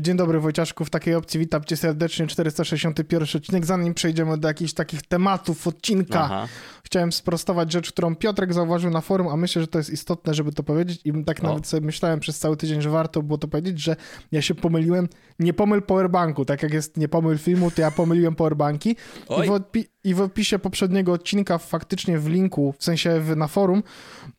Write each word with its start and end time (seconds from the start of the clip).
Dzień 0.00 0.16
dobry 0.16 0.40
Wojciaszku, 0.40 0.84
w 0.84 0.90
takiej 0.90 1.14
opcji 1.14 1.40
witam 1.40 1.64
cię 1.64 1.76
serdecznie, 1.76 2.26
461 2.26 3.28
odcinek. 3.36 3.66
Zanim 3.66 3.94
przejdziemy 3.94 4.38
do 4.38 4.48
jakichś 4.48 4.72
takich 4.72 5.02
tematów 5.02 5.66
odcinka, 5.66 6.20
Aha. 6.20 6.48
Chciałem 6.86 7.12
sprostować 7.12 7.72
rzecz, 7.72 7.92
którą 7.92 8.16
Piotrek 8.16 8.52
zauważył 8.52 8.90
na 8.90 9.00
forum, 9.00 9.28
a 9.28 9.36
myślę, 9.36 9.62
że 9.62 9.68
to 9.68 9.78
jest 9.78 9.90
istotne, 9.90 10.34
żeby 10.34 10.52
to 10.52 10.62
powiedzieć 10.62 11.00
i 11.04 11.24
tak 11.24 11.44
o. 11.44 11.46
nawet 11.46 11.66
sobie 11.66 11.86
myślałem 11.86 12.20
przez 12.20 12.38
cały 12.38 12.56
tydzień, 12.56 12.82
że 12.82 12.90
warto 12.90 13.22
było 13.22 13.38
to 13.38 13.48
powiedzieć, 13.48 13.80
że 13.80 13.96
ja 14.32 14.42
się 14.42 14.54
pomyliłem, 14.54 15.08
nie 15.38 15.52
pomyl 15.52 15.82
powerbanku, 15.82 16.44
tak 16.44 16.62
jak 16.62 16.72
jest 16.72 16.96
nie 16.96 17.08
pomyl 17.08 17.38
filmu, 17.38 17.70
to 17.70 17.80
ja 17.82 17.90
pomyliłem 17.90 18.34
powerbanki 18.34 18.90
i 18.90 19.46
w, 19.46 19.50
odpi- 19.50 19.84
i 20.04 20.14
w, 20.14 20.20
opisie 20.20 20.58
poprzedniego 20.58 21.12
odcinka 21.12 21.58
faktycznie 21.58 22.18
w 22.18 22.28
linku, 22.28 22.74
w 22.78 22.84
sensie 22.84 23.20
w, 23.20 23.36
na 23.36 23.48
forum 23.48 23.82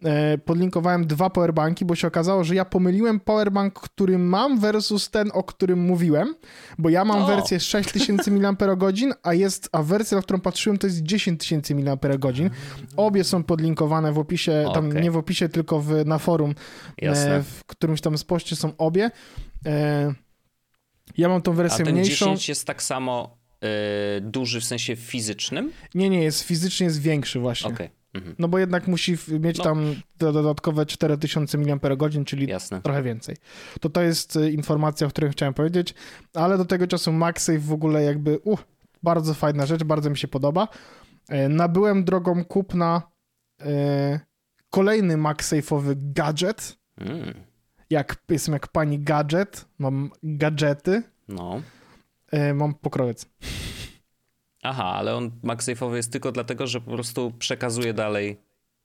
e, 0.03 0.37
podlinkowałem 0.37 1.07
dwa 1.07 1.29
powerbanki, 1.29 1.85
bo 1.85 1.95
się 1.95 2.07
okazało, 2.07 2.43
że 2.43 2.55
ja 2.55 2.65
pomyliłem 2.65 3.19
powerbank, 3.19 3.73
który 3.73 4.17
mam 4.17 4.59
versus 4.59 5.09
ten, 5.09 5.29
o 5.33 5.43
którym 5.43 5.79
mówiłem, 5.79 6.35
bo 6.77 6.89
ja 6.89 7.05
mam 7.05 7.21
o. 7.21 7.27
wersję 7.27 7.59
6000 7.59 8.31
mAh, 8.31 8.55
a 9.23 9.33
jest, 9.33 9.69
a 9.71 9.83
wersja, 9.83 10.17
na 10.17 10.21
którą 10.21 10.39
patrzyłem, 10.39 10.77
to 10.77 10.87
jest 10.87 11.03
10 11.03 11.47
000 11.47 11.61
mAh. 11.75 11.99
Obie 12.97 13.23
są 13.23 13.43
podlinkowane 13.43 14.13
w 14.13 14.19
opisie, 14.19 14.63
okay. 14.67 14.73
tam 14.73 15.01
nie 15.01 15.11
w 15.11 15.17
opisie, 15.17 15.49
tylko 15.49 15.79
w, 15.79 16.05
na 16.05 16.17
forum, 16.17 16.55
e, 17.01 17.43
w 17.43 17.65
którymś 17.65 18.01
tam 18.01 18.17
spoście 18.17 18.55
są 18.55 18.77
obie. 18.77 19.11
E, 19.65 20.13
ja 21.17 21.29
mam 21.29 21.41
tą 21.41 21.53
wersję 21.53 21.83
a 21.83 21.85
ten 21.85 21.95
mniejszą. 21.95 22.25
10 22.25 22.49
jest 22.49 22.67
tak 22.67 22.83
samo 22.83 23.37
y, 24.17 24.21
duży 24.21 24.61
w 24.61 24.63
sensie 24.63 24.95
fizycznym? 24.95 25.71
Nie, 25.95 26.09
nie, 26.09 26.23
jest 26.23 26.43
fizycznie 26.43 26.85
jest 26.85 27.01
większy 27.01 27.39
właśnie. 27.39 27.69
Okay. 27.69 27.89
Mhm. 28.13 28.35
No 28.39 28.47
bo 28.47 28.59
jednak 28.59 28.87
musi 28.87 29.17
mieć 29.39 29.57
no. 29.57 29.63
tam 29.63 29.95
dodatkowe 30.19 30.85
4000 30.85 31.57
mAh, 31.57 31.79
czyli 32.25 32.47
Jasne. 32.47 32.81
trochę 32.81 33.03
więcej. 33.03 33.35
To 33.81 33.89
to 33.89 34.01
jest 34.01 34.39
informacja, 34.51 35.07
o 35.07 35.09
której 35.09 35.31
chciałem 35.31 35.53
powiedzieć, 35.53 35.93
ale 36.33 36.57
do 36.57 36.65
tego 36.65 36.87
czasu 36.87 37.11
MagSafe 37.11 37.59
w 37.59 37.73
ogóle 37.73 38.03
jakby, 38.03 38.39
uh, 38.39 38.63
bardzo 39.03 39.33
fajna 39.33 39.65
rzecz, 39.65 39.83
bardzo 39.83 40.09
mi 40.09 40.17
się 40.17 40.27
podoba. 40.27 40.67
E, 41.29 41.49
nabyłem 41.49 42.03
drogą 42.03 42.45
kupna 42.45 43.01
e, 43.61 44.19
kolejny 44.69 45.17
MagSafe'owy 45.17 45.95
gadżet. 45.97 46.77
Mm. 46.97 47.33
Jak, 47.89 48.23
jestem 48.29 48.53
jak 48.53 48.67
pani 48.67 48.99
gadżet, 48.99 49.65
mam 49.79 50.11
gadżety. 50.23 51.03
No. 51.27 51.61
E, 52.31 52.53
mam 52.53 52.73
pokrowiec. 52.73 53.25
Aha, 54.63 54.83
ale 54.83 55.15
on 55.15 55.31
MagSafe'owy 55.43 55.95
jest 55.95 56.11
tylko 56.11 56.31
dlatego, 56.31 56.67
że 56.67 56.81
po 56.81 56.91
prostu 56.91 57.31
przekazuje 57.39 57.93
dalej 57.93 58.41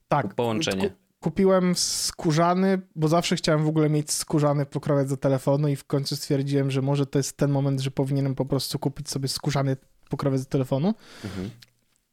tak, 0.09 0.35
połączenie. 0.35 0.91
Kupiłem 1.21 1.75
skórzany, 1.75 2.81
bo 2.97 3.09
zawsze 3.09 3.37
chciałem 3.37 3.65
w 3.65 3.69
ogóle 3.69 3.91
mieć 3.91 4.13
skórzany 4.13 4.67
pokrowiec 4.67 5.09
do 5.09 5.17
telefonu 5.17 5.69
i 5.69 5.77
w 5.77 5.85
końcu 5.85 6.17
stwierdziłem, 6.17 6.71
że 6.71 6.83
może 6.83 7.07
to 7.07 7.19
jest 7.19 7.37
ten 7.37 7.51
moment, 7.51 7.81
że 7.81 7.91
powinienem 7.91 8.35
po 8.35 8.45
prostu 8.45 8.79
kupić 8.79 9.11
sobie 9.11 9.29
skórzany 9.29 9.77
pokrowiec 10.09 10.43
do 10.43 10.49
telefonu. 10.49 10.95
Mhm. 11.25 11.51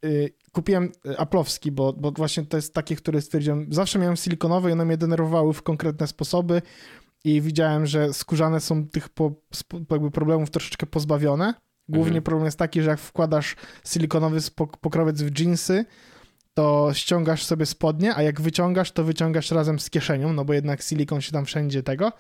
Y, 0.06 0.34
kupiłem 0.52 0.92
y, 1.06 1.18
aplowski, 1.18 1.72
bo, 1.72 1.94
bo 1.94 2.12
właśnie 2.12 2.46
to 2.46 2.58
jest 2.58 2.74
takie, 2.74 2.96
które 2.96 3.22
stwierdziłem, 3.22 3.74
zawsze 3.74 4.00
miałem 4.00 4.16
silikonowe 4.16 4.70
i 4.70 4.74
one 4.74 4.86
mnie 4.86 4.98
denerwowały 4.98 5.54
w 5.54 5.64
konkretne 5.64 6.08
sposoby 6.08 6.62
i 7.24 7.42
widziałem, 7.42 7.86
że 7.86 8.14
skórzane 8.14 8.60
są 8.60 8.88
tych 8.88 9.10
po, 9.10 9.32
jakby 9.92 10.12
problemów 10.12 10.50
troszeczkę 10.50 10.86
pozbawione 10.86 11.54
Głównie 11.90 12.08
mhm. 12.08 12.24
problem 12.24 12.46
jest 12.46 12.60
taki, 12.60 12.82
że 12.82 12.90
jak 12.90 13.00
wkładasz 13.00 13.56
silikonowy 13.88 14.40
pokrowiec 14.82 15.22
w 15.22 15.40
jeansy, 15.40 15.86
to 16.54 16.90
ściągasz 16.94 17.46
sobie 17.46 17.66
spodnie, 17.66 18.16
a 18.16 18.22
jak 18.24 18.42
wyciągasz, 18.42 18.92
to 18.92 19.04
wyciągasz 19.04 19.52
razem 19.52 19.80
z 19.80 19.90
kieszenią, 19.90 20.34
no 20.34 20.46
bo 20.46 20.54
jednak 20.54 20.82
silikon 20.82 21.22
się 21.22 21.32
tam 21.32 21.46
wszędzie 21.46 21.84
tego. 21.84 22.12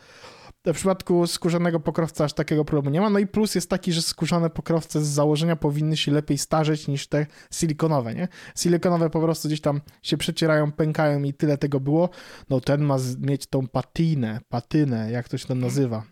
W 0.65 0.73
przypadku 0.73 1.27
skórzanego 1.27 1.79
pokrowca 1.79 2.23
aż 2.23 2.33
takiego 2.33 2.65
problemu 2.65 2.93
nie 2.93 3.01
ma. 3.01 3.09
No 3.09 3.19
i 3.19 3.27
plus 3.27 3.55
jest 3.55 3.69
taki, 3.69 3.93
że 3.93 4.01
skórzane 4.01 4.49
pokrowce 4.49 5.01
z 5.01 5.07
założenia 5.07 5.55
powinny 5.55 5.97
się 5.97 6.11
lepiej 6.11 6.37
starzeć 6.37 6.87
niż 6.87 7.07
te 7.07 7.25
silikonowe, 7.53 8.15
nie? 8.15 8.27
Silikonowe 8.57 9.09
po 9.09 9.21
prostu 9.21 9.47
gdzieś 9.47 9.61
tam 9.61 9.81
się 10.01 10.17
przecierają, 10.17 10.71
pękają 10.71 11.23
i 11.23 11.33
tyle 11.33 11.57
tego 11.57 11.79
było. 11.79 12.09
No 12.49 12.61
ten 12.61 12.81
ma 12.81 12.97
mieć 13.19 13.47
tą 13.47 13.67
patinę, 13.67 14.39
patynę, 14.49 15.11
jak 15.11 15.29
to 15.29 15.37
się 15.37 15.47
tam 15.47 15.59
nazywa. 15.59 16.03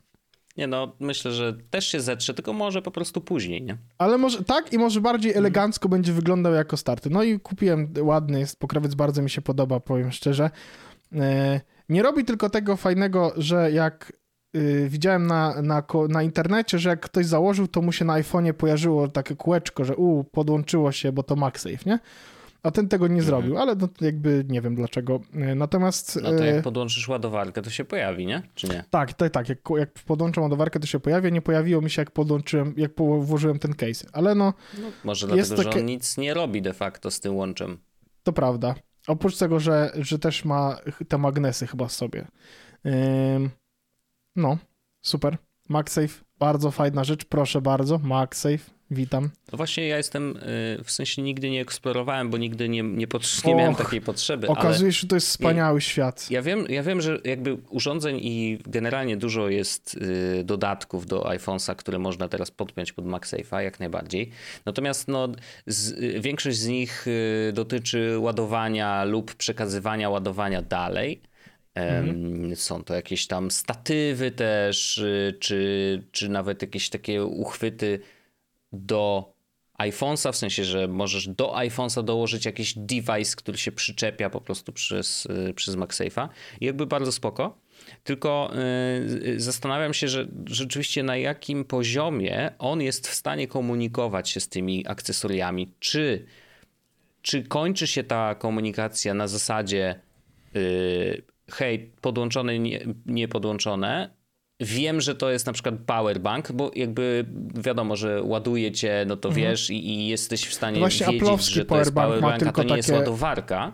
Nie 0.57 0.67
no, 0.67 0.95
myślę, 0.99 1.31
że 1.31 1.53
też 1.69 1.87
się 1.87 2.01
zetrze, 2.01 2.33
tylko 2.33 2.53
może 2.53 2.81
po 2.81 2.91
prostu 2.91 3.21
później, 3.21 3.61
nie? 3.61 3.77
Ale 3.97 4.17
może 4.17 4.43
tak 4.43 4.73
i 4.73 4.77
może 4.77 5.01
bardziej 5.01 5.33
elegancko 5.33 5.89
będzie 5.89 6.13
wyglądał 6.13 6.53
jako 6.53 6.77
starty. 6.77 7.09
No 7.09 7.23
i 7.23 7.39
kupiłem 7.39 7.93
ładny, 8.01 8.39
jest 8.39 8.59
pokrowiec, 8.59 8.95
bardzo 8.95 9.21
mi 9.21 9.29
się 9.29 9.41
podoba, 9.41 9.79
powiem 9.79 10.11
szczerze. 10.11 10.49
E, 11.15 11.61
nie 11.89 12.03
robi 12.03 12.25
tylko 12.25 12.49
tego 12.49 12.75
fajnego, 12.75 13.33
że 13.37 13.71
jak 13.71 14.13
y, 14.57 14.89
widziałem 14.89 15.27
na, 15.27 15.61
na, 15.61 15.83
na 16.09 16.23
internecie, 16.23 16.79
że 16.79 16.89
jak 16.89 16.99
ktoś 16.99 17.25
założył, 17.25 17.67
to 17.67 17.81
mu 17.81 17.91
się 17.91 18.05
na 18.05 18.21
iPhone'ie 18.21 18.53
pojawiło 18.53 19.07
takie 19.07 19.35
kółeczko, 19.35 19.85
że 19.85 19.95
u, 19.95 20.23
podłączyło 20.23 20.91
się, 20.91 21.11
bo 21.11 21.23
to 21.23 21.35
MagSafe, 21.35 21.77
nie? 21.85 21.99
a 22.63 22.71
ten 22.71 22.87
tego 22.87 23.07
nie 23.07 23.21
mhm. 23.21 23.25
zrobił, 23.25 23.57
ale 23.57 23.75
no, 23.75 23.89
jakby 24.01 24.45
nie 24.47 24.61
wiem 24.61 24.75
dlaczego. 24.75 25.19
E, 25.33 25.55
natomiast... 25.55 26.19
No 26.23 26.29
to 26.29 26.43
jak 26.43 26.55
e, 26.55 26.61
podłączysz 26.61 27.07
ładowarkę, 27.07 27.61
to 27.61 27.69
się 27.69 27.85
pojawi, 27.85 28.25
nie? 28.25 28.41
Czy 28.55 28.67
nie? 28.67 28.83
Tak, 28.89 29.13
tak, 29.13 29.31
tak. 29.31 29.49
Jak, 29.49 29.59
jak 29.77 29.93
podłączam 29.93 30.43
ładowarkę, 30.43 30.79
to 30.79 30.87
się 30.87 30.99
pojawi. 30.99 31.31
Nie 31.31 31.41
pojawiło 31.41 31.81
mi 31.81 31.89
się, 31.89 32.01
jak 32.01 32.11
podłączyłem, 32.11 32.73
jak 32.77 32.91
włożyłem 33.19 33.59
ten 33.59 33.73
case. 33.73 34.07
Ale 34.13 34.35
no... 34.35 34.53
no 34.81 34.87
może 35.03 35.27
dlatego, 35.27 35.55
takie... 35.55 35.71
że 35.71 35.79
on 35.79 35.85
nic 35.85 36.17
nie 36.17 36.33
robi 36.33 36.61
de 36.61 36.73
facto 36.73 37.11
z 37.11 37.19
tym 37.19 37.35
łączem. 37.35 37.77
To 38.23 38.33
prawda. 38.33 38.75
Oprócz 39.07 39.37
tego, 39.37 39.59
że, 39.59 39.91
że 39.95 40.19
też 40.19 40.45
ma 40.45 40.77
te 41.07 41.17
magnesy 41.17 41.67
chyba 41.67 41.87
w 41.87 41.91
sobie. 41.91 42.27
No, 44.37 44.57
super. 45.01 45.37
MagSafe, 45.69 46.23
bardzo 46.39 46.71
fajna 46.71 47.03
rzecz, 47.03 47.25
proszę 47.25 47.61
bardzo. 47.61 47.97
MagSafe, 47.97 48.77
Witam. 48.91 49.29
No 49.51 49.57
właśnie 49.57 49.87
ja 49.87 49.97
jestem, 49.97 50.37
y, 50.37 50.83
w 50.83 50.91
sensie 50.91 51.21
nigdy 51.21 51.49
nie 51.49 51.61
eksplorowałem, 51.61 52.29
bo 52.29 52.37
nigdy 52.37 52.69
nie, 52.69 52.83
nie, 52.83 53.07
pod, 53.07 53.43
nie 53.45 53.53
Och, 53.53 53.59
miałem 53.59 53.75
takiej 53.75 54.01
potrzeby. 54.01 54.47
Okazuje 54.47 54.93
się, 54.93 55.01
że 55.01 55.07
to 55.07 55.15
jest 55.15 55.27
wspaniały 55.27 55.81
świat. 55.81 56.31
Ja 56.31 56.41
wiem, 56.41 56.65
ja 56.69 56.83
wiem, 56.83 57.01
że 57.01 57.19
jakby 57.23 57.57
urządzeń 57.69 58.19
i 58.21 58.59
generalnie 58.65 59.17
dużo 59.17 59.49
jest 59.49 59.95
y, 60.39 60.43
dodatków 60.43 61.05
do 61.05 61.21
iPhone'a, 61.21 61.75
które 61.75 61.99
można 61.99 62.29
teraz 62.29 62.51
podpiąć 62.51 62.93
pod 62.93 63.05
MagSafe'a, 63.05 63.59
jak 63.59 63.79
najbardziej. 63.79 64.31
Natomiast 64.65 65.07
no, 65.07 65.27
z, 65.65 65.91
y, 65.91 66.19
większość 66.21 66.57
z 66.57 66.67
nich 66.67 67.05
dotyczy 67.53 68.19
ładowania 68.19 69.03
lub 69.03 69.35
przekazywania 69.35 70.09
ładowania 70.09 70.61
dalej. 70.61 71.21
Mhm. 71.77 72.55
Są 72.55 72.83
to 72.83 72.93
jakieś 72.93 73.27
tam 73.27 73.51
statywy 73.51 74.31
też, 74.31 75.03
czy, 75.39 76.03
czy 76.11 76.29
nawet 76.29 76.61
jakieś 76.61 76.89
takie 76.89 77.25
uchwyty 77.25 77.99
do 78.71 79.33
iPhone'a, 79.79 80.31
w 80.31 80.35
sensie, 80.35 80.65
że 80.65 80.87
możesz 80.87 81.27
do 81.27 81.53
iPhone'a 81.55 82.03
dołożyć 82.03 82.45
jakiś 82.45 82.73
device, 82.77 83.35
który 83.35 83.57
się 83.57 83.71
przyczepia 83.71 84.29
po 84.29 84.41
prostu 84.41 84.73
przez, 84.73 85.25
y, 85.49 85.53
przez 85.53 85.75
MagSafe'a. 85.75 86.29
Jakby 86.61 86.85
bardzo 86.85 87.11
spoko. 87.11 87.57
Tylko 88.03 88.51
yy, 89.23 89.39
zastanawiam 89.39 89.93
się, 89.93 90.07
że 90.07 90.27
rzeczywiście 90.45 91.03
na 91.03 91.17
jakim 91.17 91.65
poziomie 91.65 92.51
on 92.59 92.81
jest 92.81 93.07
w 93.07 93.13
stanie 93.13 93.47
komunikować 93.47 94.29
się 94.29 94.39
z 94.39 94.49
tymi 94.49 94.87
akcesoriami. 94.87 95.73
Czy, 95.79 96.25
czy 97.21 97.43
kończy 97.43 97.87
się 97.87 98.03
ta 98.03 98.35
komunikacja 98.35 99.13
na 99.13 99.27
zasadzie 99.27 99.99
yy, 100.53 101.21
hej, 101.51 101.91
podłączone, 102.01 102.59
nie, 102.59 102.79
nie 103.05 103.27
podłączone, 103.27 104.17
Wiem, 104.59 105.01
że 105.01 105.15
to 105.15 105.29
jest 105.29 105.45
na 105.45 105.53
przykład 105.53 105.75
powerbank, 105.85 106.51
bo 106.51 106.71
jakby 106.75 107.25
wiadomo, 107.55 107.95
że 107.95 108.23
ładuje 108.23 108.71
cię, 108.71 109.05
no 109.07 109.17
to 109.17 109.29
mhm. 109.29 109.45
wiesz 109.45 109.69
i, 109.69 109.89
i, 109.89 110.07
jesteś 110.07 110.45
w 110.45 110.53
stanie 110.53 110.79
Właśnie 110.79 111.07
wiedzieć, 111.07 111.45
że 111.45 111.65
to 111.65 111.77
jest 111.79 111.93
powerbank, 111.93 112.43
a 112.43 112.51
to 112.51 112.63
nie 112.63 112.69
takie... 112.69 112.77
jest 112.77 112.89
ładowarka. 112.89 113.73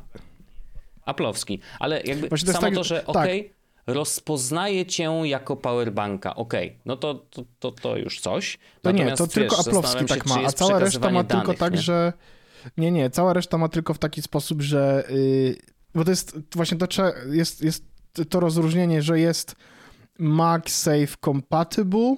Aplowski. 1.05 1.59
Ale 1.79 2.01
jakby 2.01 2.29
Właśnie 2.29 2.53
samo 2.53 2.61
to, 2.61 2.67
tak, 2.67 2.75
to 2.75 2.83
że 2.83 2.95
tak. 2.99 3.09
okej, 3.09 3.39
okay, 3.41 3.95
rozpoznaje 3.95 4.85
cię 4.85 5.03
jako 5.23 5.55
powerbanka, 5.55 6.35
okej, 6.35 6.67
okay, 6.67 6.79
no 6.85 6.97
to, 6.97 7.13
to, 7.13 7.43
to, 7.59 7.71
to, 7.71 7.97
już 7.97 8.19
coś. 8.19 8.59
Natomiast, 8.83 9.11
nie, 9.11 9.17
to 9.17 9.25
wiesz, 9.25 9.33
tylko 9.33 9.59
Aplowski 9.59 10.05
tak 10.05 10.25
ma, 10.25 10.35
a 10.45 10.51
cała 10.51 10.79
reszta 10.79 11.09
ma 11.11 11.23
danych, 11.23 11.45
tylko 11.45 11.59
tak, 11.59 11.73
nie? 11.73 11.81
że... 11.81 12.13
Nie, 12.77 12.91
nie, 12.91 13.09
cała 13.09 13.33
reszta 13.33 13.57
ma 13.57 13.69
tylko 13.69 13.93
w 13.93 13.99
taki 13.99 14.21
sposób, 14.21 14.61
że... 14.61 15.03
Yy, 15.09 15.72
bo 15.95 16.03
to 16.03 16.09
jest 16.09 16.37
właśnie 16.55 16.77
to, 16.77 16.87
jest, 17.31 17.61
jest 17.61 17.85
to 18.29 18.39
rozróżnienie, 18.39 19.01
że 19.01 19.19
jest 19.19 19.55
MagSafe 20.19 21.07
Compatible 21.25 22.15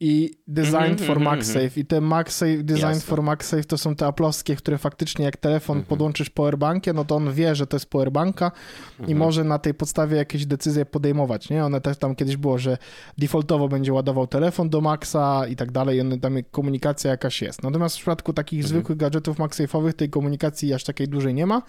i 0.00 0.30
Design 0.46 0.76
mm 0.76 0.96
-hmm, 0.96 1.06
for 1.06 1.20
MagSafe. 1.20 1.60
Mm 1.60 1.70
-hmm. 1.70 1.78
I 1.78 1.86
te 1.86 2.00
MagSafe, 2.00 2.62
Design 2.62 2.86
Jasne. 2.86 3.00
for 3.00 3.22
MagSafe 3.22 3.64
to 3.64 3.78
są 3.78 3.96
te 3.96 4.06
aplowskie, 4.06 4.56
które 4.56 4.78
faktycznie 4.78 5.24
jak 5.24 5.36
telefon 5.36 5.76
mm 5.76 5.84
-hmm. 5.84 5.88
podłączysz 5.88 6.30
powerbankiem, 6.30 6.96
no 6.96 7.04
to 7.04 7.16
on 7.16 7.32
wie, 7.32 7.54
że 7.54 7.66
to 7.66 7.76
jest 7.76 7.86
powerbanka 7.86 8.52
i 8.98 9.00
mhm. 9.00 9.18
może 9.18 9.44
na 9.44 9.58
tej 9.58 9.74
podstawie 9.74 10.16
jakieś 10.16 10.46
decyzje 10.46 10.86
podejmować, 10.86 11.50
nie? 11.50 11.64
One 11.64 11.80
też 11.80 11.98
tam 11.98 12.14
kiedyś 12.14 12.36
było, 12.36 12.58
że 12.58 12.78
defaultowo 13.18 13.68
będzie 13.68 13.92
ładował 13.92 14.26
telefon 14.26 14.70
do 14.70 14.80
Maxa 14.80 15.46
i 15.46 15.56
tak 15.56 15.72
dalej, 15.72 16.00
i 16.16 16.20
tam 16.20 16.36
komunikacja 16.50 17.10
jakaś 17.10 17.42
jest. 17.42 17.62
Natomiast 17.62 17.94
w 17.96 17.98
przypadku 17.98 18.32
takich 18.32 18.58
mhm. 18.58 18.68
zwykłych 18.68 18.98
gadżetów 18.98 19.38
MagSafe'owych 19.38 19.92
tej 19.92 20.10
komunikacji 20.10 20.74
aż 20.74 20.84
takiej 20.84 21.08
dużej 21.08 21.34
nie 21.34 21.46
ma. 21.46 21.62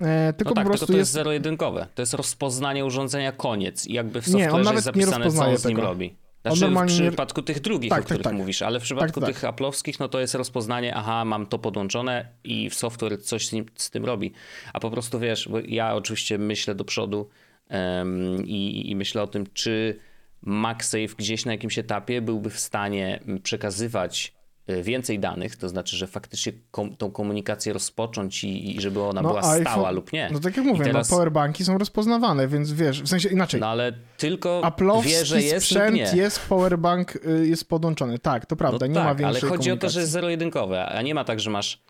E, 0.00 0.32
tylko 0.32 0.50
no 0.50 0.54
tak, 0.54 0.64
po 0.64 0.70
prostu 0.70 0.86
tylko 0.86 0.96
to 0.96 0.98
jest 0.98 1.12
zero-jedynkowe. 1.12 1.86
To 1.94 2.02
jest 2.02 2.14
rozpoznanie 2.14 2.84
urządzenia 2.84 3.32
koniec 3.32 3.86
i 3.86 3.92
jakby 3.92 4.22
w 4.22 4.26
software'ie 4.26 4.72
jest 4.72 4.84
zapisane, 4.84 5.30
co 5.30 5.44
on 5.46 5.58
z 5.58 5.64
nim 5.64 5.76
tego. 5.76 5.88
robi. 5.88 6.16
Znaczy 6.42 6.60
normalnie... 6.60 6.94
w 6.94 7.08
przypadku 7.08 7.42
tych 7.42 7.60
drugich, 7.60 7.90
tak, 7.90 7.98
o 7.98 8.00
tak, 8.00 8.04
których 8.04 8.22
tak, 8.22 8.32
tak. 8.32 8.38
mówisz, 8.38 8.62
ale 8.62 8.80
w 8.80 8.82
przypadku 8.82 9.20
tak, 9.20 9.28
tych 9.28 9.40
tak. 9.40 9.56
Apple'owskich, 9.56 9.96
no 10.00 10.08
to 10.08 10.20
jest 10.20 10.34
rozpoznanie, 10.34 10.94
aha, 10.94 11.24
mam 11.24 11.46
to 11.46 11.58
podłączone 11.58 12.28
i 12.44 12.70
software 12.70 13.22
coś 13.22 13.48
z, 13.48 13.52
nim, 13.52 13.66
z 13.74 13.90
tym 13.90 14.04
robi. 14.04 14.32
A 14.72 14.80
po 14.80 14.90
prostu 14.90 15.20
wiesz, 15.20 15.48
bo 15.48 15.58
ja 15.60 15.94
oczywiście 15.94 16.38
myślę 16.38 16.74
do 16.74 16.84
przodu 16.84 17.28
um, 17.70 18.46
i, 18.46 18.90
i 18.90 18.96
myślę 18.96 19.22
o 19.22 19.26
tym, 19.26 19.46
czy 19.54 19.98
MagSafe 20.42 21.14
gdzieś 21.18 21.44
na 21.44 21.52
jakimś 21.52 21.78
etapie 21.78 22.22
byłby 22.22 22.50
w 22.50 22.60
stanie 22.60 23.20
przekazywać 23.42 24.34
więcej 24.66 25.18
danych, 25.18 25.56
to 25.56 25.68
znaczy, 25.68 25.96
że 25.96 26.06
faktycznie 26.06 26.52
kom, 26.70 26.96
tą 26.96 27.10
komunikację 27.10 27.72
rozpocząć 27.72 28.44
i, 28.44 28.76
i 28.76 28.80
żeby 28.80 29.02
ona 29.02 29.22
no, 29.22 29.28
była 29.28 29.40
iPhone, 29.40 29.72
stała 29.72 29.90
lub 29.90 30.12
nie. 30.12 30.30
No 30.32 30.40
tak 30.40 30.56
jak 30.56 30.66
mówię, 30.66 30.78
no, 30.78 30.84
teraz... 30.84 31.10
no 31.10 31.16
powerbanki 31.16 31.64
są 31.64 31.78
rozpoznawane, 31.78 32.48
więc 32.48 32.72
wiesz, 32.72 33.02
w 33.02 33.08
sensie 33.08 33.28
inaczej. 33.28 33.60
No 33.60 33.66
ale 33.66 33.92
tylko 34.16 34.72
wie, 35.04 35.24
że 35.24 35.42
jest 35.42 35.66
sprzęt 35.66 35.96
nie. 35.96 36.10
jest 36.14 36.40
powerbank, 36.48 37.16
y, 37.16 37.46
jest 37.46 37.68
podłączony. 37.68 38.18
Tak, 38.18 38.46
to 38.46 38.56
prawda, 38.56 38.78
no 38.80 38.86
nie 38.86 38.94
tak, 38.94 39.04
ma 39.04 39.14
większej 39.14 39.48
ale 39.48 39.56
chodzi 39.56 39.70
o 39.70 39.76
to, 39.76 39.88
że 39.88 40.00
jest 40.00 40.12
zero-jedynkowe, 40.12 40.86
a 40.86 41.02
nie 41.02 41.14
ma 41.14 41.24
tak, 41.24 41.40
że 41.40 41.50
masz 41.50 41.82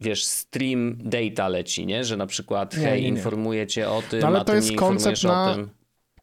wiesz, 0.00 0.24
stream 0.24 0.98
data 1.00 1.48
leci, 1.48 1.86
nie? 1.86 2.04
Że 2.04 2.16
na 2.16 2.26
przykład, 2.26 2.76
nie, 2.76 2.84
hej, 2.84 3.02
nie, 3.02 3.10
nie. 3.52 3.66
cię 3.66 3.90
o 3.90 4.02
tym, 4.10 4.20
no, 4.20 4.26
ale 4.26 4.44
to 4.44 4.54
jest 4.54 4.76
koncept 4.76 5.24
na 5.24 5.56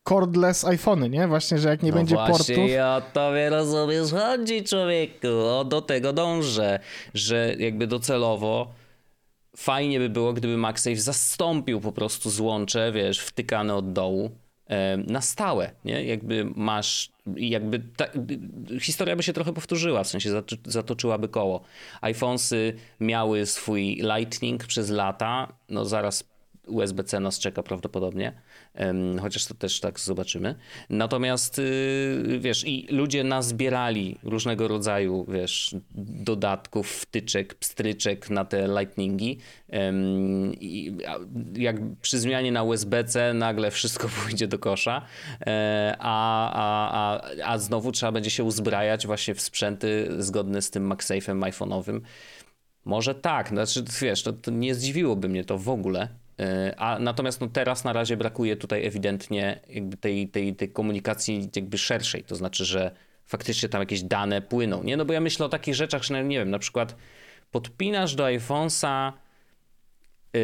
cordless 0.04 0.66
iPhony, 0.66 1.10
nie? 1.10 1.28
Właśnie, 1.28 1.58
że 1.58 1.70
jak 1.70 1.84
nie 1.84 1.92
no 1.92 1.98
będzie 1.98 2.16
właśnie, 2.16 2.56
portów... 2.56 2.72
o 2.86 3.02
tobie 3.14 3.50
rozumiesz 3.50 4.12
chodzi, 4.12 4.64
człowieku. 4.64 5.28
O, 5.28 5.66
do 5.66 5.82
tego 5.82 6.14
dążę, 6.14 6.80
że 7.14 7.56
jakby 7.60 7.88
docelowo 7.88 8.74
fajnie 9.58 10.00
by 10.00 10.10
było, 10.10 10.34
gdyby 10.34 10.58
MagSafe 10.58 10.96
zastąpił 10.96 11.82
po 11.82 11.92
prostu 11.92 12.30
złącze, 12.30 12.92
wiesz, 12.92 13.20
wtykane 13.20 13.76
od 13.76 13.94
dołu 13.94 14.32
na 15.08 15.22
stałe, 15.22 15.72
nie? 15.86 16.04
Jakby 16.04 16.46
masz, 16.56 17.12
jakby 17.36 17.80
ta, 17.98 18.06
historia 18.82 19.16
by 19.16 19.24
się 19.24 19.34
trochę 19.34 19.54
powtórzyła, 19.54 20.04
w 20.04 20.08
sensie 20.08 20.30
zatoczyłaby 20.66 21.30
koło. 21.30 21.62
iPhonesy 22.02 22.74
miały 23.00 23.46
swój 23.46 24.02
Lightning 24.16 24.66
przez 24.66 24.90
lata, 24.90 25.54
no 25.70 25.86
zaraz 25.86 26.24
USB-C 26.68 27.20
nas 27.20 27.40
czeka 27.40 27.64
prawdopodobnie, 27.64 28.42
chociaż 29.22 29.46
to 29.46 29.54
też 29.54 29.80
tak 29.80 30.00
zobaczymy. 30.00 30.56
Natomiast 30.90 31.60
y, 31.60 32.38
wiesz, 32.40 32.68
i 32.68 32.88
ludzie 32.90 33.24
nazbierali 33.24 34.20
różnego 34.24 34.68
rodzaju, 34.68 35.26
wiesz, 35.30 35.76
dodatków, 35.96 36.92
wtyczek, 36.92 37.56
pstryczek 37.56 38.30
na 38.30 38.46
te 38.46 38.68
lightningi. 38.68 39.38
I 40.60 40.98
jak 41.56 41.76
przy 42.02 42.20
zmianie 42.20 42.52
na 42.52 42.64
USB-C 42.64 43.34
nagle 43.34 43.72
wszystko 43.72 44.10
pójdzie 44.24 44.48
do 44.48 44.60
kosza, 44.60 45.02
e, 45.42 45.96
a, 46.00 46.52
a, 46.54 47.20
a, 47.20 47.52
a 47.52 47.58
znowu 47.58 47.92
trzeba 47.92 48.12
będzie 48.12 48.30
się 48.30 48.44
uzbrajać 48.44 49.08
właśnie 49.08 49.36
w 49.36 49.42
sprzęty 49.42 50.08
zgodne 50.20 50.62
z 50.62 50.72
tym 50.72 50.90
MagSafe'em 50.90 51.40
iPhone'owym. 51.40 52.02
Może 52.86 53.16
tak, 53.16 53.50
znaczy 53.50 53.84
wiesz, 54.02 54.24
to, 54.24 54.34
to 54.34 54.52
nie 54.52 54.76
zdziwiłoby 54.76 55.30
mnie 55.30 55.46
to 55.46 55.58
w 55.58 55.70
ogóle, 55.70 56.08
a 56.78 57.00
natomiast 57.00 57.42
no 57.42 57.48
teraz 57.48 57.84
na 57.84 57.94
razie 57.94 58.18
brakuje 58.18 58.56
tutaj 58.56 58.86
ewidentnie 58.86 59.60
tej, 60.00 60.28
tej, 60.28 60.56
tej 60.56 60.70
komunikacji 60.70 61.50
jakby 61.56 61.78
szerszej, 61.78 62.24
to 62.24 62.36
znaczy, 62.36 62.66
że 62.66 62.92
faktycznie 63.26 63.70
tam 63.70 63.82
jakieś 63.82 64.04
dane 64.04 64.42
płyną, 64.42 64.84
nie? 64.84 64.98
No 64.98 65.06
bo 65.06 65.14
ja 65.14 65.22
myślę 65.22 65.46
o 65.46 65.50
takich 65.50 65.76
rzeczach, 65.76 66.04
że 66.04 66.24
nie 66.24 66.40
wiem, 66.40 66.50
na 66.50 66.60
przykład 66.60 66.96
podpinasz 67.52 68.16
do 68.16 68.24
iPhone'a 68.24 69.12
yy, 70.34 70.42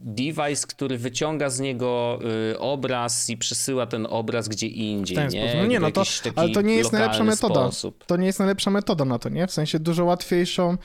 device, 0.00 0.66
który 0.66 0.98
wyciąga 0.98 1.50
z 1.50 1.60
niego 1.60 2.18
yy, 2.22 2.58
obraz 2.58 3.30
i 3.30 3.36
przesyła 3.36 3.86
ten 3.86 4.06
obraz 4.10 4.48
gdzie 4.48 4.66
indziej, 4.66 5.16
ten 5.16 5.28
nie? 5.28 5.54
No 5.54 5.66
nie, 5.66 5.80
no 5.80 5.90
to, 5.90 6.02
ale 6.36 6.50
to 6.50 6.62
nie 6.62 6.74
jest 6.74 6.92
najlepsza 6.92 7.24
metoda. 7.24 7.60
Sposób. 7.60 8.04
To 8.06 8.16
nie 8.16 8.26
jest 8.26 8.38
najlepsza 8.38 8.70
metoda 8.70 9.04
na 9.04 9.18
to, 9.18 9.28
nie? 9.28 9.46
W 9.46 9.52
sensie 9.52 9.78
dużo 9.78 10.04
łatwiejszą, 10.04 10.76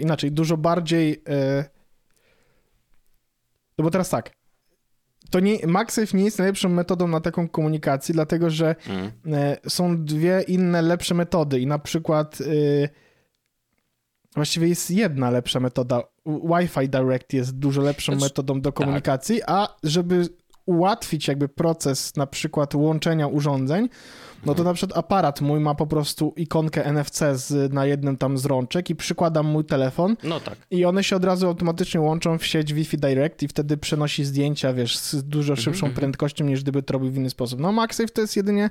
inaczej, 0.00 0.32
dużo 0.32 0.56
bardziej... 0.56 1.10
Yy 1.10 1.77
no 3.78 3.84
bo 3.84 3.90
teraz 3.90 4.10
tak, 4.10 4.30
to 5.30 5.40
nie, 5.40 5.66
MagSafe 5.66 6.16
nie 6.16 6.24
jest 6.24 6.38
najlepszą 6.38 6.68
metodą 6.68 7.08
na 7.08 7.20
taką 7.20 7.48
komunikację, 7.48 8.12
dlatego 8.12 8.50
że 8.50 8.76
mm. 8.86 9.10
są 9.68 10.04
dwie 10.04 10.44
inne 10.48 10.82
lepsze 10.82 11.14
metody 11.14 11.60
i 11.60 11.66
na 11.66 11.78
przykład 11.78 12.40
y, 12.40 12.88
właściwie 14.34 14.68
jest 14.68 14.90
jedna 14.90 15.30
lepsza 15.30 15.60
metoda. 15.60 16.02
Wi-Fi 16.26 16.88
Direct 16.88 17.32
jest 17.32 17.58
dużo 17.58 17.82
lepszą 17.82 18.12
znaczy, 18.12 18.24
metodą 18.24 18.60
do 18.60 18.72
tak. 18.72 18.76
komunikacji, 18.76 19.38
tak. 19.38 19.46
a 19.48 19.76
żeby 19.84 20.28
ułatwić 20.66 21.28
jakby 21.28 21.48
proces 21.48 22.16
na 22.16 22.26
przykład 22.26 22.74
łączenia 22.74 23.26
urządzeń, 23.26 23.88
no 24.46 24.54
to 24.54 24.64
na 24.64 24.74
przykład 24.74 24.98
aparat 24.98 25.40
mój 25.40 25.60
ma 25.60 25.74
po 25.74 25.86
prostu 25.86 26.32
ikonkę 26.36 26.92
NFC 26.92 27.22
z, 27.32 27.72
na 27.72 27.86
jednym 27.86 28.16
tam 28.16 28.38
z 28.38 28.44
rączek 28.44 28.90
i 28.90 28.96
przykładam 28.96 29.46
mój 29.46 29.64
telefon. 29.64 30.16
No 30.24 30.40
tak. 30.40 30.58
I 30.70 30.84
one 30.84 31.04
się 31.04 31.16
od 31.16 31.24
razu 31.24 31.46
automatycznie 31.46 32.00
łączą 32.00 32.38
w 32.38 32.46
sieć 32.46 32.74
Wi-Fi 32.74 32.98
Direct 32.98 33.42
i 33.42 33.48
wtedy 33.48 33.76
przenosi 33.76 34.24
zdjęcia, 34.24 34.72
wiesz, 34.72 34.98
z 34.98 35.24
dużo 35.24 35.52
mhm, 35.52 35.64
szybszą 35.64 35.86
mm 35.86 35.94
-hmm. 35.94 35.98
prędkością 35.98 36.44
niż 36.44 36.62
gdyby 36.62 36.82
to 36.82 36.92
robił 36.92 37.10
w 37.10 37.16
inny 37.16 37.30
sposób. 37.30 37.60
No 37.60 37.72
MagSafe 37.72 38.08
to 38.08 38.20
jest 38.20 38.36
jedynie 38.36 38.70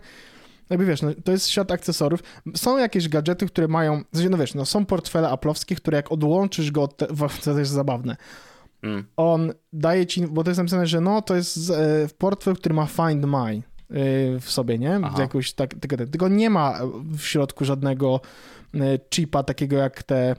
jakby 0.69 0.86
wiesz, 0.86 1.02
no, 1.02 1.10
to 1.24 1.31
jest 1.31 1.50
świat 1.50 1.72
akcesorów. 1.72 2.20
Są 2.56 2.77
jakieś 2.77 3.10
gadżety, 3.10 3.48
które 3.48 3.68
mają, 3.68 4.01
no 4.30 4.38
wiesz, 4.38 4.56
no 4.56 4.65
są 4.65 4.86
portfele 4.86 5.27
Apple'owskie, 5.27 5.75
które 5.75 5.96
jak 5.96 6.12
odłączysz 6.12 6.72
go, 6.72 6.88
te, 6.88 7.08
to 7.44 7.60
jest 7.60 7.72
zabawne. 7.72 8.18
Mm. 8.84 9.06
On 9.18 9.53
daje 9.74 10.06
ci, 10.06 10.27
bo 10.27 10.44
to 10.44 10.50
jest 10.50 10.58
napisane, 10.58 10.88
że 10.88 11.01
no 11.01 11.22
to 11.22 11.36
jest 11.36 11.70
e, 11.70 12.08
portfel, 12.18 12.56
który 12.56 12.75
ma 12.75 12.86
Find 12.86 13.25
My. 13.25 13.62
Y, 13.91 14.39
w 14.39 14.51
sobie, 14.51 14.77
nie? 14.77 15.00
Jakoś 15.17 15.53
tak, 15.53 15.74
tylko, 15.74 15.98
tylko 15.98 16.27
nie 16.27 16.50
ma 16.50 16.79
w 17.17 17.22
środku 17.22 17.65
żadnego 17.65 18.22
y, 18.75 18.79
chipa 19.13 19.44
takiego 19.44 19.77
jak 19.77 20.03
te 20.03 20.36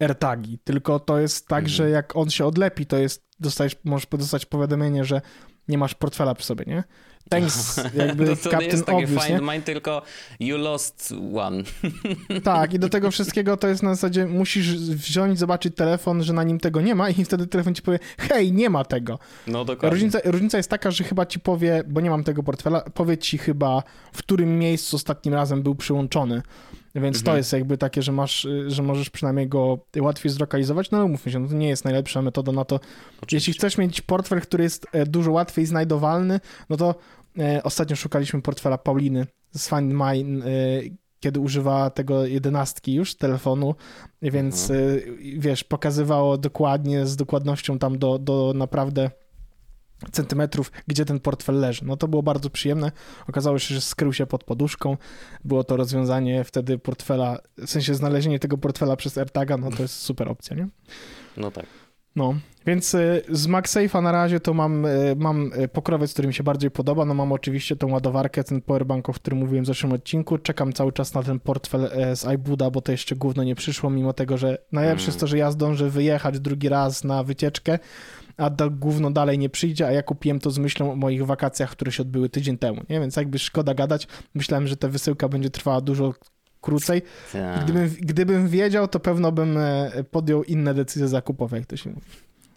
AirTagi, 0.00 0.58
tylko 0.58 1.00
to 1.00 1.18
jest 1.18 1.48
tak, 1.48 1.64
mhm. 1.64 1.74
że 1.74 1.90
jak 1.90 2.16
on 2.16 2.30
się 2.30 2.46
odlepi, 2.46 2.86
to 2.86 2.96
jest, 2.96 3.24
dostajesz, 3.40 3.76
możesz 3.84 4.06
dostać 4.06 4.46
powiadomienie, 4.46 5.04
że 5.04 5.20
nie 5.68 5.78
masz 5.78 5.94
portfela 5.94 6.34
przy 6.34 6.46
sobie, 6.46 6.64
nie? 6.66 6.84
Thanks, 7.30 7.76
jakby 7.94 8.24
no 8.24 8.36
to 8.36 8.50
Captain 8.50 8.70
jest 8.70 8.86
takie 8.86 9.04
Obvious, 9.04 9.24
find 9.24 9.40
nie? 9.40 9.46
mine, 9.46 9.62
tylko 9.62 10.02
you 10.40 10.58
lost 10.58 11.14
one. 11.36 11.62
tak, 12.44 12.74
i 12.74 12.78
do 12.78 12.88
tego 12.88 13.10
wszystkiego 13.10 13.56
to 13.56 13.68
jest 13.68 13.82
na 13.82 13.94
zasadzie, 13.94 14.26
musisz 14.26 14.76
wziąć, 14.76 15.38
zobaczyć 15.38 15.74
telefon, 15.74 16.22
że 16.22 16.32
na 16.32 16.44
nim 16.44 16.60
tego 16.60 16.80
nie 16.80 16.94
ma 16.94 17.10
i 17.10 17.24
wtedy 17.24 17.46
telefon 17.46 17.74
ci 17.74 17.82
powie, 17.82 17.98
hej, 18.18 18.52
nie 18.52 18.70
ma 18.70 18.84
tego. 18.84 19.18
No 19.46 19.64
dokładnie. 19.64 19.90
Różnica, 19.94 20.18
różnica 20.24 20.56
jest 20.56 20.70
taka, 20.70 20.90
że 20.90 21.04
chyba 21.04 21.26
ci 21.26 21.40
powie, 21.40 21.82
bo 21.86 22.00
nie 22.00 22.10
mam 22.10 22.24
tego 22.24 22.42
portfela, 22.42 22.80
powie 22.80 23.18
ci 23.18 23.38
chyba, 23.38 23.82
w 24.12 24.18
którym 24.18 24.58
miejscu 24.58 24.96
ostatnim 24.96 25.34
razem 25.34 25.62
był 25.62 25.74
przyłączony. 25.74 26.42
Więc 26.94 27.16
mhm. 27.16 27.24
to 27.24 27.36
jest 27.36 27.52
jakby 27.52 27.78
takie, 27.78 28.02
że 28.02 28.12
masz, 28.12 28.46
że 28.66 28.82
możesz 28.82 29.10
przynajmniej 29.10 29.48
go 29.48 29.78
łatwiej 30.00 30.32
zlokalizować, 30.32 30.90
no 30.90 30.98
ale 30.98 31.04
umówmy 31.04 31.32
się, 31.32 31.38
no 31.38 31.48
to 31.48 31.54
nie 31.54 31.68
jest 31.68 31.84
najlepsza 31.84 32.22
metoda 32.22 32.52
na 32.52 32.64
to. 32.64 32.80
Oczywiście. 33.22 33.36
Jeśli 33.36 33.52
chcesz 33.52 33.78
mieć 33.78 34.00
portfel, 34.00 34.40
który 34.40 34.64
jest 34.64 34.86
e, 34.92 35.06
dużo 35.06 35.32
łatwiej 35.32 35.66
znajdowalny, 35.66 36.40
no 36.70 36.76
to 36.76 36.94
e, 37.38 37.62
ostatnio 37.62 37.96
szukaliśmy 37.96 38.42
portfela 38.42 38.78
Pauliny 38.78 39.26
z 39.52 39.68
Find 39.68 39.92
My, 39.92 40.04
e, 40.04 40.18
kiedy 41.20 41.40
używała 41.40 41.90
tego 41.90 42.26
jedenastki 42.26 42.94
już 42.94 43.14
telefonu, 43.14 43.74
więc 44.22 44.70
mhm. 44.70 44.98
e, 44.98 45.02
wiesz, 45.38 45.64
pokazywało 45.64 46.38
dokładnie, 46.38 47.06
z 47.06 47.16
dokładnością 47.16 47.78
tam 47.78 47.98
do, 47.98 48.18
do 48.18 48.52
naprawdę 48.56 49.10
centymetrów, 50.12 50.72
gdzie 50.86 51.04
ten 51.04 51.20
portfel 51.20 51.60
leży. 51.60 51.84
No 51.84 51.96
to 51.96 52.08
było 52.08 52.22
bardzo 52.22 52.50
przyjemne. 52.50 52.92
Okazało 53.28 53.58
się, 53.58 53.74
że 53.74 53.80
skrył 53.80 54.12
się 54.12 54.26
pod 54.26 54.44
poduszką. 54.44 54.96
Było 55.44 55.64
to 55.64 55.76
rozwiązanie 55.76 56.44
wtedy 56.44 56.78
portfela, 56.78 57.38
w 57.58 57.70
sensie 57.70 57.94
znalezienie 57.94 58.38
tego 58.38 58.58
portfela 58.58 58.96
przez 58.96 59.18
AirTaga, 59.18 59.56
no 59.56 59.70
to 59.70 59.82
jest 59.82 59.94
super 59.94 60.28
opcja, 60.28 60.56
nie? 60.56 60.68
No 61.36 61.50
tak. 61.50 61.66
No, 62.16 62.34
więc 62.66 62.94
y, 62.94 63.22
z 63.28 63.48
MagSafe'a 63.48 64.02
na 64.02 64.12
razie 64.12 64.40
to 64.40 64.54
mam, 64.54 64.86
y, 64.86 65.16
mam 65.16 65.52
y, 65.52 65.68
pokrowiec, 65.68 66.12
który 66.12 66.28
mi 66.28 66.34
się 66.34 66.42
bardziej 66.42 66.70
podoba. 66.70 67.04
No 67.04 67.14
mam 67.14 67.32
oczywiście 67.32 67.76
tą 67.76 67.90
ładowarkę, 67.90 68.44
ten 68.44 68.62
powerbank, 68.62 69.08
o 69.08 69.12
którym 69.12 69.38
mówiłem 69.38 69.64
w 69.64 69.66
zeszłym 69.66 69.92
odcinku. 69.92 70.38
Czekam 70.38 70.72
cały 70.72 70.92
czas 70.92 71.14
na 71.14 71.22
ten 71.22 71.40
portfel 71.40 71.90
z 72.14 72.24
iBuda, 72.24 72.70
bo 72.70 72.80
to 72.80 72.92
jeszcze 72.92 73.16
gówno 73.16 73.44
nie 73.44 73.54
przyszło, 73.54 73.90
mimo 73.90 74.12
tego, 74.12 74.38
że 74.38 74.58
najlepsze 74.72 75.04
mm. 75.04 75.08
jest 75.08 75.20
to, 75.20 75.26
że 75.26 75.38
ja 75.38 75.50
zdążę 75.50 75.90
wyjechać 75.90 76.40
drugi 76.40 76.68
raz 76.68 77.04
na 77.04 77.24
wycieczkę, 77.24 77.78
a 78.38 78.50
do 78.50 78.70
gówno 78.70 79.10
dalej 79.10 79.38
nie 79.38 79.48
przyjdzie, 79.48 79.86
a 79.86 79.92
ja 79.92 80.02
kupiłem 80.02 80.40
to 80.40 80.50
z 80.50 80.58
myślą 80.58 80.92
o 80.92 80.96
moich 80.96 81.26
wakacjach, 81.26 81.70
które 81.70 81.92
się 81.92 82.02
odbyły 82.02 82.28
tydzień 82.28 82.58
temu, 82.58 82.82
nie? 82.88 83.00
Więc 83.00 83.16
jakby 83.16 83.38
szkoda 83.38 83.74
gadać. 83.74 84.06
Myślałem, 84.34 84.66
że 84.66 84.76
ta 84.76 84.88
wysyłka 84.88 85.28
będzie 85.28 85.50
trwała 85.50 85.80
dużo 85.80 86.14
krócej. 86.60 87.02
Tak. 87.32 87.64
Gdybym, 87.64 87.88
gdybym 88.00 88.48
wiedział, 88.48 88.88
to 88.88 89.00
pewno 89.00 89.32
bym 89.32 89.56
e, 89.56 90.04
podjął 90.10 90.44
inne 90.44 90.74
decyzje 90.74 91.08
zakupowe, 91.08 91.58
jak 91.58 91.66
to 91.66 91.76
się 91.76 91.90
mówi. 91.90 92.06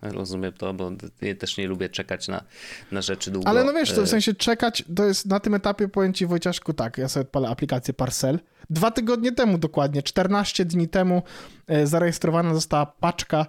Rozumiem 0.01 0.53
to, 0.53 0.73
bo 0.73 0.91
ja 1.21 1.35
też 1.35 1.57
nie 1.57 1.67
lubię 1.67 1.89
czekać 1.89 2.27
na, 2.27 2.43
na 2.91 3.01
rzeczy 3.01 3.31
długo. 3.31 3.49
Ale 3.49 3.63
no 3.63 3.73
wiesz, 3.73 3.91
to 3.91 4.01
w 4.01 4.03
e, 4.03 4.07
sensie 4.07 4.33
czekać, 4.33 4.83
to 4.95 5.05
jest 5.05 5.25
na 5.25 5.39
tym 5.39 5.53
etapie, 5.53 5.87
powiem 5.87 6.13
ci 6.13 6.25
Wojciaszku, 6.25 6.73
tak, 6.73 6.97
ja 6.97 7.09
sobie 7.09 7.21
odpalę 7.21 7.49
aplikację 7.49 7.93
Parcel. 7.93 8.39
Dwa 8.69 8.91
tygodnie 8.91 9.31
temu 9.31 9.57
dokładnie, 9.57 10.03
14 10.03 10.65
dni 10.65 10.87
temu 10.87 11.23
e, 11.67 11.87
zarejestrowana 11.87 12.53
została 12.53 12.85
paczka 12.85 13.45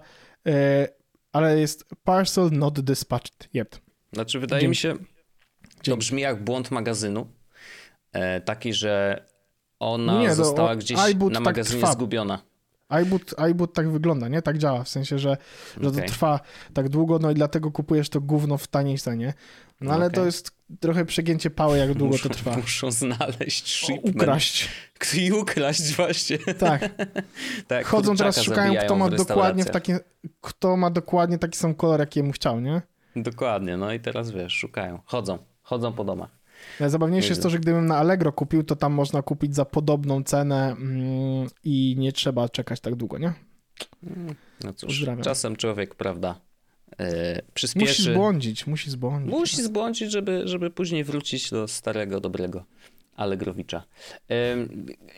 ale 1.33 1.59
jest 1.59 1.85
parcel 2.03 2.49
not 2.51 2.79
dispatched 2.79 3.49
yet. 3.53 3.81
Znaczy, 4.13 4.39
wydaje 4.39 4.67
mi 4.67 4.75
się, 4.75 4.95
to 5.83 5.97
brzmi 5.97 6.21
jak 6.21 6.43
błąd 6.43 6.71
magazynu, 6.71 7.27
E, 8.13 8.41
taki, 8.41 8.73
że 8.73 9.25
ona 9.79 10.19
nie, 10.19 10.35
została 10.35 10.75
gdzieś 10.75 10.97
na 10.97 11.31
tak 11.31 11.39
magazynie 11.43 11.81
tak 11.81 11.93
zgubiona 11.93 12.41
iBoot, 12.89 13.39
iBoot 13.39 13.73
tak 13.73 13.91
wygląda, 13.91 14.27
nie? 14.27 14.41
Tak 14.41 14.57
działa, 14.57 14.83
w 14.83 14.89
sensie, 14.89 15.19
że, 15.19 15.37
że 15.81 15.87
okay. 15.89 16.01
to 16.01 16.07
trwa 16.07 16.39
tak 16.73 16.89
długo, 16.89 17.19
no 17.19 17.31
i 17.31 17.33
dlatego 17.33 17.71
kupujesz 17.71 18.09
to 18.09 18.21
gówno 18.21 18.57
w 18.57 18.67
taniej 18.67 18.97
cenie. 18.97 19.33
No 19.81 19.91
ale 19.91 20.05
okay. 20.05 20.15
to 20.15 20.25
jest 20.25 20.51
trochę 20.79 21.05
przegięcie 21.05 21.49
pały, 21.49 21.77
jak 21.77 21.93
długo 21.93 22.11
muszą, 22.11 22.29
to 22.29 22.35
trwa. 22.35 22.57
Muszą 22.57 22.91
znaleźć 22.91 23.67
shipment. 23.75 24.15
Ukraść. 24.15 24.69
I 25.17 25.31
ukraść 25.31 25.95
właśnie. 25.95 26.37
Tak. 26.37 26.89
tak 27.67 27.85
Chodzą 27.85 28.15
teraz, 28.15 28.41
szukają, 28.41 28.73
kto 28.85 28.95
ma 28.95 29.09
dokładnie 29.09 29.63
w 29.63 29.69
takie, 29.69 29.99
kto 30.41 30.77
ma 30.77 30.89
dokładnie 30.89 31.37
taki 31.37 31.57
sam 31.57 31.75
kolor, 31.75 31.99
jaki 31.99 32.23
mu 32.23 32.31
chciał, 32.31 32.59
nie? 32.59 32.81
Dokładnie, 33.15 33.77
no 33.77 33.93
i 33.93 33.99
teraz 33.99 34.31
wiesz, 34.31 34.53
szukają. 34.53 34.99
Chodzą, 35.05 35.37
chodzą 35.61 35.93
po 35.93 36.03
domach. 36.03 36.29
Najzabawniejsze 36.79 37.29
jest 37.29 37.43
to, 37.43 37.49
że 37.49 37.59
gdybym 37.59 37.85
na 37.85 37.97
Allegro 37.97 38.31
kupił, 38.31 38.63
to 38.63 38.75
tam 38.75 38.93
można 38.93 39.21
kupić 39.21 39.55
za 39.55 39.65
podobną 39.65 40.23
cenę 40.23 40.71
mm, 40.71 41.47
i 41.63 41.95
nie 41.97 42.11
trzeba 42.11 42.49
czekać 42.49 42.79
tak 42.79 42.95
długo, 42.95 43.17
nie? 43.17 43.33
No 44.63 44.73
cóż, 44.73 44.87
Pozdrawiam. 44.87 45.23
czasem 45.23 45.55
człowiek, 45.55 45.95
prawda, 45.95 46.35
przyspieszy. 47.53 48.01
Musi 48.01 48.03
zbłądzić, 48.03 48.67
musi 48.67 48.89
zbłądzić. 48.89 49.31
Musi 49.31 49.63
zbłądzić, 49.63 50.11
żeby, 50.11 50.41
żeby 50.45 50.69
później 50.69 51.03
wrócić 51.03 51.49
do 51.49 51.67
starego, 51.67 52.19
dobrego 52.19 52.65
Allegrowicza. 53.15 53.83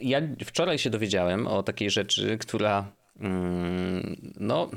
Ja 0.02 0.22
wczoraj 0.46 0.78
się 0.78 0.90
dowiedziałem 0.90 1.48
o 1.48 1.64
takiej 1.64 1.90
rzeczy, 1.90 2.38
która 2.38 2.92
yy, 3.20 3.30
no 4.40 4.70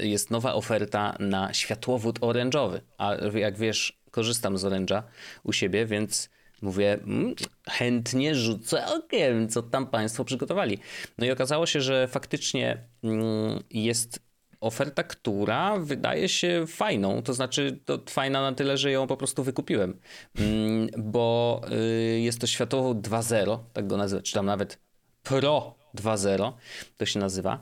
jest 0.00 0.30
nowa 0.30 0.54
oferta 0.54 1.16
na 1.18 1.54
światłowód 1.54 2.18
orężowy. 2.20 2.80
A 2.98 3.14
jak 3.14 3.58
wiesz, 3.58 4.00
korzystam 4.10 4.58
z 4.58 4.64
Orange'a 4.64 5.02
u 5.42 5.52
siebie, 5.52 5.86
więc 5.86 6.30
mówię, 6.62 6.92
mm, 6.92 7.34
chętnie 7.68 8.34
rzucę 8.34 8.86
okiem, 8.86 9.48
co 9.48 9.62
tam 9.62 9.86
Państwo 9.86 10.24
przygotowali. 10.24 10.78
No 11.18 11.26
i 11.26 11.30
okazało 11.30 11.66
się, 11.66 11.80
że 11.80 12.08
faktycznie 12.08 12.78
mm, 13.04 13.62
jest 13.70 14.29
oferta, 14.60 15.02
która 15.02 15.78
wydaje 15.78 16.28
się 16.28 16.64
fajną, 16.66 17.22
to 17.22 17.34
znaczy 17.34 17.78
to 17.84 17.98
fajna 18.08 18.40
na 18.40 18.52
tyle, 18.52 18.76
że 18.76 18.90
ją 18.90 19.06
po 19.06 19.16
prostu 19.16 19.44
wykupiłem, 19.44 20.00
mm, 20.38 20.88
bo 20.98 21.60
y, 21.72 22.20
jest 22.20 22.40
to 22.40 22.46
światłowód 22.46 22.98
2.0, 22.98 23.58
tak 23.72 23.86
go 23.86 23.96
nazywa, 23.96 24.22
czy 24.22 24.34
tam 24.34 24.46
nawet 24.46 24.78
Pro 25.22 25.74
2.0 25.94 26.52
to 26.96 27.06
się 27.06 27.20
nazywa 27.20 27.58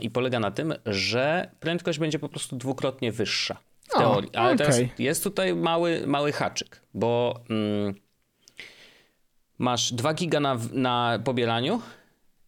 i 0.00 0.10
polega 0.10 0.40
na 0.40 0.50
tym, 0.50 0.74
że 0.86 1.50
prędkość 1.60 1.98
będzie 1.98 2.18
po 2.18 2.28
prostu 2.28 2.56
dwukrotnie 2.56 3.12
wyższa 3.12 3.56
w 3.88 3.98
teorii. 3.98 4.32
O, 4.32 4.38
Ale 4.38 4.54
okay. 4.54 4.58
teraz 4.58 4.80
jest 4.98 5.24
tutaj 5.24 5.54
mały, 5.54 6.06
mały 6.06 6.32
haczyk, 6.32 6.82
bo 6.94 7.40
mm, 7.50 7.94
masz 9.58 9.92
2 9.92 10.14
giga 10.14 10.40
na, 10.40 10.58
na 10.72 11.18
pobieraniu 11.24 11.82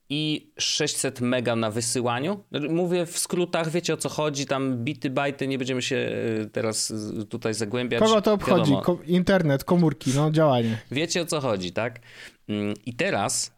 i 0.08 0.52
600 0.58 1.20
mega 1.20 1.56
na 1.56 1.70
wysyłaniu. 1.70 2.44
Mówię 2.70 3.06
w 3.06 3.18
skrótach, 3.18 3.70
wiecie 3.70 3.94
o 3.94 3.96
co 3.96 4.08
chodzi, 4.08 4.46
tam 4.46 4.84
bity, 4.84 5.10
bajty, 5.10 5.48
nie 5.48 5.58
będziemy 5.58 5.82
się 5.82 5.96
e, 5.96 6.46
teraz 6.46 6.92
tutaj 7.30 7.54
zagłębiać. 7.54 8.02
Kogo 8.02 8.22
to 8.22 8.32
obchodzi? 8.32 8.72
Ko 8.82 8.98
internet, 9.06 9.64
komórki, 9.64 10.10
no 10.14 10.30
działanie. 10.30 10.78
Wiecie 10.90 11.22
o 11.22 11.26
co 11.26 11.40
chodzi, 11.40 11.72
tak? 11.72 12.00
Mm, 12.48 12.74
I 12.86 12.94
teraz 12.94 13.54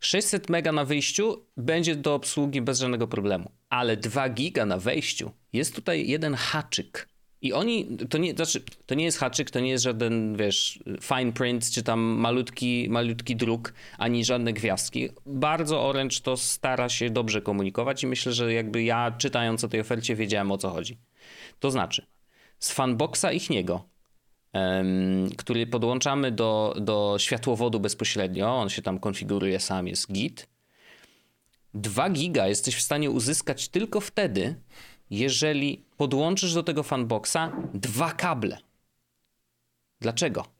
600 0.00 0.48
mega 0.48 0.72
na 0.72 0.84
wyjściu 0.84 1.46
będzie 1.56 1.96
do 1.96 2.14
obsługi 2.14 2.60
bez 2.60 2.78
żadnego 2.78 3.08
problemu, 3.08 3.50
ale 3.68 3.96
2 3.96 4.28
giga 4.28 4.66
na 4.66 4.78
wejściu 4.78 5.30
jest 5.52 5.74
tutaj 5.74 6.08
jeden 6.08 6.34
haczyk. 6.34 7.08
I 7.46 7.52
oni, 7.52 7.96
to 8.10 8.18
nie, 8.18 8.34
znaczy, 8.34 8.62
to 8.86 8.94
nie 8.94 9.04
jest 9.04 9.18
haczyk, 9.18 9.50
to 9.50 9.60
nie 9.60 9.70
jest 9.70 9.84
żaden, 9.84 10.36
wiesz, 10.36 10.78
fine 11.00 11.32
print, 11.32 11.70
czy 11.70 11.82
tam 11.82 12.00
malutki, 12.00 12.86
malutki 12.90 13.36
druk, 13.36 13.72
ani 13.98 14.24
żadne 14.24 14.52
gwiazdki. 14.52 15.08
Bardzo 15.26 15.88
Orange 15.88 16.16
to 16.22 16.36
stara 16.36 16.88
się 16.88 17.10
dobrze 17.10 17.42
komunikować 17.42 18.02
i 18.02 18.06
myślę, 18.06 18.32
że 18.32 18.52
jakby 18.52 18.82
ja 18.82 19.10
czytając 19.18 19.64
o 19.64 19.68
tej 19.68 19.80
ofercie 19.80 20.16
wiedziałem 20.16 20.52
o 20.52 20.58
co 20.58 20.70
chodzi. 20.70 20.98
To 21.60 21.70
znaczy, 21.70 22.06
z 22.58 22.72
fanboxa 22.72 23.32
ich 23.32 23.50
niego 23.50 23.96
który 25.36 25.66
podłączamy 25.66 26.32
do, 26.32 26.74
do 26.80 27.16
światłowodu 27.18 27.80
bezpośrednio. 27.80 28.56
On 28.56 28.68
się 28.68 28.82
tam 28.82 28.98
konfiguruje 28.98 29.60
sam, 29.60 29.88
jest 29.88 30.12
git. 30.12 30.48
2 31.74 32.10
giga 32.10 32.48
jesteś 32.48 32.76
w 32.76 32.82
stanie 32.82 33.10
uzyskać 33.10 33.68
tylko 33.68 34.00
wtedy, 34.00 34.54
jeżeli 35.10 35.84
podłączysz 35.96 36.54
do 36.54 36.62
tego 36.62 36.82
fanboxa 36.82 37.52
dwa 37.74 38.12
kable. 38.12 38.58
Dlaczego? 40.00 40.56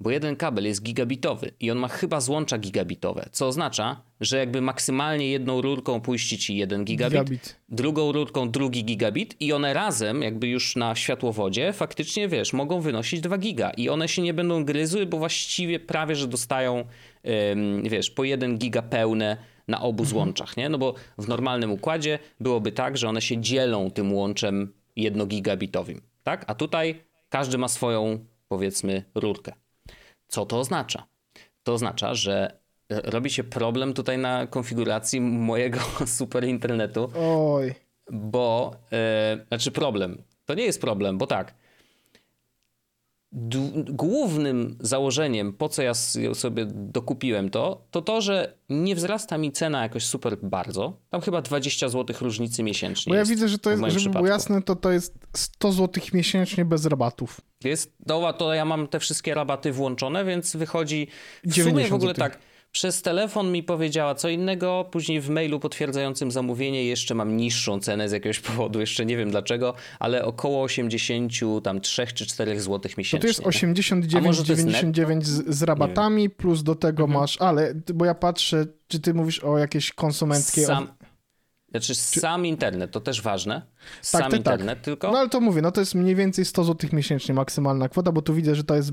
bo 0.00 0.10
jeden 0.10 0.36
kabel 0.36 0.64
jest 0.64 0.82
gigabitowy 0.82 1.50
i 1.60 1.70
on 1.70 1.78
ma 1.78 1.88
chyba 1.88 2.20
złącza 2.20 2.58
gigabitowe, 2.58 3.28
co 3.32 3.46
oznacza, 3.46 4.02
że 4.20 4.38
jakby 4.38 4.60
maksymalnie 4.60 5.30
jedną 5.30 5.60
rurką 5.60 6.00
puścić 6.00 6.46
ci 6.46 6.56
jeden 6.56 6.84
gigabit, 6.84 7.12
gigabit, 7.12 7.56
drugą 7.68 8.12
rurką 8.12 8.50
drugi 8.50 8.84
gigabit 8.84 9.36
i 9.40 9.52
one 9.52 9.74
razem 9.74 10.22
jakby 10.22 10.48
już 10.48 10.76
na 10.76 10.94
światłowodzie 10.94 11.72
faktycznie, 11.72 12.28
wiesz, 12.28 12.52
mogą 12.52 12.80
wynosić 12.80 13.20
2 13.20 13.38
giga 13.38 13.70
i 13.70 13.88
one 13.88 14.08
się 14.08 14.22
nie 14.22 14.34
będą 14.34 14.64
gryzły, 14.64 15.06
bo 15.06 15.18
właściwie 15.18 15.80
prawie, 15.80 16.16
że 16.16 16.28
dostają, 16.28 16.84
wiesz, 17.82 18.10
po 18.10 18.24
1 18.24 18.58
giga 18.58 18.82
pełne 18.82 19.36
na 19.68 19.80
obu 19.80 20.02
mhm. 20.02 20.08
złączach, 20.08 20.56
nie? 20.56 20.68
No 20.68 20.78
bo 20.78 20.94
w 21.18 21.28
normalnym 21.28 21.72
układzie 21.72 22.18
byłoby 22.40 22.72
tak, 22.72 22.96
że 22.96 23.08
one 23.08 23.22
się 23.22 23.38
dzielą 23.38 23.90
tym 23.90 24.12
łączem 24.12 24.72
jednogigabitowym, 24.96 26.00
tak? 26.22 26.44
A 26.46 26.54
tutaj 26.54 27.04
każdy 27.28 27.58
ma 27.58 27.68
swoją, 27.68 28.18
powiedzmy, 28.48 29.04
rurkę. 29.14 29.52
Co 30.28 30.46
to 30.46 30.58
oznacza? 30.58 31.06
To 31.62 31.72
oznacza, 31.72 32.14
że 32.14 32.58
robi 32.88 33.30
się 33.30 33.44
problem 33.44 33.94
tutaj 33.94 34.18
na 34.18 34.46
konfiguracji 34.46 35.20
mojego 35.20 35.78
super 36.18 36.44
internetu. 36.44 37.10
Oj. 37.18 37.74
Bo, 38.10 38.76
yy, 38.90 39.46
znaczy 39.48 39.70
problem. 39.70 40.22
To 40.44 40.54
nie 40.54 40.64
jest 40.64 40.80
problem, 40.80 41.18
bo 41.18 41.26
tak 41.26 41.54
głównym 43.88 44.76
założeniem, 44.80 45.52
po 45.52 45.68
co 45.68 45.82
ja 45.82 45.94
sobie 46.34 46.66
dokupiłem 46.70 47.50
to, 47.50 47.86
to 47.90 48.02
to, 48.02 48.20
że 48.20 48.54
nie 48.68 48.94
wzrasta 48.94 49.38
mi 49.38 49.52
cena 49.52 49.82
jakoś 49.82 50.04
super 50.04 50.36
bardzo. 50.42 51.00
Tam 51.10 51.20
chyba 51.20 51.42
20 51.42 51.88
zł 51.88 52.16
różnicy 52.20 52.62
miesięcznie. 52.62 53.10
Bo 53.10 53.16
ja 53.16 53.24
widzę, 53.24 53.48
że 53.48 53.58
to 53.58 53.70
jest, 53.70 53.82
żeby 53.82 53.96
przypadku. 53.96 54.18
było 54.18 54.26
jasne, 54.26 54.62
to 54.62 54.76
to 54.76 54.92
jest 54.92 55.14
100 55.32 55.72
zł 55.72 56.04
miesięcznie 56.12 56.64
bez 56.64 56.86
rabatów. 56.86 57.40
Jest, 57.64 57.96
no, 58.06 58.32
to 58.32 58.54
ja 58.54 58.64
mam 58.64 58.88
te 58.88 59.00
wszystkie 59.00 59.34
rabaty 59.34 59.72
włączone, 59.72 60.24
więc 60.24 60.56
wychodzi 60.56 61.08
w 61.44 61.54
sumie 61.54 61.88
w 61.88 61.94
ogóle 61.94 62.14
zł. 62.14 62.28
tak 62.28 62.38
przez 62.76 63.02
telefon 63.02 63.52
mi 63.52 63.62
powiedziała 63.62 64.14
co 64.14 64.28
innego, 64.28 64.88
później 64.90 65.20
w 65.20 65.28
mailu 65.28 65.60
potwierdzającym 65.60 66.30
zamówienie 66.30 66.84
jeszcze 66.84 67.14
mam 67.14 67.36
niższą 67.36 67.80
cenę 67.80 68.08
z 68.08 68.12
jakiegoś 68.12 68.40
powodu, 68.40 68.80
jeszcze 68.80 69.06
nie 69.06 69.16
wiem 69.16 69.30
dlaczego, 69.30 69.74
ale 69.98 70.24
około 70.24 70.62
80, 70.62 71.32
tam 71.62 71.80
3 71.80 72.06
czy 72.06 72.26
4 72.26 72.60
zł 72.60 72.90
miesięcznie. 72.98 73.32
To, 73.32 73.42
to 73.42 73.48
jest 73.48 73.62
89,99 73.62 75.22
z, 75.22 75.56
z 75.56 75.62
rabatami, 75.62 76.30
plus 76.30 76.62
do 76.62 76.74
tego 76.74 77.02
mhm. 77.02 77.20
masz, 77.20 77.40
ale, 77.40 77.74
bo 77.94 78.04
ja 78.04 78.14
patrzę, 78.14 78.66
czy 78.88 79.00
ty 79.00 79.14
mówisz 79.14 79.44
o 79.44 79.58
jakiejś 79.58 79.92
konsumenckiej... 79.92 80.64
Sam... 80.64 80.88
Znaczy 81.70 81.94
sam 81.94 82.46
internet, 82.46 82.90
to 82.90 83.00
też 83.00 83.22
ważne. 83.22 83.54
Tak, 83.54 83.70
sam 84.00 84.22
tak, 84.22 84.32
internet 84.32 84.78
tak. 84.78 84.84
tylko. 84.84 85.12
No 85.12 85.18
ale 85.18 85.28
to 85.28 85.40
mówię, 85.40 85.62
no 85.62 85.72
to 85.72 85.80
jest 85.80 85.94
mniej 85.94 86.14
więcej 86.14 86.44
100 86.44 86.64
zł 86.64 86.90
miesięcznie 86.92 87.34
maksymalna 87.34 87.88
kwota, 87.88 88.12
bo 88.12 88.22
tu 88.22 88.34
widzę, 88.34 88.54
że 88.54 88.64
to 88.64 88.74
jest 88.74 88.92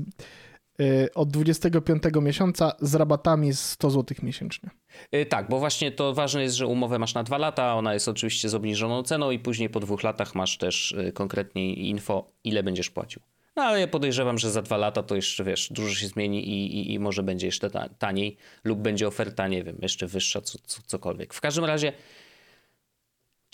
od 1.14 1.30
25 1.30 2.02
miesiąca 2.22 2.72
z 2.80 2.94
rabatami 2.94 3.54
100 3.54 3.90
zł 3.90 4.16
miesięcznie. 4.22 4.70
Y, 5.14 5.26
tak, 5.26 5.48
bo 5.48 5.58
właśnie 5.58 5.92
to 5.92 6.14
ważne 6.14 6.42
jest, 6.42 6.56
że 6.56 6.66
umowę 6.66 6.98
masz 6.98 7.14
na 7.14 7.22
dwa 7.22 7.38
lata, 7.38 7.74
ona 7.74 7.94
jest 7.94 8.08
oczywiście 8.08 8.48
z 8.48 8.54
obniżoną 8.54 9.02
ceną 9.02 9.30
i 9.30 9.38
później 9.38 9.70
po 9.70 9.80
dwóch 9.80 10.02
latach 10.02 10.34
masz 10.34 10.58
też 10.58 10.92
y, 10.92 11.12
konkretnie 11.12 11.74
info, 11.74 12.32
ile 12.44 12.62
będziesz 12.62 12.90
płacił. 12.90 13.22
No 13.56 13.62
ale 13.62 13.80
ja 13.80 13.88
podejrzewam, 13.88 14.38
że 14.38 14.50
za 14.50 14.62
dwa 14.62 14.76
lata 14.76 15.02
to 15.02 15.16
jeszcze, 15.16 15.44
wiesz, 15.44 15.68
dużo 15.72 15.94
się 15.94 16.08
zmieni 16.08 16.48
i, 16.48 16.78
i, 16.78 16.92
i 16.92 16.98
może 16.98 17.22
będzie 17.22 17.46
jeszcze 17.46 17.70
taniej 17.98 18.36
lub 18.64 18.78
będzie 18.78 19.08
oferta, 19.08 19.48
nie 19.48 19.62
wiem, 19.62 19.78
jeszcze 19.82 20.06
wyższa, 20.06 20.40
co, 20.40 20.58
co, 20.66 20.82
cokolwiek. 20.86 21.34
W 21.34 21.40
każdym 21.40 21.64
razie 21.64 21.92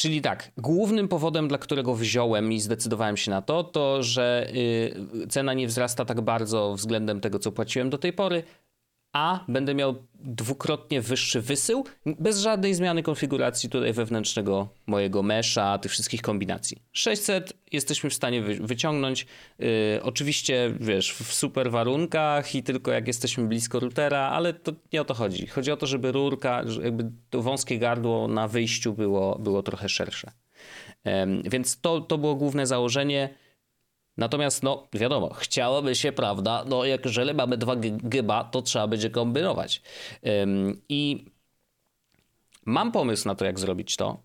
Czyli 0.01 0.21
tak, 0.21 0.53
głównym 0.59 1.09
powodem, 1.09 1.49
dla 1.49 1.59
którego 1.59 1.95
wziąłem 1.95 2.53
i 2.53 2.61
zdecydowałem 2.61 3.17
się 3.17 3.31
na 3.31 3.43
to, 3.43 3.65
to 3.65 4.03
że 4.03 4.51
y, 4.55 5.27
cena 5.29 5.55
nie 5.55 5.67
wzrasta 5.67 6.05
tak 6.05 6.21
bardzo 6.21 6.75
względem 6.75 7.21
tego, 7.21 7.39
co 7.39 7.53
płaciłem 7.53 7.91
do 7.91 7.99
tej 7.99 8.13
pory, 8.13 8.43
a 9.13 9.45
będę 9.49 9.75
miał 9.75 9.95
dwukrotnie 10.15 11.01
wyższy 11.01 11.41
wysył 11.41 11.85
bez 12.07 12.41
żadnej 12.41 12.75
zmiany 12.75 13.03
konfiguracji 13.03 13.69
tutaj 13.69 13.93
wewnętrznego 13.93 14.69
mojego 14.87 15.23
mesha, 15.23 15.79
tych 15.79 15.93
wszystkich 15.93 16.23
kombinacji. 16.23 16.77
600 16.93 17.53
jesteśmy 17.73 18.11
w 18.11 18.15
stanie 18.15 18.43
wy 18.43 18.55
wyciągnąć. 18.55 19.27
Yy, 19.59 19.67
oczywiście, 20.03 20.75
wiesz, 20.81 21.13
w 21.13 21.35
super 21.35 21.71
warunkach 21.71 22.55
i 22.55 22.63
tylko 22.63 22.91
jak 22.91 23.07
jesteśmy 23.07 23.45
blisko 23.45 23.81
routera, 23.81 24.21
ale 24.21 24.53
to 24.53 24.73
nie 24.93 25.01
o 25.01 25.05
to 25.05 25.15
chodzi. 25.15 25.47
Chodzi 25.47 25.73
o 25.73 25.77
to, 25.77 25.87
żeby 25.87 26.13
rurka, 26.13 26.65
jakby 26.83 27.11
to 27.31 27.43
wąskie 27.43 27.79
gardło 27.79 28.29
na 28.29 28.49
wyjściu 28.49 28.93
było, 28.93 29.39
było 29.39 29.63
trochę 29.63 29.89
szersze. 29.89 30.31
Yy, 31.05 31.13
więc 31.45 31.81
to, 31.81 32.01
to 32.01 32.19
było 32.19 32.35
główne 32.35 32.67
założenie. 32.67 33.35
Natomiast, 34.21 34.63
no 34.63 34.89
wiadomo, 34.93 35.35
chciałoby 35.35 35.95
się, 35.95 36.13
prawda, 36.13 36.65
no 36.69 36.85
jak 36.85 37.05
jeżeli 37.05 37.35
mamy 37.35 37.57
2 37.57 37.77
giga, 37.77 38.45
to 38.45 38.63
trzeba 38.63 38.87
będzie 38.87 39.11
kombinować. 39.11 39.83
Ym, 40.43 40.81
I 40.89 41.25
mam 42.67 42.93
pomysł 42.93 43.29
na 43.29 43.35
to, 43.35 43.45
jak 43.45 43.59
zrobić 43.59 43.97
to. 43.97 44.23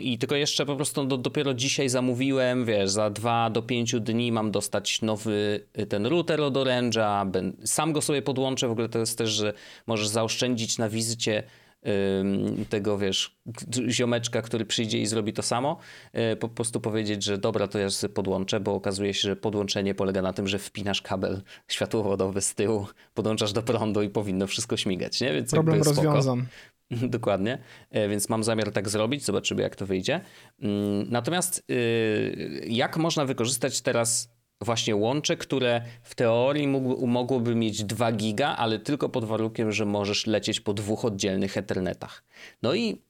I 0.00 0.18
tylko 0.18 0.34
jeszcze 0.34 0.66
po 0.66 0.76
prostu 0.76 1.04
do, 1.04 1.16
dopiero 1.16 1.54
dzisiaj 1.54 1.88
zamówiłem, 1.88 2.64
wiesz, 2.64 2.90
za 2.90 3.10
2 3.10 3.50
do 3.50 3.62
5 3.62 4.00
dni 4.00 4.32
mam 4.32 4.50
dostać 4.50 5.02
nowy 5.02 5.66
y, 5.78 5.86
ten 5.86 6.06
router 6.06 6.40
od 6.40 6.54
Orange'a, 6.54 7.52
sam 7.64 7.92
go 7.92 8.02
sobie 8.02 8.22
podłączę, 8.22 8.68
w 8.68 8.70
ogóle 8.70 8.88
to 8.88 8.98
jest 8.98 9.18
też, 9.18 9.30
że 9.30 9.52
możesz 9.86 10.08
zaoszczędzić 10.08 10.78
na 10.78 10.88
wizycie 10.88 11.42
tego, 12.68 12.98
wiesz, 12.98 13.40
ziomeczka, 13.88 14.42
który 14.42 14.66
przyjdzie 14.66 14.98
i 14.98 15.06
zrobi 15.06 15.32
to 15.32 15.42
samo, 15.42 15.78
y, 16.32 16.36
po 16.36 16.48
prostu 16.48 16.80
powiedzieć, 16.80 17.24
że 17.24 17.38
dobra, 17.38 17.68
to 17.68 17.78
ja 17.78 17.90
sobie 17.90 18.14
podłączę, 18.14 18.60
bo 18.60 18.74
okazuje 18.74 19.14
się, 19.14 19.20
że 19.20 19.36
podłączenie 19.36 19.94
polega 19.94 20.22
na 20.22 20.32
tym, 20.32 20.48
że 20.48 20.58
wpinasz 20.58 21.02
kabel 21.02 21.42
światłowodowy 21.68 22.40
z 22.40 22.54
tyłu, 22.54 22.86
podłączasz 23.14 23.52
do 23.52 23.62
prądu 23.62 24.02
i 24.02 24.08
powinno 24.08 24.46
wszystko 24.46 24.76
śmigać, 24.76 25.20
nie? 25.20 25.32
Więc 25.32 25.50
Problem 25.50 25.82
rozwiązan. 25.82 26.46
Dokładnie, 26.90 27.58
e, 27.90 28.08
więc 28.08 28.28
mam 28.28 28.44
zamiar 28.44 28.72
tak 28.72 28.88
zrobić, 28.88 29.24
zobaczymy 29.24 29.62
jak 29.62 29.76
to 29.76 29.86
wyjdzie. 29.86 30.20
Mm, 30.62 31.06
natomiast 31.10 31.62
y, 31.70 32.64
jak 32.68 32.96
można 32.96 33.24
wykorzystać 33.24 33.80
teraz 33.80 34.35
właśnie 34.60 34.96
łącze, 34.96 35.36
które 35.36 35.82
w 36.02 36.14
teorii 36.14 36.68
mógł, 36.68 37.06
mogłoby 37.06 37.54
mieć 37.54 37.84
2 37.84 38.12
giga, 38.12 38.56
ale 38.56 38.78
tylko 38.78 39.08
pod 39.08 39.24
warunkiem, 39.24 39.72
że 39.72 39.84
możesz 39.84 40.26
lecieć 40.26 40.60
po 40.60 40.74
dwóch 40.74 41.04
oddzielnych 41.04 41.56
ethernetach. 41.56 42.24
No 42.62 42.74
i 42.74 43.00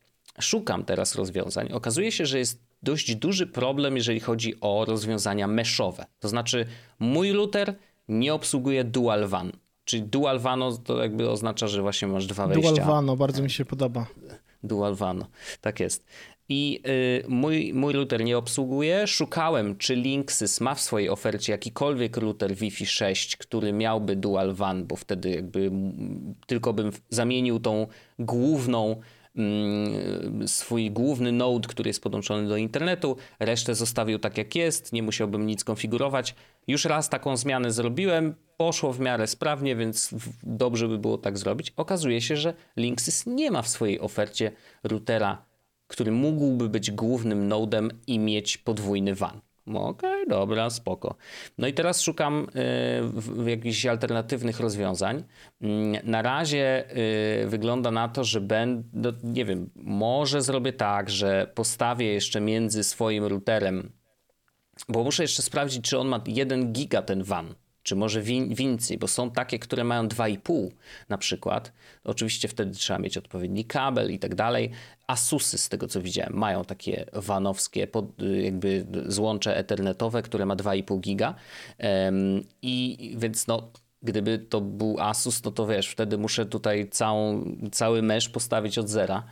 szukam 0.40 0.84
teraz 0.84 1.14
rozwiązań. 1.14 1.72
Okazuje 1.72 2.12
się, 2.12 2.26
że 2.26 2.38
jest 2.38 2.60
dość 2.82 3.14
duży 3.14 3.46
problem, 3.46 3.96
jeżeli 3.96 4.20
chodzi 4.20 4.60
o 4.60 4.84
rozwiązania 4.84 5.46
meszowe. 5.46 6.06
To 6.20 6.28
znaczy 6.28 6.66
mój 6.98 7.32
router 7.32 7.74
nie 8.08 8.34
obsługuje 8.34 8.84
dual 8.84 9.28
WAN. 9.28 9.52
Czyli 9.84 10.02
dual 10.02 10.38
vano 10.38 10.72
to 10.72 11.02
jakby 11.02 11.30
oznacza, 11.30 11.68
że 11.68 11.82
właśnie 11.82 12.08
masz 12.08 12.26
dwa 12.26 12.46
wejścia. 12.46 12.72
Dual 12.72 12.86
vano, 12.86 13.16
bardzo 13.16 13.42
mi 13.42 13.50
się 13.50 13.64
podoba. 13.64 14.06
Dual 14.62 14.94
vano, 14.94 15.26
tak 15.60 15.80
jest. 15.80 16.04
I 16.48 16.82
y, 16.86 17.24
mój, 17.28 17.72
mój 17.74 17.92
router 17.92 18.24
nie 18.24 18.38
obsługuje. 18.38 19.06
Szukałem, 19.06 19.76
czy 19.76 19.96
Linksys 19.96 20.60
ma 20.60 20.74
w 20.74 20.80
swojej 20.80 21.08
ofercie 21.08 21.52
jakikolwiek 21.52 22.16
router 22.16 22.54
Wi-Fi 22.54 22.86
6, 22.86 23.36
który 23.36 23.72
miałby 23.72 24.16
dual 24.16 24.54
WAN, 24.54 24.86
bo 24.86 24.96
wtedy 24.96 25.30
jakby 25.30 25.70
tylko 26.46 26.72
bym 26.72 26.90
zamienił 27.10 27.60
tą 27.60 27.86
główną 28.18 28.96
Mm, 29.36 30.48
swój 30.48 30.90
główny 30.90 31.32
node, 31.32 31.68
który 31.68 31.90
jest 31.90 32.02
podłączony 32.02 32.48
do 32.48 32.56
internetu, 32.56 33.16
resztę 33.38 33.74
zostawił 33.74 34.18
tak 34.18 34.38
jak 34.38 34.54
jest, 34.54 34.92
nie 34.92 35.02
musiałbym 35.02 35.46
nic 35.46 35.64
konfigurować. 35.64 36.34
Już 36.66 36.84
raz 36.84 37.08
taką 37.08 37.36
zmianę 37.36 37.70
zrobiłem, 37.70 38.34
poszło 38.56 38.92
w 38.92 39.00
miarę 39.00 39.26
sprawnie, 39.26 39.76
więc 39.76 40.14
dobrze 40.42 40.88
by 40.88 40.98
było 40.98 41.18
tak 41.18 41.38
zrobić. 41.38 41.72
Okazuje 41.76 42.20
się, 42.20 42.36
że 42.36 42.54
Linksys 42.76 43.26
nie 43.26 43.50
ma 43.50 43.62
w 43.62 43.68
swojej 43.68 44.00
ofercie 44.00 44.52
routera, 44.84 45.45
który 45.86 46.12
mógłby 46.12 46.68
być 46.68 46.90
głównym 46.90 47.48
nodem 47.48 47.90
i 48.06 48.18
mieć 48.18 48.58
podwójny 48.58 49.14
WAN. 49.14 49.40
Okej, 49.66 50.22
okay, 50.22 50.26
dobra, 50.26 50.70
spoko. 50.70 51.14
No 51.58 51.66
i 51.66 51.74
teraz 51.74 52.02
szukam 52.02 52.46
y, 53.46 53.50
jakichś 53.50 53.86
alternatywnych 53.86 54.60
rozwiązań. 54.60 55.16
Y, 55.62 55.66
na 56.04 56.22
razie 56.22 56.84
y, 57.44 57.46
wygląda 57.48 57.90
na 57.90 58.08
to, 58.08 58.24
że 58.24 58.40
będę, 58.40 58.88
no, 58.92 59.12
nie 59.24 59.44
wiem, 59.44 59.70
może 59.74 60.42
zrobię 60.42 60.72
tak, 60.72 61.10
że 61.10 61.50
postawię 61.54 62.06
jeszcze 62.06 62.40
między 62.40 62.84
swoim 62.84 63.24
routerem, 63.24 63.92
bo 64.88 65.04
muszę 65.04 65.22
jeszcze 65.22 65.42
sprawdzić, 65.42 65.84
czy 65.84 65.98
on 65.98 66.08
ma 66.08 66.20
1 66.26 66.72
giga 66.72 67.02
ten 67.02 67.22
WAN 67.22 67.54
czy 67.86 67.96
może 67.96 68.22
więcej, 68.50 68.98
bo 68.98 69.08
są 69.08 69.30
takie, 69.30 69.58
które 69.58 69.84
mają 69.84 70.08
2,5 70.08 70.70
na 71.08 71.18
przykład. 71.18 71.72
Oczywiście 72.04 72.48
wtedy 72.48 72.74
trzeba 72.74 72.98
mieć 72.98 73.16
odpowiedni 73.16 73.64
kabel 73.64 74.12
i 74.12 74.18
tak 74.18 74.34
dalej. 74.34 74.70
Asusy, 75.06 75.58
z 75.58 75.68
tego 75.68 75.88
co 75.88 76.02
widziałem, 76.02 76.34
mają 76.34 76.64
takie 76.64 77.06
vanowskie 77.12 77.88
jakby 78.42 78.86
złącze 79.06 79.56
ethernetowe, 79.56 80.22
które 80.22 80.46
ma 80.46 80.56
2,5 80.56 81.00
giga. 81.00 81.34
I 82.62 83.14
więc 83.18 83.46
no, 83.46 83.70
gdyby 84.02 84.38
to 84.38 84.60
był 84.60 85.00
Asus, 85.00 85.44
no 85.44 85.50
to 85.50 85.66
wiesz, 85.66 85.88
wtedy 85.88 86.18
muszę 86.18 86.46
tutaj 86.46 86.88
całą, 86.88 87.44
cały 87.72 88.02
mesh 88.02 88.28
postawić 88.28 88.78
od 88.78 88.88
zera. 88.88 89.22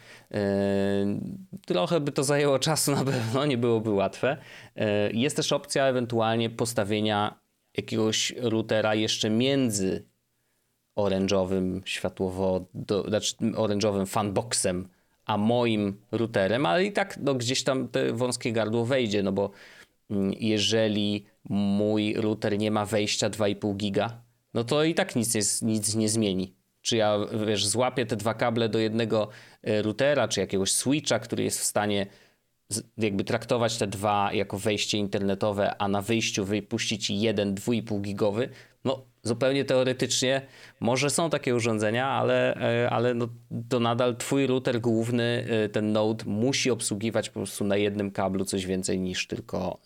Trochę 1.66 2.00
by 2.00 2.12
to 2.12 2.24
zajęło 2.24 2.58
czasu 2.58 2.92
na 2.92 3.04
pewno, 3.04 3.46
nie 3.46 3.58
byłoby 3.58 3.90
łatwe. 3.90 4.36
E, 4.76 5.10
jest 5.10 5.36
też 5.36 5.52
opcja 5.52 5.84
ewentualnie 5.84 6.50
postawienia 6.50 7.43
jakiegoś 7.76 8.32
routera 8.36 8.94
jeszcze 8.94 9.30
między 9.30 10.04
orężowym 10.96 11.82
światłowo, 11.84 12.66
do, 12.74 13.08
znaczy 13.08 13.36
orężowym 13.56 14.06
fanboxem, 14.06 14.88
a 15.24 15.36
moim 15.36 16.00
routerem, 16.12 16.66
ale 16.66 16.84
i 16.84 16.92
tak 16.92 17.18
no, 17.22 17.34
gdzieś 17.34 17.64
tam 17.64 17.88
te 17.88 18.12
wąskie 18.12 18.52
gardło 18.52 18.84
wejdzie, 18.84 19.22
no 19.22 19.32
bo 19.32 19.50
mm, 20.10 20.32
jeżeli 20.40 21.24
mój 21.48 22.14
router 22.14 22.58
nie 22.58 22.70
ma 22.70 22.84
wejścia 22.86 23.30
2,5 23.30 23.76
giga, 23.76 24.22
no 24.54 24.64
to 24.64 24.84
i 24.84 24.94
tak 24.94 25.16
nic 25.16 25.34
nie, 25.34 25.68
nic 25.68 25.94
nie 25.94 26.08
zmieni. 26.08 26.54
Czy 26.80 26.96
ja, 26.96 27.18
wiesz, 27.46 27.66
złapię 27.66 28.06
te 28.06 28.16
dwa 28.16 28.34
kable 28.34 28.68
do 28.68 28.78
jednego 28.78 29.28
e, 29.62 29.82
routera, 29.82 30.28
czy 30.28 30.40
jakiegoś 30.40 30.72
switcha, 30.72 31.18
który 31.18 31.44
jest 31.44 31.60
w 31.60 31.64
stanie 31.64 32.06
jakby 32.98 33.24
traktować 33.24 33.78
te 33.78 33.86
dwa 33.86 34.32
jako 34.32 34.58
wejście 34.58 34.98
internetowe, 34.98 35.76
a 35.78 35.88
na 35.88 36.02
wyjściu 36.02 36.44
wypuścić 36.44 37.10
jeden 37.10 37.54
2,5 37.54 38.00
gigowy, 38.00 38.48
no 38.84 39.04
zupełnie 39.24 39.64
teoretycznie 39.64 40.42
może 40.80 41.10
są 41.10 41.30
takie 41.30 41.54
urządzenia, 41.54 42.08
ale, 42.08 42.54
e, 42.54 42.90
ale 42.90 43.14
no, 43.14 43.28
to 43.68 43.80
nadal 43.80 44.16
twój 44.16 44.46
router 44.46 44.80
główny, 44.80 45.46
e, 45.50 45.68
ten 45.68 45.92
node 45.92 46.24
musi 46.24 46.70
obsługiwać 46.70 47.28
po 47.28 47.34
prostu 47.34 47.64
na 47.64 47.76
jednym 47.76 48.10
kablu 48.10 48.44
coś 48.44 48.66
więcej 48.66 48.98
niż 48.98 49.26
tylko, 49.26 49.78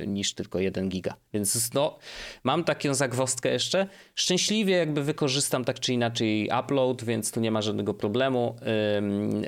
e, 0.00 0.06
niż 0.06 0.34
tylko 0.34 0.58
1 0.58 0.88
giga. 0.88 1.14
Więc 1.32 1.74
no, 1.74 1.98
mam 2.44 2.64
taką 2.64 2.94
zagwostkę 2.94 3.52
jeszcze. 3.52 3.86
Szczęśliwie 4.14 4.76
jakby 4.76 5.04
wykorzystam 5.04 5.64
tak 5.64 5.80
czy 5.80 5.92
inaczej 5.92 6.50
upload, 6.60 7.04
więc 7.04 7.32
tu 7.32 7.40
nie 7.40 7.50
ma 7.50 7.62
żadnego 7.62 7.94
problemu. 7.94 8.56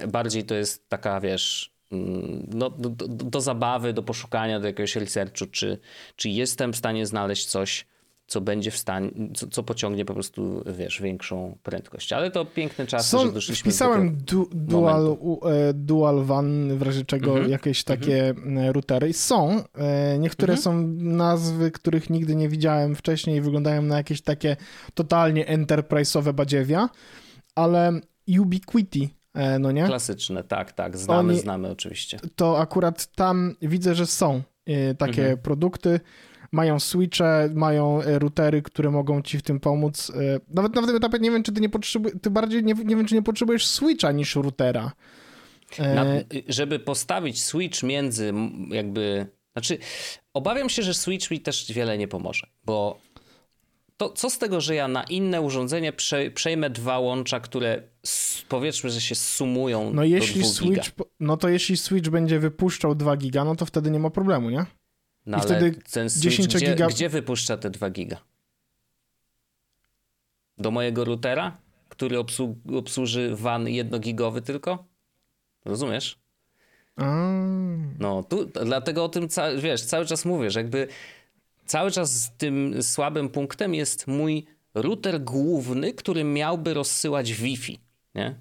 Bardziej 0.08 0.44
to 0.44 0.54
jest 0.54 0.88
taka, 0.88 1.20
wiesz, 1.20 1.72
no, 2.48 2.70
do, 2.70 2.88
do, 2.88 3.08
do, 3.08 3.40
zabawy, 3.40 3.92
do 3.92 4.02
poszukania, 4.02 4.60
do 4.60 4.66
jakiegoś 4.66 4.96
researchu, 4.96 5.46
czy, 5.50 5.78
czy 6.16 6.28
jestem 6.28 6.72
w 6.72 6.76
stanie 6.76 7.06
znaleźć 7.06 7.46
coś, 7.46 7.86
co 8.26 8.40
będzie 8.40 8.70
w 8.70 8.76
stanie, 8.76 9.10
co, 9.34 9.46
co 9.46 9.62
pociągnie 9.62 10.04
po 10.04 10.14
prostu, 10.14 10.64
wiesz, 10.78 11.00
większą 11.02 11.58
prędkość. 11.62 12.12
Ale 12.12 12.30
to 12.30 12.44
piękne 12.44 12.86
czasy, 12.86 13.08
Są, 13.08 13.26
że 13.26 13.32
doszliśmy 13.32 13.70
wpisałem 13.70 14.16
do 14.16 14.22
du, 14.22 14.48
dual, 14.52 15.16
u, 15.20 15.48
e, 15.48 15.74
dual 15.74 16.24
WAN, 16.24 16.78
w 16.78 16.82
razie 16.82 17.04
czego 17.04 17.30
mhm. 17.30 17.50
jakieś 17.50 17.84
takie 17.84 18.28
mhm. 18.28 18.70
routery. 18.70 19.12
Są. 19.12 19.64
E, 19.74 20.18
niektóre 20.18 20.52
mhm. 20.54 20.62
są 20.62 20.86
nazwy, 20.98 21.70
których 21.70 22.10
nigdy 22.10 22.34
nie 22.34 22.48
widziałem 22.48 22.96
wcześniej 22.96 23.36
i 23.36 23.40
wyglądają 23.40 23.82
na 23.82 23.96
jakieś 23.96 24.22
takie 24.22 24.56
totalnie 24.94 25.46
enterprise'owe 25.46 26.32
badziewia, 26.32 26.88
ale 27.54 28.00
Ubiquiti 28.40 29.21
no 29.34 29.72
nie? 29.72 29.86
Klasyczne, 29.86 30.44
tak, 30.44 30.72
tak, 30.72 30.96
znamy, 30.96 31.32
Oni, 31.32 31.40
znamy 31.40 31.70
oczywiście. 31.70 32.20
To 32.36 32.58
akurat 32.58 33.06
tam 33.06 33.56
widzę, 33.62 33.94
że 33.94 34.06
są 34.06 34.42
e, 34.66 34.94
takie 34.94 35.22
mhm. 35.22 35.38
produkty, 35.38 36.00
mają 36.52 36.80
switche, 36.80 37.48
mają 37.54 38.02
e, 38.02 38.18
routery, 38.18 38.62
które 38.62 38.90
mogą 38.90 39.22
ci 39.22 39.38
w 39.38 39.42
tym 39.42 39.60
pomóc. 39.60 40.12
Nawet 40.48 40.74
na 40.74 40.86
tym 40.86 40.96
etapie 40.96 41.18
nie 41.18 41.30
wiem, 41.30 41.42
czy 41.42 41.52
ty 41.52 41.60
nie 41.60 41.68
potrzebujesz, 41.68 42.16
ty 42.22 42.30
bardziej 42.30 42.64
nie, 42.64 42.74
nie 42.74 42.96
wiem, 42.96 43.06
czy 43.06 43.14
nie 43.14 43.22
potrzebujesz 43.22 43.66
switcha 43.66 44.12
niż 44.12 44.36
routera. 44.36 44.92
Na, 45.78 46.04
żeby 46.48 46.78
postawić 46.78 47.42
switch 47.42 47.82
między 47.82 48.32
jakby, 48.68 49.26
znaczy 49.52 49.78
obawiam 50.34 50.68
się, 50.68 50.82
że 50.82 50.94
switch 50.94 51.30
mi 51.30 51.40
też 51.40 51.72
wiele 51.72 51.98
nie 51.98 52.08
pomoże, 52.08 52.46
bo 52.64 52.98
to 53.96 54.10
co 54.10 54.30
z 54.30 54.38
tego, 54.38 54.60
że 54.60 54.74
ja 54.74 54.88
na 54.88 55.04
inne 55.04 55.40
urządzenie 55.40 55.92
prze, 55.92 56.30
przejmę 56.30 56.70
dwa 56.70 56.98
łącza, 56.98 57.40
które 57.40 57.82
powiedzmy, 58.48 58.90
że 58.90 59.00
się 59.00 59.14
sumują 59.14 59.92
no 59.94 60.04
jeśli 60.04 60.44
Switch, 60.44 60.90
No 61.20 61.36
to 61.36 61.48
jeśli 61.48 61.76
Switch 61.76 62.08
będzie 62.08 62.38
wypuszczał 62.38 62.94
2 62.94 63.16
giga, 63.16 63.44
no 63.44 63.56
to 63.56 63.66
wtedy 63.66 63.90
nie 63.90 63.98
ma 63.98 64.10
problemu, 64.10 64.50
nie? 64.50 64.66
No 65.26 65.38
I 65.38 65.40
ale 65.40 65.42
wtedy 65.42 65.82
ten 65.92 66.10
Switch 66.10 66.24
10 66.24 66.54
gdzie, 66.54 66.66
giga... 66.66 66.86
gdzie 66.86 67.08
wypuszcza 67.08 67.56
te 67.56 67.70
2 67.70 67.90
giga? 67.90 68.16
Do 70.58 70.70
mojego 70.70 71.04
routera, 71.04 71.56
który 71.88 72.18
obsłu 72.18 72.56
obsłuży 72.76 73.36
WAN 73.36 73.68
jednogigowy 73.68 74.42
tylko? 74.42 74.84
Rozumiesz? 75.64 76.18
A. 76.96 77.32
No, 77.98 78.22
tu, 78.22 78.44
dlatego 78.44 79.04
o 79.04 79.08
tym, 79.08 79.28
wiesz, 79.58 79.82
cały 79.82 80.06
czas 80.06 80.24
mówię, 80.24 80.50
że 80.50 80.60
jakby 80.60 80.88
cały 81.72 81.90
czas 81.90 82.32
tym 82.38 82.82
słabym 82.82 83.28
punktem 83.28 83.74
jest 83.74 84.06
mój 84.06 84.46
router 84.74 85.20
główny, 85.20 85.92
który 85.92 86.24
miałby 86.24 86.74
rozsyłać 86.74 87.32
Wi-Fi, 87.32 87.80
nie? 88.14 88.40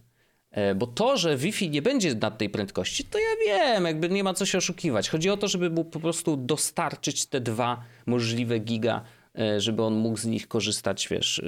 E, 0.52 0.76
bo 0.76 0.88
to, 0.88 1.17
że 1.17 1.38
Wi-Fi 1.38 1.70
nie 1.70 1.82
będzie 1.82 2.15
na 2.15 2.32
tej 2.32 2.50
prędkości, 2.50 3.04
to 3.04 3.20
ja 3.20 3.46
wiem, 3.46 3.86
jakby 3.86 4.10
nie 4.10 4.24
ma 4.24 4.34
co 4.34 4.46
się 4.46 4.58
oszukiwać. 4.58 5.10
Chodzi 5.10 5.30
o 5.30 5.38
to, 5.38 5.48
żeby 5.48 5.70
mu 5.70 5.86
po 5.86 6.00
prostu 6.00 6.38
dostarczyć 6.38 7.26
te 7.26 7.41
dwa 7.41 7.84
możliwe 8.06 8.60
giga, 8.60 9.04
e, 9.39 9.62
żeby 9.62 9.84
on 9.84 9.94
mógł 9.96 10.17
z 10.17 10.26
nich 10.26 10.48
korzystać, 10.48 11.08
wiesz, 11.08 11.38
y, 11.38 11.44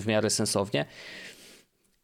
w 0.00 0.06
miarę 0.06 0.30
sensownie. 0.30 0.86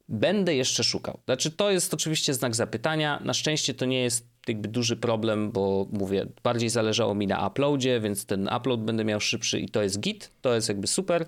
Będę 0.09 0.55
jeszcze 0.55 0.85
szukał. 0.85 1.21
Znaczy, 1.25 1.51
to 1.51 1.71
jest 1.71 1.95
oczywiście 1.95 2.35
znak 2.35 2.55
zapytania. 2.55 3.21
Na 3.25 3.35
szczęście 3.35 3.75
to 3.75 3.85
nie 3.85 4.03
jest 4.03 4.30
jakby 4.49 4.69
duży 4.69 4.97
problem, 4.97 5.51
bo 5.51 5.87
mówię, 5.93 6.27
bardziej 6.43 6.69
zależało 6.69 7.15
mi 7.15 7.27
na 7.27 7.49
uploadzie, 7.49 8.01
więc 8.01 8.27
ten 8.27 8.49
upload 8.57 8.85
będę 8.85 9.05
miał 9.05 9.21
szybszy 9.21 9.61
i 9.61 9.69
to 9.69 9.83
jest 9.83 10.01
git, 10.01 10.31
to 10.41 10.55
jest 10.55 10.69
jakby 10.69 10.87
super. 10.87 11.27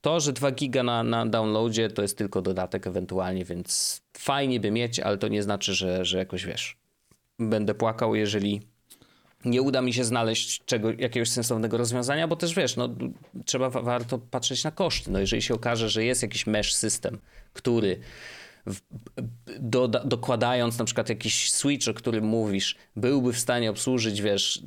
To, 0.00 0.20
że 0.20 0.32
2 0.32 0.50
giga 0.50 0.82
na, 0.82 1.02
na 1.02 1.26
downloadzie 1.26 1.88
to 1.88 2.02
jest 2.02 2.18
tylko 2.18 2.42
dodatek 2.42 2.86
ewentualnie, 2.86 3.44
więc 3.44 4.00
fajnie 4.16 4.60
by 4.60 4.70
mieć, 4.70 5.00
ale 5.00 5.18
to 5.18 5.28
nie 5.28 5.42
znaczy, 5.42 5.74
że, 5.74 6.04
że 6.04 6.18
jakoś 6.18 6.46
wiesz, 6.46 6.76
będę 7.38 7.74
płakał, 7.74 8.14
jeżeli 8.14 8.60
nie 9.44 9.62
uda 9.62 9.82
mi 9.82 9.92
się 9.92 10.04
znaleźć 10.04 10.64
czego, 10.64 10.92
jakiegoś 10.98 11.28
sensownego 11.28 11.76
rozwiązania, 11.76 12.28
bo 12.28 12.36
też 12.36 12.54
wiesz, 12.54 12.76
no, 12.76 12.88
trzeba 13.44 13.70
warto 13.70 14.18
patrzeć 14.18 14.64
na 14.64 14.70
koszty. 14.70 15.10
No, 15.10 15.18
jeżeli 15.18 15.42
się 15.42 15.54
okaże, 15.54 15.88
że 15.88 16.04
jest 16.04 16.22
jakiś 16.22 16.46
mesh 16.46 16.74
system, 16.74 17.18
który 17.52 18.00
do, 19.60 19.88
dokładając 19.88 20.78
na 20.78 20.84
przykład 20.84 21.08
jakiś 21.08 21.52
switch, 21.52 21.88
o 21.88 21.94
którym 21.94 22.24
mówisz, 22.24 22.76
byłby 22.96 23.32
w 23.32 23.38
stanie 23.38 23.70
obsłużyć, 23.70 24.22
wiesz, 24.22 24.62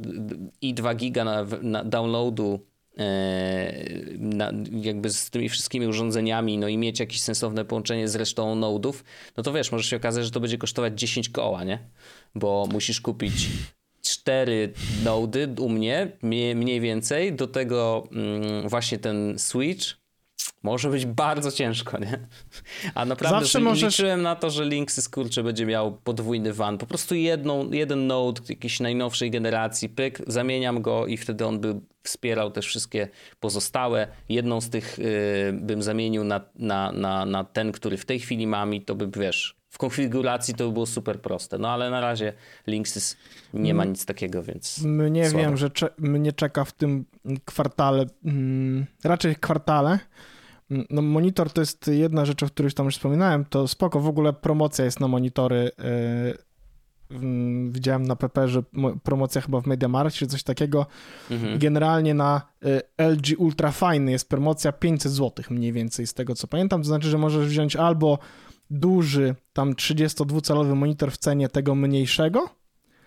i 0.62 0.74
2 0.74 0.96
giga 0.96 1.24
na, 1.24 1.46
na 1.62 1.84
downloadu 1.84 2.60
e, 2.98 3.74
na, 4.18 4.52
jakby 4.72 5.10
z 5.10 5.30
tymi 5.30 5.50
wszystkimi 5.50 5.88
urządzeniami, 5.88 6.58
no 6.58 6.68
i 6.68 6.78
mieć 6.78 7.00
jakieś 7.00 7.22
sensowne 7.22 7.66
połączenie 7.66 8.08
z 8.08 8.16
resztą 8.16 8.56
nodów, 8.56 9.04
no 9.38 9.44
to 9.44 9.54
wiesz, 9.54 9.72
może 9.72 9.84
się 9.84 9.96
okazać, 9.96 10.26
że 10.26 10.32
to 10.32 10.40
będzie 10.40 10.58
kosztować 10.58 11.00
10 11.00 11.30
koła, 11.30 11.64
nie? 11.64 11.80
Bo 12.36 12.68
musisz 12.72 13.02
kupić 13.02 13.50
cztery 14.02 14.74
nody 15.04 15.56
u 15.60 15.70
mnie, 15.70 16.12
mniej 16.56 16.82
więcej, 16.82 17.34
do 17.34 17.48
tego 17.48 18.08
mm, 18.12 18.70
właśnie 18.70 19.00
ten 19.00 19.40
switch, 19.40 20.03
może 20.64 20.90
być 20.90 21.06
bardzo 21.06 21.52
ciężko, 21.52 21.98
nie? 21.98 22.20
A 22.96 23.06
naprawdę 23.06 23.40
Zawsze 23.40 23.60
możesz... 23.60 23.94
liczyłem 23.94 24.22
na 24.22 24.36
to, 24.36 24.50
że 24.50 24.66
Linksys 24.66 25.10
kurczę 25.10 25.44
będzie 25.44 25.66
miał 25.66 25.98
podwójny 25.98 26.54
van. 26.54 26.78
Po 26.78 26.86
prostu 26.86 27.16
jedną, 27.16 27.72
jeden 27.72 28.08
node 28.08 28.42
jakiejś 28.50 28.80
najnowszej 28.80 29.32
generacji, 29.32 29.90
pyk, 29.90 30.22
zamieniam 30.28 30.82
go 30.82 31.08
i 31.08 31.18
wtedy 31.18 31.46
on 31.46 31.60
by 31.60 31.76
wspierał 32.04 32.52
też 32.52 32.68
wszystkie 32.68 33.08
pozostałe. 33.40 34.08
Jedną 34.30 34.62
z 34.62 34.70
tych 34.70 34.98
yy, 34.98 35.54
bym 35.54 35.84
zamienił 35.84 36.24
na, 36.24 36.42
na, 36.56 36.92
na, 36.92 37.26
na 37.26 37.44
ten, 37.44 37.72
który 37.72 37.98
w 37.98 38.06
tej 38.06 38.20
chwili 38.20 38.48
mam 38.48 38.74
i 38.74 38.82
to 38.82 38.96
by, 38.96 39.20
wiesz, 39.20 39.56
w 39.70 39.78
konfiguracji 39.78 40.54
to 40.54 40.68
by 40.68 40.74
było 40.74 40.86
super 40.86 41.22
proste. 41.22 41.58
No 41.58 41.70
ale 41.70 41.90
na 41.90 42.02
razie 42.02 42.34
Linksys 42.68 43.18
nie 43.54 43.74
ma 43.74 43.86
nic 43.86 44.06
takiego, 44.06 44.44
więc. 44.44 44.82
Mnie 44.84 45.30
słabo. 45.30 45.46
wiem, 45.46 45.58
że 45.58 45.70
cze 45.70 45.90
mnie 45.98 46.34
czeka 46.34 46.66
w 46.66 46.72
tym 46.72 47.06
kwartale, 47.46 48.06
mm, 48.26 48.86
raczej 49.04 49.36
kwartale. 49.36 50.00
Mm, 50.74 50.86
no, 50.90 51.02
monitor 51.02 51.52
to 51.52 51.62
jest 51.62 51.88
jedna 51.88 52.26
rzecz, 52.26 52.44
o 52.44 52.48
której 52.48 52.72
tam 52.72 52.86
już 52.86 52.96
wspominałem. 52.96 53.46
To 53.46 53.68
spoko, 53.68 54.00
w 54.00 54.08
ogóle 54.08 54.34
promocja 54.34 54.86
jest 54.86 55.00
na 55.00 55.08
monitory. 55.08 55.72
Yy, 55.78 56.38
widziałem 57.70 58.04
na 58.04 58.16
PP, 58.16 58.48
że 58.48 58.64
promocja 59.04 59.42
chyba 59.42 59.62
w 59.62 59.68
MediaMarkt 59.68 60.16
czy 60.16 60.28
coś 60.28 60.44
takiego. 60.44 60.86
Mhm. 61.32 61.60
Generalnie 61.60 62.14
na 62.14 62.42
y, 62.66 62.82
LG 62.98 63.40
Ultra 63.40 63.72
Fine 63.72 64.12
jest 64.12 64.30
promocja 64.30 64.72
500 64.72 65.12
zł 65.12 65.46
mniej 65.50 65.74
więcej 65.74 66.08
z 66.08 66.14
tego 66.14 66.36
co 66.36 66.48
pamiętam. 66.48 66.82
To 66.82 66.88
znaczy, 66.88 67.10
że 67.10 67.18
możesz 67.18 67.48
wziąć 67.48 67.76
albo 67.76 68.20
duży, 68.70 69.36
tam 69.54 69.74
32-calowy 69.74 70.76
monitor 70.76 71.12
w 71.12 71.18
cenie 71.18 71.50
tego 71.50 71.76
mniejszego, 71.76 72.50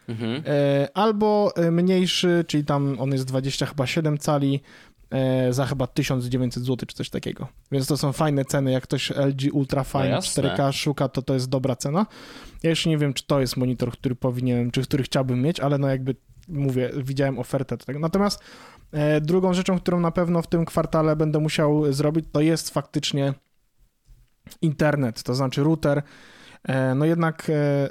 mhm. 0.08 0.42
E, 0.46 0.88
albo 0.94 1.52
e, 1.56 1.70
mniejszy, 1.70 2.44
czyli 2.46 2.64
tam 2.64 2.96
on 3.00 3.12
jest 3.12 3.24
20 3.24 3.66
chyba 3.66 3.86
7 3.86 4.18
cali, 4.18 4.60
za 5.50 5.66
chyba 5.66 5.86
1900 5.86 6.64
zł 6.64 6.86
czy 6.86 6.96
coś 6.96 7.10
takiego. 7.10 7.48
Więc 7.72 7.86
to 7.86 7.96
są 7.96 8.12
fajne 8.12 8.44
ceny. 8.44 8.72
Jak 8.72 8.82
ktoś 8.82 9.10
LG 9.10 9.52
Ultra 9.52 9.84
Fine 9.84 10.10
no 10.10 10.18
4K 10.18 10.72
szuka, 10.72 11.08
to 11.08 11.22
to 11.22 11.34
jest 11.34 11.48
dobra 11.48 11.76
cena. 11.76 12.06
Ja 12.62 12.70
jeszcze 12.70 12.90
nie 12.90 12.98
wiem, 12.98 13.14
czy 13.14 13.26
to 13.26 13.40
jest 13.40 13.56
monitor, 13.56 13.90
który 13.90 14.14
powinienem, 14.14 14.70
czy 14.70 14.82
który 14.82 15.04
chciałbym 15.04 15.42
mieć, 15.42 15.60
ale 15.60 15.78
no 15.78 15.88
jakby 15.88 16.16
mówię, 16.48 16.90
widziałem 16.96 17.38
ofertę 17.38 17.76
do 17.76 17.84
tego. 17.84 17.98
Natomiast 17.98 18.42
drugą 19.20 19.54
rzeczą, 19.54 19.78
którą 19.78 20.00
na 20.00 20.10
pewno 20.10 20.42
w 20.42 20.46
tym 20.46 20.64
kwartale 20.64 21.16
będę 21.16 21.38
musiał 21.38 21.92
zrobić, 21.92 22.26
to 22.32 22.40
jest 22.40 22.70
faktycznie 22.70 23.34
internet, 24.62 25.22
to 25.22 25.34
znaczy 25.34 25.62
router. 25.62 26.02
E, 26.64 26.94
no 26.94 27.04
jednak 27.04 27.50
e, 27.50 27.88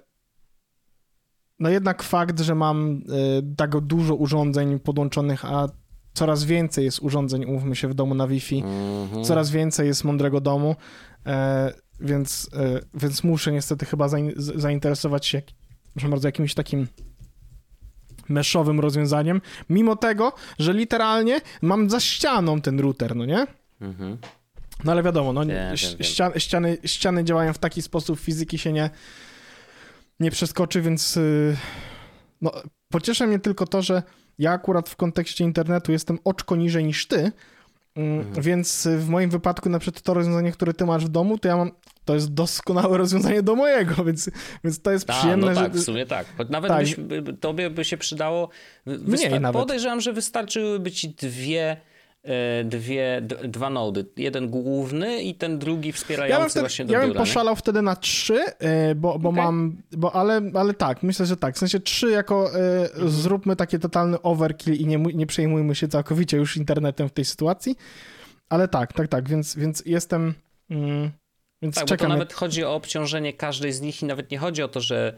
no 1.59 1.69
jednak 1.69 2.03
fakt, 2.03 2.39
że 2.39 2.55
mam 2.55 3.01
e, 3.09 3.55
tak 3.55 3.79
dużo 3.79 4.15
urządzeń 4.15 4.79
podłączonych, 4.79 5.45
a 5.45 5.67
coraz 6.15 6.43
więcej 6.43 6.85
jest 6.85 6.99
urządzeń, 6.99 7.45
umówmy 7.45 7.75
się, 7.75 7.87
w 7.87 7.93
domu 7.93 8.15
na 8.15 8.27
Wi-Fi, 8.27 8.57
mhm. 8.57 9.23
coraz 9.23 9.49
więcej 9.49 9.87
jest 9.87 10.03
mądrego 10.03 10.41
domu, 10.41 10.75
więc, 11.99 12.49
więc 12.93 13.23
muszę 13.23 13.51
niestety 13.51 13.85
chyba 13.85 14.09
zainteresować 14.37 15.25
się 15.25 15.41
proszę 15.95 16.09
bardzo, 16.09 16.27
jakimś 16.27 16.53
takim 16.53 16.87
meszowym 18.29 18.79
rozwiązaniem, 18.79 19.41
mimo 19.69 19.95
tego, 19.95 20.33
że 20.59 20.73
literalnie 20.73 21.41
mam 21.61 21.89
za 21.89 21.99
ścianą 21.99 22.61
ten 22.61 22.79
router, 22.79 23.15
no 23.15 23.25
nie? 23.25 23.47
Mhm. 23.81 24.17
No 24.83 24.91
ale 24.91 25.03
wiadomo, 25.03 25.33
no, 25.33 25.45
wiem, 25.45 25.77
ściany, 25.77 26.33
wiem. 26.33 26.39
Ściany, 26.39 26.77
ściany 26.85 27.23
działają 27.23 27.53
w 27.53 27.57
taki 27.57 27.81
sposób, 27.81 28.19
fizyki 28.19 28.57
się 28.57 28.73
nie, 28.73 28.89
nie 30.19 30.31
przeskoczy, 30.31 30.81
więc 30.81 31.15
yy, 31.15 31.57
no, 32.41 32.51
pocieszę 32.89 33.27
mnie 33.27 33.39
tylko 33.39 33.67
to, 33.67 33.81
że 33.81 34.03
ja 34.39 34.51
akurat 34.51 34.89
w 34.89 34.95
kontekście 34.95 35.43
internetu 35.43 35.91
jestem 35.91 36.19
oczko 36.23 36.55
niżej 36.55 36.83
niż 36.83 37.07
ty, 37.07 37.31
mm, 37.95 38.19
mhm. 38.19 38.41
więc 38.41 38.87
w 38.97 39.09
moim 39.09 39.29
wypadku 39.29 39.69
na 39.69 39.79
przykład 39.79 40.01
to 40.01 40.13
rozwiązanie, 40.13 40.51
które 40.51 40.73
ty 40.73 40.85
masz 40.85 41.05
w 41.05 41.09
domu, 41.09 41.37
to 41.37 41.47
ja 41.47 41.57
mam 41.57 41.71
to 42.05 42.13
jest 42.13 42.33
doskonałe 42.33 42.97
rozwiązanie 43.03 43.43
do 43.43 43.55
mojego, 43.55 44.03
więc, 44.03 44.29
więc 44.63 44.81
to 44.81 44.91
jest 44.91 45.07
Ta, 45.07 45.13
przyjemne. 45.13 45.47
No 45.47 45.61
tak, 45.61 45.73
że... 45.73 45.79
w 45.79 45.83
sumie 45.83 46.05
tak. 46.05 46.27
Nawet 46.49 46.71
tak. 46.71 46.81
Byś, 46.81 46.95
tobie 47.39 47.69
by 47.69 47.85
się 47.85 47.97
przydało. 47.97 48.49
Wystar... 48.85 49.29
Mniej 49.29 49.41
nawet. 49.41 49.61
Podejrzewam, 49.61 50.01
że 50.01 50.13
wystarczyłyby 50.13 50.91
ci 50.91 51.09
dwie 51.09 51.77
dwie, 52.65 53.21
dwa 53.43 53.69
nody. 53.69 54.05
Jeden 54.17 54.49
główny 54.49 55.23
i 55.23 55.35
ten 55.35 55.59
drugi 55.59 55.91
wspierający 55.91 56.41
ja 56.41 56.49
wtedy, 56.49 56.59
właśnie 56.59 56.85
do 56.85 56.93
Ja 56.93 56.99
bym 56.99 57.09
biura, 57.09 57.19
poszalał 57.19 57.53
nie? 57.53 57.59
wtedy 57.59 57.81
na 57.81 57.95
trzy, 57.95 58.39
e, 58.59 58.95
bo, 58.95 59.19
bo 59.19 59.29
okay. 59.29 59.43
mam, 59.43 59.77
bo 59.91 60.15
ale, 60.15 60.41
ale 60.53 60.73
tak, 60.73 61.03
myślę, 61.03 61.25
że 61.25 61.37
tak. 61.37 61.55
W 61.55 61.57
sensie 61.57 61.79
trzy 61.79 62.11
jako 62.11 62.55
e, 62.55 62.81
mhm. 62.81 63.09
zróbmy 63.09 63.55
taki 63.55 63.79
totalny 63.79 64.21
overkill 64.21 64.73
i 64.73 64.85
nie, 64.85 64.97
nie 64.97 65.27
przejmujmy 65.27 65.75
się 65.75 65.87
całkowicie 65.87 66.37
już 66.37 66.57
internetem 66.57 67.09
w 67.09 67.11
tej 67.11 67.25
sytuacji. 67.25 67.75
Ale 68.49 68.67
tak, 68.67 68.93
tak, 68.93 69.07
tak, 69.07 69.29
więc, 69.29 69.55
więc 69.55 69.83
jestem... 69.85 70.33
Mm, 70.69 71.11
więc 71.61 71.75
tak, 71.75 71.85
czekam. 71.85 72.07
bo 72.07 72.13
to 72.13 72.17
nawet 72.17 72.33
chodzi 72.33 72.63
o 72.63 72.75
obciążenie 72.75 73.33
każdej 73.33 73.73
z 73.73 73.81
nich 73.81 74.01
i 74.01 74.05
nawet 74.05 74.31
nie 74.31 74.37
chodzi 74.37 74.63
o 74.63 74.67
to, 74.67 74.81
że 74.81 75.15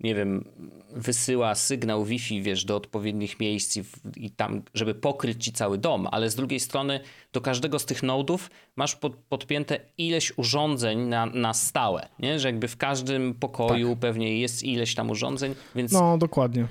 nie 0.00 0.14
wiem, 0.14 0.44
wysyła 0.90 1.54
sygnał 1.54 2.04
Wi-Fi, 2.04 2.42
wiesz, 2.42 2.64
do 2.64 2.76
odpowiednich 2.76 3.40
miejsc 3.40 3.76
i, 3.76 3.82
i, 4.16 4.30
tam, 4.30 4.62
żeby 4.74 4.94
pokryć 4.94 5.44
ci 5.44 5.52
cały 5.52 5.78
dom, 5.78 6.08
ale 6.10 6.30
z 6.30 6.34
drugiej 6.34 6.60
strony 6.60 7.00
do 7.32 7.40
każdego 7.40 7.78
z 7.78 7.84
tych 7.84 8.02
nodów 8.02 8.50
masz 8.76 8.96
pod, 8.96 9.16
podpięte 9.16 9.80
ileś 9.98 10.32
urządzeń 10.38 10.98
na, 10.98 11.26
na 11.26 11.54
stałe, 11.54 12.08
nie? 12.18 12.38
Że 12.38 12.48
jakby 12.48 12.68
w 12.68 12.76
każdym 12.76 13.34
pokoju 13.34 13.90
tak. 13.90 13.98
pewnie 13.98 14.40
jest 14.40 14.62
ileś 14.62 14.94
tam 14.94 15.10
urządzeń, 15.10 15.54
więc... 15.74 15.92
No, 15.92 16.18
dokładnie. 16.18 16.66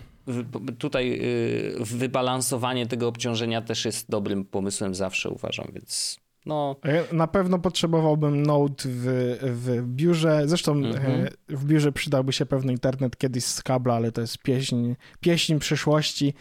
tutaj 0.80 1.20
y, 1.22 1.76
wybalansowanie 1.80 2.88
tego 2.88 3.08
obciążenia 3.08 3.62
też 3.62 3.86
jest 3.86 4.10
dobrym 4.10 4.46
pomysłem 4.46 4.96
zawsze, 4.96 5.30
uważam, 5.30 5.68
więc 5.74 6.20
no. 6.48 6.76
Na 7.12 7.28
pewno 7.28 7.60
potrzebowałbym 7.60 8.44
Node 8.44 8.84
w, 8.86 9.38
w 9.42 9.88
biurze. 9.88 10.42
Zresztą 10.46 10.72
mhm. 10.72 11.28
w 11.50 11.66
biurze 11.66 11.92
przydałby 11.92 12.34
się 12.34 12.46
pewno 12.46 12.72
internet 12.72 13.18
kiedyś 13.18 13.46
z 13.46 13.64
kabla, 13.64 13.94
ale 13.94 14.12
to 14.12 14.22
jest 14.22 14.38
pieśń, 14.38 14.94
pieśń 15.20 15.60
przyszłości. 15.60 16.34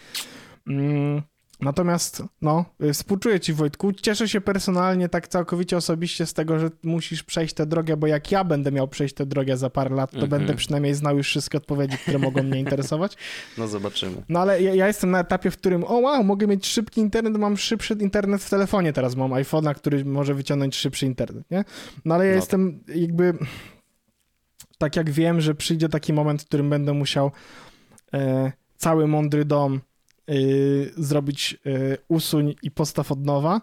Mm. 0.66 1.22
Natomiast, 1.60 2.22
no, 2.42 2.64
współczuję 2.92 3.40
ci 3.40 3.52
Wojtku. 3.52 3.92
Cieszę 3.92 4.28
się 4.28 4.40
personalnie, 4.40 5.08
tak 5.08 5.28
całkowicie 5.28 5.76
osobiście 5.76 6.26
z 6.26 6.32
tego, 6.32 6.58
że 6.58 6.70
musisz 6.82 7.22
przejść 7.22 7.54
tę 7.54 7.66
drogę, 7.66 7.96
bo 7.96 8.06
jak 8.06 8.32
ja 8.32 8.44
będę 8.44 8.72
miał 8.72 8.88
przejść 8.88 9.14
tę 9.14 9.26
drogę 9.26 9.56
za 9.56 9.70
parę 9.70 9.94
lat, 9.94 10.10
to 10.10 10.16
mm 10.16 10.28
-hmm. 10.28 10.30
będę 10.30 10.54
przynajmniej 10.54 10.94
znał 10.94 11.16
już 11.16 11.26
wszystkie 11.26 11.58
odpowiedzi, 11.58 11.98
które 11.98 12.18
mogą 12.18 12.42
mnie 12.42 12.60
interesować. 12.60 13.16
No 13.58 13.68
zobaczymy. 13.68 14.22
No 14.28 14.40
ale 14.40 14.62
ja, 14.62 14.74
ja, 14.74 14.86
jestem 14.86 15.10
na 15.10 15.20
etapie, 15.20 15.50
w 15.50 15.56
którym, 15.56 15.84
o 15.84 15.94
wow, 15.94 16.24
mogę 16.24 16.46
mieć 16.46 16.66
szybki 16.66 17.00
internet, 17.00 17.36
mam 17.36 17.56
szybszy 17.56 17.96
internet 18.00 18.42
w 18.42 18.50
telefonie 18.50 18.92
teraz, 18.92 19.16
mam 19.16 19.30
iPhone'a, 19.30 19.74
który 19.74 20.04
może 20.04 20.34
wyciągnąć 20.34 20.76
szybszy 20.76 21.06
internet, 21.06 21.50
nie? 21.50 21.64
No 22.04 22.14
ale 22.14 22.26
ja 22.26 22.30
no 22.30 22.36
jestem 22.36 22.80
jakby, 22.94 23.32
tak 24.78 24.96
jak 24.96 25.10
wiem, 25.10 25.40
że 25.40 25.54
przyjdzie 25.54 25.88
taki 25.88 26.12
moment, 26.12 26.42
w 26.42 26.46
którym 26.46 26.70
będę 26.70 26.92
musiał 26.92 27.30
e, 28.14 28.52
cały 28.76 29.06
mądry 29.06 29.44
dom 29.44 29.80
Y, 30.30 30.92
zrobić 30.96 31.58
y, 31.66 31.98
usuń 32.08 32.54
i 32.62 32.70
postaw 32.70 33.12
od 33.12 33.24
nowa. 33.24 33.60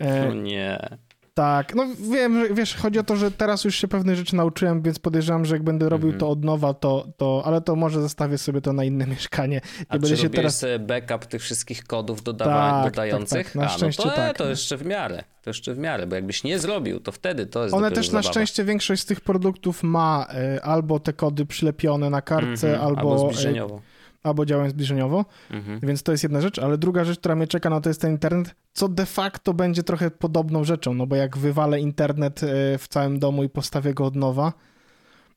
E, 0.00 0.28
o 0.28 0.34
nie. 0.34 0.98
Tak, 1.34 1.74
no 1.74 1.86
wiem, 2.12 2.40
że 2.40 2.54
wiesz, 2.54 2.76
chodzi 2.76 2.98
o 2.98 3.02
to, 3.02 3.16
że 3.16 3.30
teraz 3.30 3.64
już 3.64 3.76
się 3.76 3.88
pewne 3.88 4.16
rzeczy 4.16 4.36
nauczyłem, 4.36 4.82
więc 4.82 4.98
podejrzewam, 4.98 5.44
że 5.44 5.54
jak 5.54 5.62
będę 5.62 5.88
robił 5.88 6.08
mm 6.08 6.16
-hmm. 6.16 6.20
to 6.20 6.30
od 6.30 6.44
nowa, 6.44 6.74
to, 6.74 7.06
to, 7.16 7.42
ale 7.44 7.60
to 7.60 7.76
może 7.76 8.02
zostawię 8.02 8.38
sobie 8.38 8.60
to 8.60 8.72
na 8.72 8.84
inne 8.84 9.06
mieszkanie. 9.16 9.60
Nie 9.80 9.86
A 9.88 9.92
będę 9.92 10.08
czy 10.08 10.16
się 10.16 10.30
teraz 10.30 10.64
backup 10.80 11.26
tych 11.26 11.42
wszystkich 11.42 11.84
kodów 11.84 12.22
dodawa... 12.22 12.82
tak, 12.82 12.92
dodających? 12.92 13.46
Tak, 13.46 13.52
tak. 13.52 13.54
Na 13.54 13.66
A, 13.66 13.68
szczęście 13.68 14.02
no 14.04 14.10
to, 14.10 14.16
tak. 14.16 14.36
to 14.36 14.48
jeszcze 14.48 14.76
w 14.76 14.86
miarę, 14.86 15.24
to 15.42 15.50
jeszcze 15.50 15.74
w 15.74 15.78
miarę, 15.78 16.06
bo 16.06 16.14
jakbyś 16.14 16.44
nie 16.44 16.58
zrobił, 16.58 17.00
to 17.00 17.12
wtedy 17.12 17.46
to 17.46 17.62
jest 17.62 17.74
One 17.74 17.90
też 17.90 18.10
na 18.10 18.22
szczęście 18.22 18.64
większość 18.64 19.02
z 19.02 19.06
tych 19.06 19.20
produktów 19.20 19.82
ma 19.82 20.26
y, 20.56 20.62
albo 20.62 21.00
te 21.00 21.12
kody 21.12 21.46
przylepione 21.46 22.10
na 22.10 22.22
kartce, 22.22 22.68
mm 22.68 22.80
-hmm. 22.80 22.84
albo... 22.84 23.00
Albo 23.00 23.14
e, 23.14 23.18
zbliżeniowo. 23.18 23.76
Y, 23.76 23.91
albo 24.22 24.46
działają 24.46 24.70
zbliżeniowo, 24.70 25.24
mhm. 25.50 25.80
więc 25.80 26.02
to 26.02 26.12
jest 26.12 26.22
jedna 26.22 26.40
rzecz, 26.40 26.58
ale 26.58 26.78
druga 26.78 27.04
rzecz, 27.04 27.18
która 27.18 27.34
mnie 27.36 27.46
czeka, 27.46 27.70
no 27.70 27.80
to 27.80 27.90
jest 27.90 28.00
ten 28.00 28.10
internet, 28.10 28.54
co 28.72 28.88
de 28.88 29.06
facto 29.06 29.54
będzie 29.54 29.82
trochę 29.82 30.10
podobną 30.10 30.64
rzeczą, 30.64 30.94
no 30.94 31.06
bo 31.06 31.16
jak 31.16 31.38
wywalę 31.38 31.80
internet 31.80 32.42
e, 32.42 32.78
w 32.78 32.88
całym 32.88 33.18
domu 33.18 33.44
i 33.44 33.48
postawię 33.48 33.94
go 33.94 34.04
od 34.04 34.16
nowa, 34.16 34.52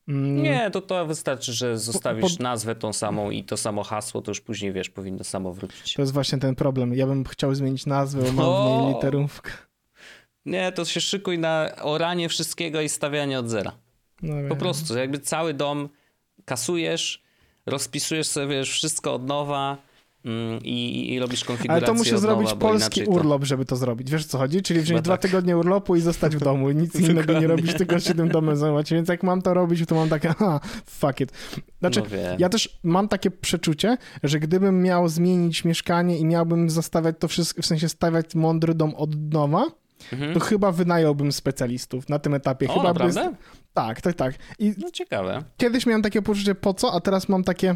mm, 0.08 0.42
nie, 0.42 0.70
to 0.70 0.80
to 0.80 1.06
wystarczy, 1.06 1.52
że 1.52 1.78
zostawisz 1.78 2.36
po, 2.36 2.42
nazwę 2.42 2.74
tą 2.74 2.92
samą 2.92 3.30
i 3.30 3.44
to 3.44 3.56
samo 3.56 3.82
hasło, 3.82 4.22
to 4.22 4.30
już 4.30 4.40
później, 4.40 4.72
wiesz, 4.72 4.90
powinno 4.90 5.24
samo 5.24 5.52
wrócić. 5.52 5.94
To 5.94 6.02
jest 6.02 6.12
właśnie 6.12 6.38
ten 6.38 6.54
problem. 6.54 6.94
Ja 6.94 7.06
bym 7.06 7.24
chciał 7.24 7.54
zmienić 7.54 7.86
nazwę, 7.86 8.22
bo 8.22 8.32
mam 8.32 8.78
w 8.78 8.82
niej 8.82 8.94
literówkę. 8.94 9.50
Nie, 10.46 10.72
to 10.72 10.84
się 10.84 11.00
szykuj 11.00 11.38
na 11.38 11.70
oranie 11.82 12.28
wszystkiego 12.28 12.80
i 12.80 12.88
stawianie 12.88 13.38
od 13.38 13.48
zera. 13.48 13.72
No 14.22 14.48
po 14.48 14.56
prostu, 14.56 14.98
jakby 14.98 15.18
cały 15.18 15.54
dom 15.54 15.88
kasujesz, 16.44 17.22
rozpisujesz 17.66 18.26
sobie 18.26 18.46
wiesz, 18.46 18.70
wszystko 18.70 19.14
od 19.14 19.26
nowa 19.26 19.76
mm, 20.24 20.60
i, 20.64 21.06
i 21.12 21.18
robisz 21.18 21.44
konfigurację 21.44 21.86
Ale 21.86 21.86
to 21.86 21.94
muszę 21.94 22.18
zrobić 22.18 22.48
nowa, 22.48 22.60
polski 22.60 23.04
urlop, 23.04 23.40
to... 23.40 23.46
żeby 23.46 23.64
to 23.64 23.76
zrobić. 23.76 24.10
Wiesz 24.10 24.26
co 24.26 24.38
chodzi? 24.38 24.62
Czyli 24.62 24.80
wziąć 24.80 25.02
dwa 25.02 25.14
tak. 25.14 25.22
tygodnie 25.22 25.56
urlopu 25.56 25.96
i 25.96 26.00
zostać 26.00 26.36
w 26.36 26.40
domu. 26.40 26.70
Nic 26.70 26.94
innego 27.00 27.40
nie 27.40 27.46
robić, 27.46 27.74
tylko 27.74 28.00
się 28.00 28.14
tym 28.14 28.28
domem 28.28 28.56
zajmować. 28.56 28.90
Więc 28.90 29.08
jak 29.08 29.22
mam 29.22 29.42
to 29.42 29.54
robić, 29.54 29.86
to 29.88 29.94
mam 29.94 30.08
takie, 30.08 30.28
aha, 30.38 30.60
fuck 30.86 31.20
it. 31.20 31.32
Znaczy, 31.78 32.00
no 32.00 32.06
ja 32.38 32.48
też 32.48 32.78
mam 32.82 33.08
takie 33.08 33.30
przeczucie, 33.30 33.96
że 34.22 34.40
gdybym 34.40 34.82
miał 34.82 35.08
zmienić 35.08 35.64
mieszkanie 35.64 36.18
i 36.18 36.24
miałbym 36.24 36.70
zostawiać 36.70 37.16
to 37.18 37.28
wszystko, 37.28 37.62
w 37.62 37.66
sensie 37.66 37.88
stawiać 37.88 38.34
mądry 38.34 38.74
dom 38.74 38.94
od 38.94 39.32
nowa, 39.32 39.66
mhm. 40.12 40.34
to 40.34 40.40
chyba 40.40 40.72
wynająłbym 40.72 41.32
specjalistów 41.32 42.08
na 42.08 42.18
tym 42.18 42.34
etapie. 42.34 42.68
O, 42.68 42.72
chyba 42.72 42.84
naprawdę? 42.84 43.30
By... 43.30 43.36
Tak, 43.74 44.00
tak, 44.00 44.14
tak. 44.14 44.34
I 44.58 44.74
no 44.78 44.90
ciekawe. 44.90 45.42
Kiedyś 45.56 45.86
miałem 45.86 46.02
takie 46.02 46.22
poczucie 46.22 46.54
po 46.54 46.74
co, 46.74 46.94
a 46.94 47.00
teraz 47.00 47.28
mam 47.28 47.44
takie... 47.44 47.74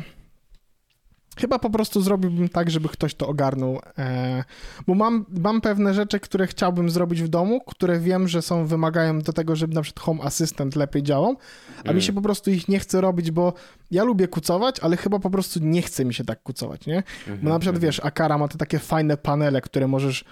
Chyba 1.39 1.59
po 1.59 1.71
prostu 1.71 2.01
zrobiłbym 2.01 2.49
tak, 2.49 2.71
żeby 2.71 2.89
ktoś 2.89 3.15
to 3.15 3.29
ogarnął, 3.29 3.81
e, 3.99 4.45
bo 4.87 4.95
mam, 4.95 5.27
mam 5.29 5.61
pewne 5.61 5.95
rzeczy, 5.95 6.21
które 6.21 6.47
chciałbym 6.47 6.91
zrobić 6.91 7.23
w 7.23 7.29
domu, 7.29 7.61
które 7.67 8.01
wiem, 8.01 8.29
że 8.29 8.43
są, 8.43 8.67
wymagają 8.67 9.19
do 9.19 9.33
tego, 9.33 9.57
żeby 9.57 9.75
na 9.75 9.83
przykład 9.83 10.05
Home 10.05 10.23
Assistant 10.23 10.77
lepiej 10.77 11.03
działał, 11.03 11.37
a 11.79 11.83
mm. 11.83 11.97
mi 11.97 12.03
się 12.03 12.13
po 12.13 12.23
prostu 12.23 12.51
ich 12.51 12.69
nie 12.69 12.79
chce 12.79 13.01
robić, 13.01 13.31
bo 13.31 13.53
ja 13.91 14.05
lubię 14.05 14.29
kucować, 14.29 14.81
ale 14.81 14.97
chyba 14.97 15.19
po 15.19 15.31
prostu 15.31 15.61
nie 15.63 15.83
chce 15.83 16.05
mi 16.05 16.15
się 16.15 16.25
tak 16.25 16.43
kucować, 16.43 16.87
nie? 16.87 17.03
Bo 17.27 17.33
na 17.33 17.35
mhm, 17.35 17.61
przykład, 17.61 17.77
mhm. 17.77 17.81
wiesz, 17.81 18.01
Akara 18.05 18.39
ma 18.39 18.49
te 18.49 18.59
takie 18.59 18.79
fajne 18.79 19.17
panele, 19.17 19.61
które 19.61 19.89
możesz 19.89 20.25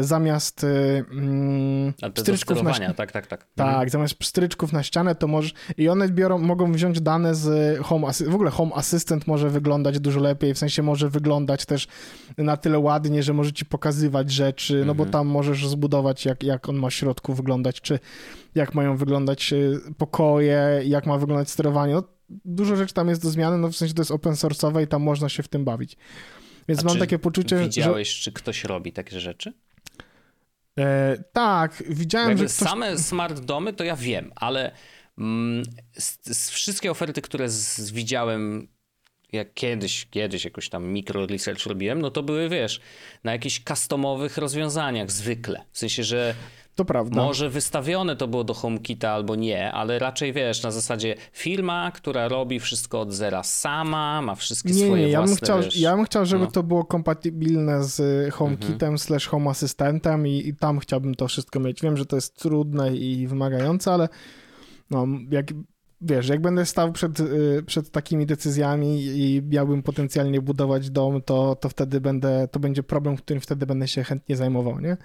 zamiast 0.00 0.64
e, 0.64 0.68
mm, 1.10 1.92
pstryczków 2.14 2.62
na 2.62 2.74
ścianę. 2.74 2.94
Tak, 2.94 3.12
tak, 3.12 3.26
tak. 3.26 3.46
Tak, 3.54 3.68
mhm. 3.68 3.88
zamiast 3.88 4.14
pstryczków 4.14 4.72
na 4.72 4.82
ścianę 4.82 5.14
to 5.14 5.26
możesz 5.26 5.54
i 5.76 5.88
one 5.88 6.08
biorą, 6.08 6.38
mogą 6.38 6.72
wziąć 6.72 7.00
dane 7.00 7.34
z 7.34 7.78
Home 7.78 8.06
Assistant. 8.08 8.32
W 8.32 8.34
ogóle 8.34 8.50
Home 8.50 8.74
Assistant 8.74 9.26
może 9.26 9.50
wyglądać 9.50 10.00
dużo 10.00 10.20
lepiej, 10.20 10.54
w 10.54 10.58
sensie 10.58 10.82
może 10.82 11.08
wyglądać 11.08 11.66
też 11.66 11.88
na 12.38 12.56
tyle 12.56 12.78
ładnie, 12.78 13.22
że 13.22 13.32
może 13.32 13.52
ci 13.52 13.64
pokazywać 13.64 14.30
rzeczy, 14.30 14.74
no 14.74 14.80
mhm. 14.80 14.96
bo 14.96 15.06
tam 15.06 15.26
możesz 15.26 15.68
zbudować 15.68 16.24
jak, 16.24 16.42
jak 16.42 16.68
on 16.68 16.76
ma 16.76 16.90
w 16.90 16.94
środku 16.94 17.34
wyglądać, 17.34 17.80
czy 17.80 17.98
jak 18.54 18.74
mają 18.74 18.96
wyglądać 18.96 19.52
e, 19.52 19.56
pokoje, 19.98 20.82
jak 20.84 21.06
ma 21.06 21.18
wyglądać 21.18 21.50
sterowanie. 21.50 21.94
No, 21.94 22.02
dużo 22.44 22.76
rzeczy 22.76 22.94
tam 22.94 23.08
jest 23.08 23.22
do 23.22 23.30
zmiany, 23.30 23.58
no 23.58 23.68
w 23.68 23.76
sensie 23.76 23.94
to 23.94 24.00
jest 24.00 24.10
open 24.10 24.32
source'owe 24.32 24.82
i 24.82 24.86
tam 24.86 25.02
można 25.02 25.28
się 25.28 25.42
w 25.42 25.48
tym 25.48 25.64
bawić. 25.64 25.96
Więc 26.68 26.80
A 26.80 26.84
mam 26.84 26.98
takie 26.98 27.18
poczucie, 27.18 27.58
widziałeś, 27.58 28.14
że... 28.14 28.22
czy 28.22 28.32
ktoś 28.32 28.64
robi 28.64 28.92
takie 28.92 29.20
rzeczy? 29.20 29.52
E, 30.78 31.16
tak, 31.32 31.82
widziałem, 31.88 32.28
Jakby 32.28 32.48
że 32.48 32.54
ktoś... 32.54 32.68
Same 32.68 32.98
smart 32.98 33.40
domy 33.40 33.72
to 33.72 33.84
ja 33.84 33.96
wiem, 33.96 34.32
ale 34.36 34.72
mm, 35.18 35.64
z, 35.98 36.18
z 36.38 36.50
wszystkie 36.50 36.90
oferty, 36.90 37.22
które 37.22 37.48
z, 37.48 37.90
widziałem 37.90 38.68
jak 39.32 39.54
kiedyś, 39.54 40.06
kiedyś 40.10 40.44
jakoś 40.44 40.68
tam 40.68 40.86
mikro 40.86 41.26
research 41.26 41.66
robiłem, 41.66 42.02
no 42.02 42.10
to 42.10 42.22
były, 42.22 42.48
wiesz, 42.48 42.80
na 43.24 43.32
jakichś 43.32 43.62
customowych 43.68 44.36
rozwiązaniach 44.36 45.10
zwykle. 45.10 45.64
W 45.72 45.78
sensie, 45.78 46.04
że 46.04 46.34
to 46.76 46.84
prawda. 46.84 47.16
Może 47.16 47.50
wystawione 47.50 48.16
to 48.16 48.28
było 48.28 48.44
do 48.44 48.54
HomeKita 48.54 49.10
albo 49.10 49.36
nie, 49.36 49.72
ale 49.72 49.98
raczej 49.98 50.32
wiesz, 50.32 50.62
na 50.62 50.70
zasadzie 50.70 51.14
firma, 51.32 51.90
która 51.90 52.28
robi 52.28 52.60
wszystko 52.60 53.00
od 53.00 53.12
zera 53.12 53.42
sama, 53.42 54.22
ma 54.22 54.34
wszystkie 54.34 54.72
nie, 54.72 54.86
swoje 54.86 55.04
nie, 55.04 55.08
ja 55.08 55.18
własne, 55.18 55.36
bym 55.36 55.44
chciał, 55.44 55.62
wiesz, 55.62 55.76
Ja 55.76 55.96
bym 55.96 56.04
chciał, 56.04 56.26
żeby 56.26 56.44
no. 56.44 56.50
to 56.50 56.62
było 56.62 56.84
kompatybilne 56.84 57.84
z 57.84 58.34
HomeKitem 58.34 58.72
mhm. 58.72 58.98
slash 58.98 59.26
Home 59.26 59.50
Assistentem 59.50 60.26
i, 60.26 60.48
i 60.48 60.54
tam 60.54 60.78
chciałbym 60.78 61.14
to 61.14 61.28
wszystko 61.28 61.60
mieć. 61.60 61.82
Wiem, 61.82 61.96
że 61.96 62.06
to 62.06 62.16
jest 62.16 62.36
trudne 62.36 62.96
i 62.96 63.26
wymagające, 63.26 63.92
ale 63.92 64.08
no, 64.90 65.06
jak 65.30 65.46
wiesz, 66.00 66.28
jak 66.28 66.40
będę 66.40 66.66
stał 66.66 66.92
przed, 66.92 67.20
y, 67.20 67.62
przed 67.66 67.90
takimi 67.90 68.26
decyzjami 68.26 69.04
i 69.04 69.42
miałbym 69.42 69.82
potencjalnie 69.82 70.40
budować 70.40 70.90
dom, 70.90 71.22
to, 71.22 71.56
to 71.60 71.68
wtedy 71.68 72.00
będę, 72.00 72.48
to 72.48 72.60
będzie 72.60 72.82
problem, 72.82 73.16
którym 73.16 73.40
wtedy 73.40 73.66
będę 73.66 73.88
się 73.88 74.04
chętnie 74.04 74.36
zajmował, 74.36 74.80
nie? 74.80 74.96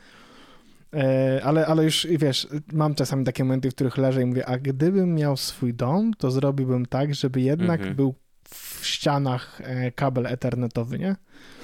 E, 0.93 1.41
ale, 1.43 1.67
ale 1.67 1.83
już 1.83 2.07
wiesz, 2.09 2.47
mam 2.73 2.95
czasami 2.95 3.25
takie 3.25 3.43
momenty, 3.43 3.71
w 3.71 3.75
których 3.75 3.97
leżę 3.97 4.21
i 4.21 4.25
mówię, 4.25 4.45
a 4.45 4.57
gdybym 4.57 5.15
miał 5.15 5.37
swój 5.37 5.73
dom, 5.73 6.13
to 6.17 6.31
zrobiłbym 6.31 6.85
tak, 6.85 7.15
żeby 7.15 7.41
jednak 7.41 7.79
mhm. 7.79 7.95
był 7.95 8.15
w 8.49 8.85
ścianach 8.85 9.61
e, 9.63 9.91
kabel 9.91 10.27
ethernetowy, 10.27 10.99
nie? 10.99 11.15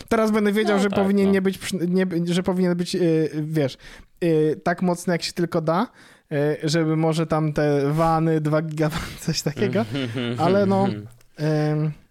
Teraz 0.10 0.32
będę 0.32 0.52
wiedział, 0.52 0.78
no, 0.78 0.84
że 0.84 0.90
tak, 0.90 1.00
powinien 1.00 1.26
no. 1.28 1.34
nie 1.34 1.42
być, 1.42 1.60
nie, 1.74 2.06
że 2.26 2.44
powinien 2.44 2.78
być, 2.78 2.96
e, 2.96 3.00
wiesz, 3.42 3.78
tak 4.64 4.82
mocny 4.82 5.14
jak 5.14 5.24
się 5.24 5.34
tylko 5.34 5.62
da, 5.62 5.88
żeby 6.64 6.96
może 6.96 7.28
tam 7.28 7.54
te 7.54 7.94
wany, 7.94 8.42
2 8.42 8.62
giga, 8.62 8.90
coś 9.26 9.42
takiego, 9.42 9.86
ale 10.38 10.66
no... 10.66 10.88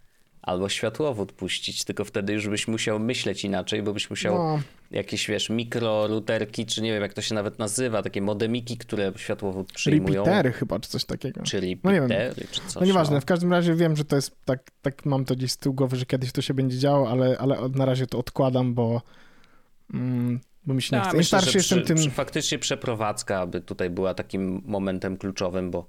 Albo 0.47 0.69
światłowód 0.69 1.33
puścić, 1.33 1.85
tylko 1.85 2.05
wtedy 2.05 2.33
już 2.33 2.49
byś 2.49 2.69
musiał 2.69 2.99
myśleć 2.99 3.45
inaczej, 3.45 3.83
bo 3.83 3.93
byś 3.93 4.11
musiał 4.11 4.35
no. 4.35 4.61
jakieś, 4.91 5.27
wiesz, 5.27 5.51
mikroruterki, 5.51 6.67
czy 6.67 6.83
nie 6.83 6.93
wiem 6.93 7.03
jak 7.03 7.15
to 7.15 7.23
się 7.23 7.35
nawet 7.35 7.59
nazywa, 7.59 8.03
takie 8.03 8.23
modemiki, 8.23 8.77
które 8.77 9.13
światłowód 9.17 9.73
przyjmują. 9.73 10.25
Repeatery 10.25 10.53
chyba, 10.53 10.81
czy 10.81 10.91
coś 10.91 11.05
takiego. 11.05 11.43
Czy 11.43 11.61
repeatery, 11.61 12.35
no 12.39 12.47
czy 12.51 12.61
coś. 12.61 12.75
No 12.75 12.87
nieważne, 12.87 13.15
no. 13.15 13.21
w 13.21 13.25
każdym 13.25 13.53
razie 13.53 13.75
wiem, 13.75 13.97
że 13.97 14.05
to 14.05 14.17
jest, 14.17 14.37
tak, 14.45 14.71
tak 14.83 15.07
mam 15.07 15.25
to 15.25 15.37
gdzieś 15.37 15.53
z 15.53 15.57
tyłu 15.57 15.75
głowy, 15.75 15.97
że 15.97 16.07
kiedyś 16.07 16.33
to 16.33 16.43
się 16.43 16.55
będzie 16.55 16.79
działo, 16.79 17.11
ale, 17.11 17.39
ale 17.39 17.69
na 17.69 17.85
razie 17.85 18.07
to 18.07 18.19
odkładam, 18.19 18.75
bo... 18.75 19.03
Mm, 19.95 20.41
bo 20.67 20.75
mi 20.75 20.83
się 20.83 20.97
nie 20.97 21.03
chce. 21.03 21.17
Im 21.17 21.25
starszy 21.25 21.59
jestem, 21.59 21.79
przy, 21.79 21.87
tym... 21.87 21.97
Przy, 21.97 22.11
faktycznie 22.11 22.59
przeprowadzka 22.59 23.41
aby 23.41 23.61
tutaj 23.61 23.91
była 23.91 24.15
takim 24.15 24.63
momentem 24.65 25.17
kluczowym, 25.17 25.71
bo 25.71 25.87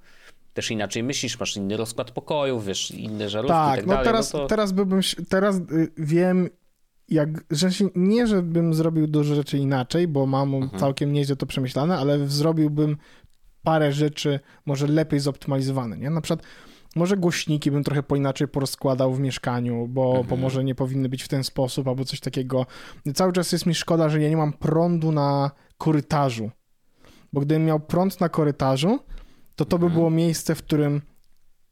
też 0.57 0.71
inaczej 0.71 1.03
myślisz, 1.03 1.39
masz 1.39 1.57
inny 1.57 1.77
rozkład 1.77 2.11
pokojów, 2.11 2.65
wiesz, 2.65 2.91
inne 2.91 3.29
żarówki 3.29 3.53
tak, 3.53 3.75
tak 3.75 3.85
no 3.85 3.93
dalej. 3.93 4.05
Teraz, 4.05 4.33
no 4.33 4.39
to... 4.39 4.47
teraz 4.47 4.71
byłbym, 4.71 5.01
teraz 5.29 5.55
y, 5.55 5.91
wiem, 5.97 6.49
jak, 7.09 7.29
że 7.51 7.69
nie, 7.95 8.27
żebym 8.27 8.73
zrobił 8.73 9.07
dużo 9.07 9.35
rzeczy 9.35 9.57
inaczej, 9.57 10.07
bo 10.07 10.25
mam 10.25 10.55
mhm. 10.55 10.79
całkiem 10.79 11.13
nieźle 11.13 11.35
to 11.35 11.45
przemyślane, 11.45 11.97
ale 11.97 12.27
zrobiłbym 12.27 12.97
parę 13.63 13.91
rzeczy 13.91 14.39
może 14.65 14.87
lepiej 14.87 15.19
zoptymalizowane, 15.19 15.97
nie? 15.97 16.09
Na 16.09 16.21
przykład 16.21 16.45
może 16.95 17.17
głośniki 17.17 17.71
bym 17.71 17.83
trochę 17.83 18.03
po 18.03 18.15
inaczej 18.15 18.47
porozkładał 18.47 19.13
w 19.13 19.19
mieszkaniu, 19.19 19.87
bo, 19.87 20.07
mhm. 20.07 20.27
bo 20.27 20.35
może 20.35 20.63
nie 20.63 20.75
powinny 20.75 21.09
być 21.09 21.23
w 21.23 21.27
ten 21.27 21.43
sposób 21.43 21.87
albo 21.87 22.05
coś 22.05 22.19
takiego. 22.19 22.65
Cały 23.15 23.33
czas 23.33 23.51
jest 23.51 23.65
mi 23.65 23.75
szkoda, 23.75 24.09
że 24.09 24.21
ja 24.21 24.29
nie 24.29 24.37
mam 24.37 24.53
prądu 24.53 25.11
na 25.11 25.51
korytarzu, 25.77 26.51
bo 27.33 27.41
gdybym 27.41 27.65
miał 27.65 27.79
prąd 27.79 28.19
na 28.21 28.29
korytarzu, 28.29 28.99
to 29.57 29.65
to 29.65 29.79
by 29.79 29.85
mhm. 29.85 29.93
było 29.93 30.09
miejsce, 30.09 30.55
w 30.55 30.63
którym 30.63 31.01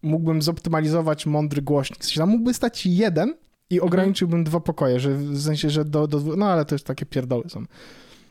mógłbym 0.02 0.41
zoptymalizować 0.41 1.26
mądry 1.26 1.62
głośnik. 1.62 2.00
W 2.00 2.04
sensie 2.04 2.19
tam 2.19 2.30
mógłby 2.30 2.54
stać 2.54 2.86
jeden 2.86 3.30
i 3.69 3.76
mhm. 3.76 3.88
ograniczyłbym 3.88 4.43
dwa 4.43 4.60
pokoje, 4.60 5.00
że 5.00 5.17
w 5.17 5.41
sensie, 5.41 5.69
że 5.69 5.86
do, 5.86 6.08
do 6.08 6.19
no 6.38 6.45
ale 6.45 6.65
to 6.65 6.76
już 6.76 6.84
takie 6.84 7.06
pierdoły 7.06 7.50
są. 7.50 7.63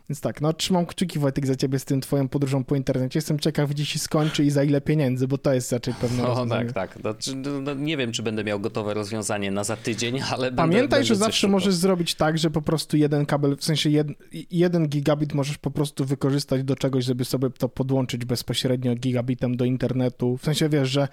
Więc 0.08 0.20
tak, 0.20 0.40
no 0.40 0.52
trzymam 0.52 0.86
kciuki 0.86 1.18
Wojtek 1.18 1.46
za 1.46 1.56
ciebie 1.56 1.78
z 1.78 1.84
tym 1.84 2.00
twoją 2.00 2.28
podróżą 2.28 2.64
po 2.64 2.76
internecie. 2.76 3.18
Jestem 3.18 3.38
ciekaw, 3.38 3.70
gdzie 3.70 3.84
się 3.84 3.98
skończy 3.98 4.44
i 4.44 4.50
za 4.50 4.64
ile 4.64 4.80
pieniędzy, 4.80 5.28
bo 5.28 5.38
to 5.38 5.54
jest 5.54 5.72
raczej 5.72 5.94
pewne 5.94 6.22
no, 6.22 6.28
rozwiązanie. 6.28 6.72
tak, 6.72 7.02
tak. 7.02 7.18
No, 7.34 7.60
no, 7.60 7.74
nie 7.74 7.96
wiem, 7.96 8.12
czy 8.12 8.22
będę 8.22 8.44
miał 8.44 8.60
gotowe 8.60 8.94
rozwiązanie 8.94 9.50
na 9.50 9.64
za 9.64 9.76
tydzień, 9.76 10.20
ale 10.32 10.52
Pamiętaj, 10.52 10.88
będę, 10.88 11.04
że 11.04 11.16
zawsze 11.16 11.48
możesz 11.48 11.74
zrobić 11.74 12.14
tak, 12.14 12.38
że 12.38 12.50
po 12.50 12.62
prostu 12.62 12.96
jeden 12.96 13.26
kabel, 13.26 13.56
w 13.56 13.64
sensie 13.64 13.90
jed, 13.90 14.08
jeden 14.50 14.88
gigabit 14.88 15.34
możesz 15.34 15.58
po 15.58 15.70
prostu 15.70 16.04
wykorzystać 16.04 16.64
do 16.64 16.76
czegoś, 16.76 17.04
żeby 17.04 17.24
sobie 17.24 17.50
to 17.50 17.68
podłączyć 17.68 18.24
bezpośrednio 18.24 18.94
gigabitem 18.94 19.56
do 19.56 19.64
internetu. 19.64 20.36
W 20.36 20.44
sensie, 20.44 20.68
wiesz, 20.68 20.88
że 20.90 21.08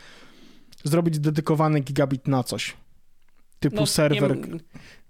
zrobić 0.83 1.19
dedykowany 1.19 1.79
gigabit 1.79 2.27
na 2.27 2.43
coś. 2.43 2.73
Typu 3.59 3.75
no, 3.75 3.85
serwer. 3.85 4.37
Nie, 4.37 4.59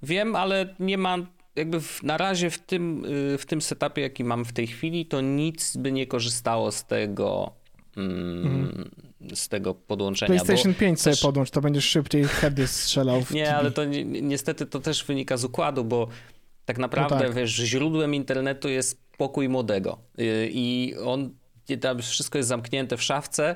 wiem, 0.03 0.35
ale 0.35 0.75
nie 0.79 0.97
ma 0.97 1.17
jakby 1.55 1.81
w, 1.81 2.03
na 2.03 2.17
razie 2.17 2.49
w 2.49 2.59
tym, 2.59 3.05
y, 3.05 3.37
w 3.37 3.45
tym 3.45 3.61
setupie, 3.61 4.01
jaki 4.01 4.23
mam 4.23 4.45
w 4.45 4.53
tej 4.53 4.67
chwili, 4.67 5.05
to 5.05 5.21
nic 5.21 5.77
by 5.77 5.91
nie 5.91 6.07
korzystało 6.07 6.71
z 6.71 6.85
tego 6.85 7.51
mm, 7.97 8.45
mhm. 8.45 8.89
z 9.35 9.47
tego 9.47 9.73
podłączenia. 9.73 10.43
PlayStation 10.43 10.73
5 10.73 11.01
sobie 11.01 11.13
też... 11.13 11.21
podłącz, 11.21 11.51
to 11.51 11.61
będziesz 11.61 11.85
szybciej 11.85 12.23
heady 12.23 12.67
strzelał. 12.67 13.17
nie, 13.31 13.45
TV. 13.45 13.57
ale 13.57 13.71
to 13.71 13.85
ni 13.85 14.05
niestety 14.05 14.65
to 14.65 14.79
też 14.79 15.05
wynika 15.05 15.37
z 15.37 15.43
układu, 15.43 15.83
bo 15.83 16.07
tak 16.65 16.77
naprawdę, 16.77 17.15
no 17.15 17.21
tak. 17.21 17.33
wiesz, 17.33 17.55
źródłem 17.55 18.15
internetu 18.15 18.69
jest 18.69 19.01
pokój 19.17 19.49
młodego 19.49 19.97
y, 20.19 20.49
i 20.53 20.95
on 21.05 21.29
tam 21.81 21.99
wszystko 21.99 22.37
jest 22.37 22.49
zamknięte 22.49 22.97
w 22.97 23.03
szafce 23.03 23.43
mm, 23.43 23.55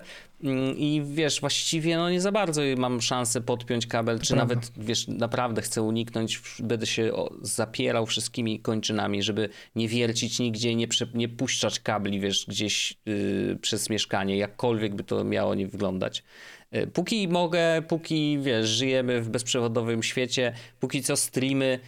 i 0.78 1.02
wiesz, 1.06 1.40
właściwie 1.40 1.98
no 1.98 2.10
nie 2.10 2.22
za 2.22 2.32
bardzo 2.32 2.62
mam 2.78 3.02
szansę 3.02 3.42
podpiąć 3.42 3.88
kabel, 3.88 4.20
czy 4.20 4.34
Prawda. 4.34 4.56
nawet 4.56 4.72
wiesz, 4.78 5.08
naprawdę 5.08 5.62
chcę 5.62 5.82
uniknąć, 5.82 6.42
będę 6.60 6.86
się 6.86 7.12
zapierał 7.42 8.06
wszystkimi 8.06 8.60
kończynami, 8.60 9.24
żeby 9.24 9.50
nie 9.76 9.88
wiercić 9.88 10.40
nigdzie, 10.40 10.76
nie, 10.76 10.88
prze, 10.88 11.08
nie 11.14 11.30
puszczać 11.30 11.80
kabli, 11.80 12.20
wiesz, 12.20 12.46
gdzieś 12.48 12.98
yy, 13.06 13.58
przez 13.62 13.90
mieszkanie, 13.90 14.38
jakkolwiek 14.38 14.96
by 14.96 15.04
to 15.04 15.24
miało 15.24 15.56
nie 15.56 15.68
wyglądać. 15.68 16.24
Yy, 16.72 16.88
póki 16.88 17.28
mogę, 17.28 17.82
póki 17.88 18.40
wiesz, 18.42 18.68
żyjemy 18.70 19.22
w 19.22 19.30
bezprzewodowym 19.30 20.04
świecie, 20.04 20.54
póki 20.80 21.04
co 21.04 21.16
streamy 21.18 21.80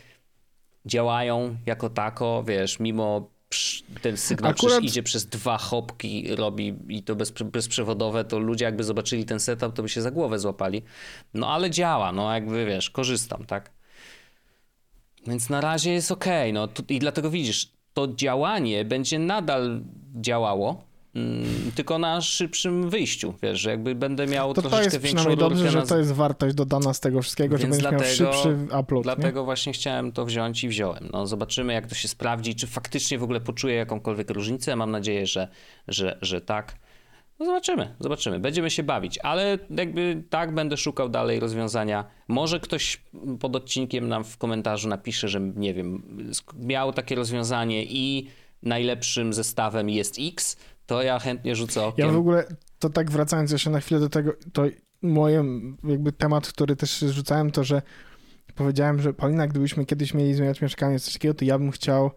działają 0.86 1.58
jako 1.66 1.90
tako, 1.90 2.44
wiesz, 2.48 2.80
mimo 2.80 3.37
ten 4.02 4.18
sygnał 4.18 4.52
Akurat... 4.52 4.84
idzie 4.84 5.04
przez 5.04 5.26
dwa 5.26 5.58
hopki, 5.58 6.36
robi 6.36 6.76
i 6.88 7.04
to 7.04 7.16
bez, 7.16 7.32
bezprzewodowe, 7.32 8.26
to 8.26 8.40
ludzie 8.40 8.66
jakby 8.66 8.84
zobaczyli 8.84 9.26
ten 9.26 9.40
setup, 9.40 9.74
to 9.74 9.84
by 9.84 9.90
się 9.90 10.02
za 10.02 10.12
głowę 10.12 10.40
złapali. 10.40 10.84
No 11.34 11.50
ale 11.54 11.70
działa, 11.70 12.12
no 12.12 12.34
jakby 12.34 12.66
wiesz, 12.66 12.90
korzystam, 12.90 13.46
tak? 13.46 13.72
Więc 15.28 15.50
na 15.50 15.62
razie 15.62 15.92
jest 15.92 16.12
ok, 16.12 16.26
no 16.54 16.68
i 16.90 17.00
dlatego 17.00 17.30
widzisz, 17.30 17.72
to 17.94 18.08
działanie 18.08 18.86
będzie 18.86 19.20
nadal 19.20 19.82
działało, 20.16 20.87
Mm, 21.18 21.72
tylko 21.76 22.00
na 22.00 22.22
szybszym 22.22 22.90
wyjściu, 22.90 23.34
wiesz, 23.44 23.60
że 23.60 23.70
jakby 23.70 23.96
będę 23.96 24.28
miał 24.28 24.54
to 24.54 24.62
troszeczkę 24.62 24.90
to 24.90 24.96
jest 24.96 25.06
przynajmniej 25.06 25.38
dobrze, 25.38 25.64
na... 25.64 25.72
że 25.72 25.82
to 25.82 25.98
jest 25.98 26.12
wartość 26.12 26.56
dodana 26.56 26.94
z 26.94 27.00
tego 27.00 27.22
wszystkiego, 27.22 27.58
Więc 27.58 27.76
że 27.76 27.82
dlatego, 27.82 28.04
miał 28.04 28.12
szybszy 28.12 28.58
upload. 28.80 29.04
Dlatego 29.04 29.40
nie? 29.40 29.46
właśnie 29.46 29.74
chciałem 29.74 30.12
to 30.12 30.26
wziąć 30.26 30.64
i 30.64 30.68
wziąłem. 30.68 31.10
No, 31.14 31.28
zobaczymy, 31.28 31.74
jak 31.74 31.88
to 31.88 31.96
się 31.96 32.08
sprawdzi, 32.08 32.56
czy 32.56 32.68
faktycznie 32.68 33.18
w 33.20 33.24
ogóle 33.24 33.42
poczuję 33.42 33.76
jakąkolwiek 33.76 34.30
różnicę. 34.30 34.76
Mam 34.76 34.92
nadzieję, 34.92 35.28
że, 35.28 35.48
że, 35.88 36.18
że 36.22 36.42
tak. 36.42 36.76
No 37.40 37.46
zobaczymy, 37.46 37.96
zobaczymy. 38.00 38.40
Będziemy 38.40 38.70
się 38.70 38.84
bawić, 38.84 39.18
ale 39.18 39.60
jakby 39.70 40.24
tak 40.30 40.54
będę 40.54 40.78
szukał 40.78 41.10
dalej 41.10 41.40
rozwiązania. 41.40 42.06
Może 42.28 42.60
ktoś 42.60 43.02
pod 43.40 43.56
odcinkiem 43.56 44.08
nam 44.08 44.24
w 44.24 44.38
komentarzu 44.38 44.90
napisze, 44.90 45.28
że 45.28 45.40
nie 45.40 45.74
wiem, 45.74 46.04
miał 46.60 46.94
takie 46.94 47.16
rozwiązanie 47.16 47.86
i 47.86 48.28
najlepszym 48.64 49.34
zestawem 49.34 49.90
jest 49.90 50.16
X, 50.20 50.58
to 50.88 51.04
ja 51.04 51.20
chętnie 51.20 51.56
rzucę 51.56 51.86
okiem. 51.86 52.08
Ja 52.08 52.14
w 52.14 52.18
ogóle, 52.18 52.46
to 52.80 52.90
tak 52.90 53.12
wracając 53.12 53.52
jeszcze 53.52 53.70
na 53.70 53.80
chwilę 53.80 54.00
do 54.00 54.10
tego, 54.10 54.34
to 54.54 54.64
moje 55.02 55.44
jakby 55.84 56.12
temat, 56.12 56.48
który 56.48 56.76
też 56.76 57.00
rzucałem, 57.00 57.52
to 57.52 57.64
że 57.64 57.82
powiedziałem, 58.56 59.02
że 59.02 59.14
Paulina, 59.14 59.48
gdybyśmy 59.48 59.86
kiedyś 59.86 60.14
mieli 60.14 60.34
zmieniać 60.34 60.62
mieszkanie, 60.62 61.00
coś 61.00 61.14
takiego, 61.14 61.34
to 61.34 61.46
ja 61.46 61.60
bym 61.60 61.72
chciał 61.72 62.12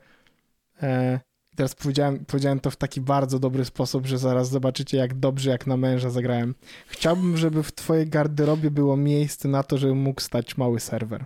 e, 0.83 1.21
teraz 1.57 1.75
powiedziałem, 1.75 2.25
powiedziałem 2.25 2.61
to 2.61 2.71
w 2.71 2.77
taki 2.77 3.01
bardzo 3.01 3.39
dobry 3.39 3.65
sposób, 3.65 4.07
że 4.07 4.19
zaraz 4.19 4.49
zobaczycie, 4.49 4.97
jak 4.97 5.15
dobrze, 5.15 5.51
jak 5.51 5.67
na 5.67 5.77
męża 5.77 6.11
zagrałem. 6.11 6.55
Chciałbym, 6.87 7.37
żeby 7.37 7.63
w 7.63 7.73
twojej 7.73 8.09
garderobie 8.09 8.71
było 8.71 8.97
miejsce 8.97 9.49
na 9.49 9.63
to, 9.63 9.79
żeby 9.79 9.95
mógł 9.95 10.21
stać 10.21 10.57
mały 10.57 10.81
serwer. 10.81 11.25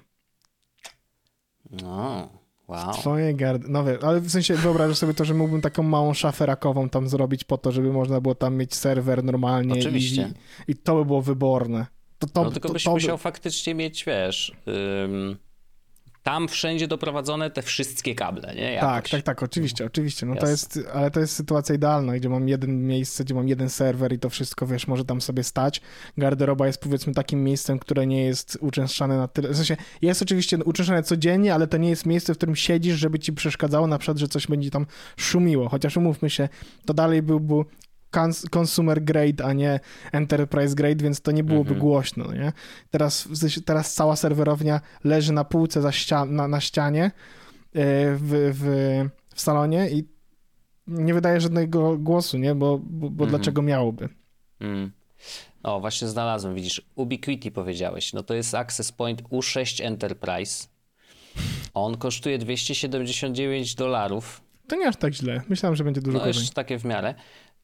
No. 1.71 2.29
Wow. 2.69 2.93
Twoje 2.93 3.35
gard... 3.35 3.63
No 3.69 3.85
wiesz, 3.85 3.99
ale 4.03 4.21
w 4.21 4.31
sensie 4.31 4.55
wyobrażasz 4.55 4.99
sobie 4.99 5.15
to, 5.15 5.25
że 5.25 5.35
mógłbym 5.35 5.61
taką 5.61 5.83
małą 5.83 6.15
szafę 6.15 6.47
rakową 6.47 6.89
tam 6.89 7.09
zrobić 7.09 7.45
po 7.45 7.59
to, 7.59 7.73
żeby 7.73 7.93
można 7.93 8.21
było 8.21 8.35
tam 8.35 8.57
mieć 8.57 8.75
serwer 8.75 9.25
normalnie. 9.25 9.81
Oczywiście. 9.81 10.33
I, 10.69 10.73
i 10.73 10.77
to 10.77 10.95
by 10.97 11.05
było 11.05 11.23
wyborne. 11.23 11.87
To, 12.19 12.27
to, 12.27 12.45
no 12.45 12.51
tylko 12.51 12.69
byś 12.69 12.85
to, 12.85 12.91
to... 12.91 12.95
musiał 12.95 13.19
faktycznie 13.19 13.75
mieć, 13.75 14.05
wiesz... 14.05 14.53
Ym 15.05 15.37
tam 16.25 16.49
wszędzie 16.49 16.89
doprowadzone 16.89 17.51
te 17.51 17.63
wszystkie 17.63 18.15
kable, 18.15 18.55
nie? 18.55 18.73
Jakoś. 18.73 18.89
Tak, 18.89 19.09
tak, 19.09 19.23
tak, 19.23 19.43
oczywiście, 19.43 19.87
oczywiście. 19.87 20.27
No 20.27 20.37
to 20.37 20.47
jest, 20.47 20.81
ale 20.95 21.11
to 21.11 21.21
jest 21.21 21.37
sytuacja 21.37 21.75
idealna, 21.75 22.17
gdzie 22.17 22.29
mam 22.29 22.49
jeden 22.49 22.87
miejsce, 22.87 23.25
gdzie 23.25 23.35
mam 23.35 23.49
jeden 23.49 23.71
serwer 23.71 24.13
i 24.13 24.19
to 24.19 24.31
wszystko, 24.31 24.67
wiesz, 24.67 24.87
może 24.87 25.05
tam 25.05 25.21
sobie 25.21 25.43
stać. 25.43 25.81
Garderoba 26.19 26.67
jest 26.67 26.81
powiedzmy 26.81 27.15
takim 27.15 27.45
miejscem, 27.45 27.79
które 27.79 28.07
nie 28.07 28.25
jest 28.25 28.59
uczęszczane 28.61 29.17
na 29.17 29.29
tyle, 29.29 29.49
w 29.49 29.57
sensie 29.57 29.77
jest 30.03 30.23
oczywiście 30.23 30.59
uczęszczane 30.65 31.03
codziennie, 31.03 31.55
ale 31.55 31.67
to 31.67 31.77
nie 31.77 31.91
jest 31.91 32.07
miejsce, 32.07 32.35
w 32.35 32.37
którym 32.37 32.57
siedzisz, 32.57 32.97
żeby 32.97 33.19
ci 33.19 33.33
przeszkadzało 33.33 33.87
na 33.87 33.99
przykład, 33.99 34.19
że 34.19 34.29
coś 34.29 34.47
będzie 34.47 34.71
tam 34.71 34.87
szumiło, 35.17 35.69
chociaż 35.69 35.97
umówmy 35.97 36.31
się, 36.31 36.49
to 36.85 36.95
dalej 36.95 37.23
byłby 37.23 37.65
consumer 38.51 39.05
grade, 39.05 39.45
a 39.45 39.53
nie 39.53 39.81
enterprise 40.13 40.75
grade, 40.75 41.05
więc 41.05 41.21
to 41.21 41.31
nie 41.31 41.45
byłoby 41.45 41.71
mhm. 41.71 41.81
głośno, 41.81 42.33
nie? 42.33 42.53
Teraz, 42.91 43.29
teraz 43.65 43.95
cała 43.95 44.17
serwerownia 44.17 44.81
leży 45.05 45.33
na 45.33 45.45
półce 45.45 45.83
za 45.83 45.93
ścia 45.93 46.25
na, 46.25 46.49
na 46.49 46.61
ścianie 46.61 47.05
e, 47.05 47.11
w, 48.17 48.53
w, 48.55 48.65
w 49.35 49.41
salonie 49.41 49.91
i 49.91 50.15
nie 50.87 51.15
wydaje 51.15 51.41
żadnego 51.41 51.99
głosu, 51.99 52.39
nie? 52.39 52.55
Bo, 52.55 52.79
bo, 52.79 53.11
bo 53.11 53.25
mhm. 53.25 53.31
dlaczego 53.31 53.63
miałoby? 53.63 54.09
Mm. 54.61 54.93
O, 55.63 55.81
właśnie 55.81 56.09
znalazłem, 56.09 56.55
widzisz, 56.55 56.83
Ubiquiti 56.95 57.51
powiedziałeś. 57.51 58.13
No 58.13 58.23
to 58.23 58.35
jest 58.35 58.55
Access 58.55 58.93
Point 58.93 59.23
U6 59.23 59.85
Enterprise. 59.85 60.69
On 61.75 61.97
kosztuje 61.97 62.39
279 62.39 63.75
dolarów. 63.75 64.41
To 64.69 64.77
nie 64.77 64.89
aż 64.89 64.97
tak 64.97 65.15
źle. 65.15 65.43
Myślałem, 65.49 65.77
że 65.77 65.85
będzie 65.85 66.01
dużo 66.01 66.19
no, 66.19 66.27
jeszcze 66.27 66.55
takie 66.55 66.79
w 66.79 66.85
miarę 66.85 67.15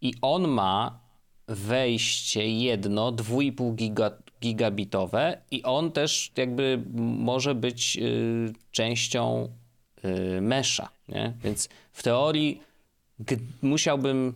i 0.02 0.14
on 0.22 0.48
ma 0.48 1.00
wejście 1.48 2.48
jedno 2.48 3.12
2,5 3.12 3.74
giga, 3.74 4.10
gigabitowe 4.42 5.42
i 5.50 5.62
on 5.62 5.92
też 5.92 6.32
jakby 6.36 6.82
może 6.96 7.54
być 7.54 7.96
y, 7.96 8.52
częścią 8.70 9.48
y, 10.04 10.40
mesha, 10.40 10.88
nie? 11.08 11.34
Więc 11.44 11.68
w 11.92 12.02
teorii 12.02 12.60
musiałbym 13.62 14.34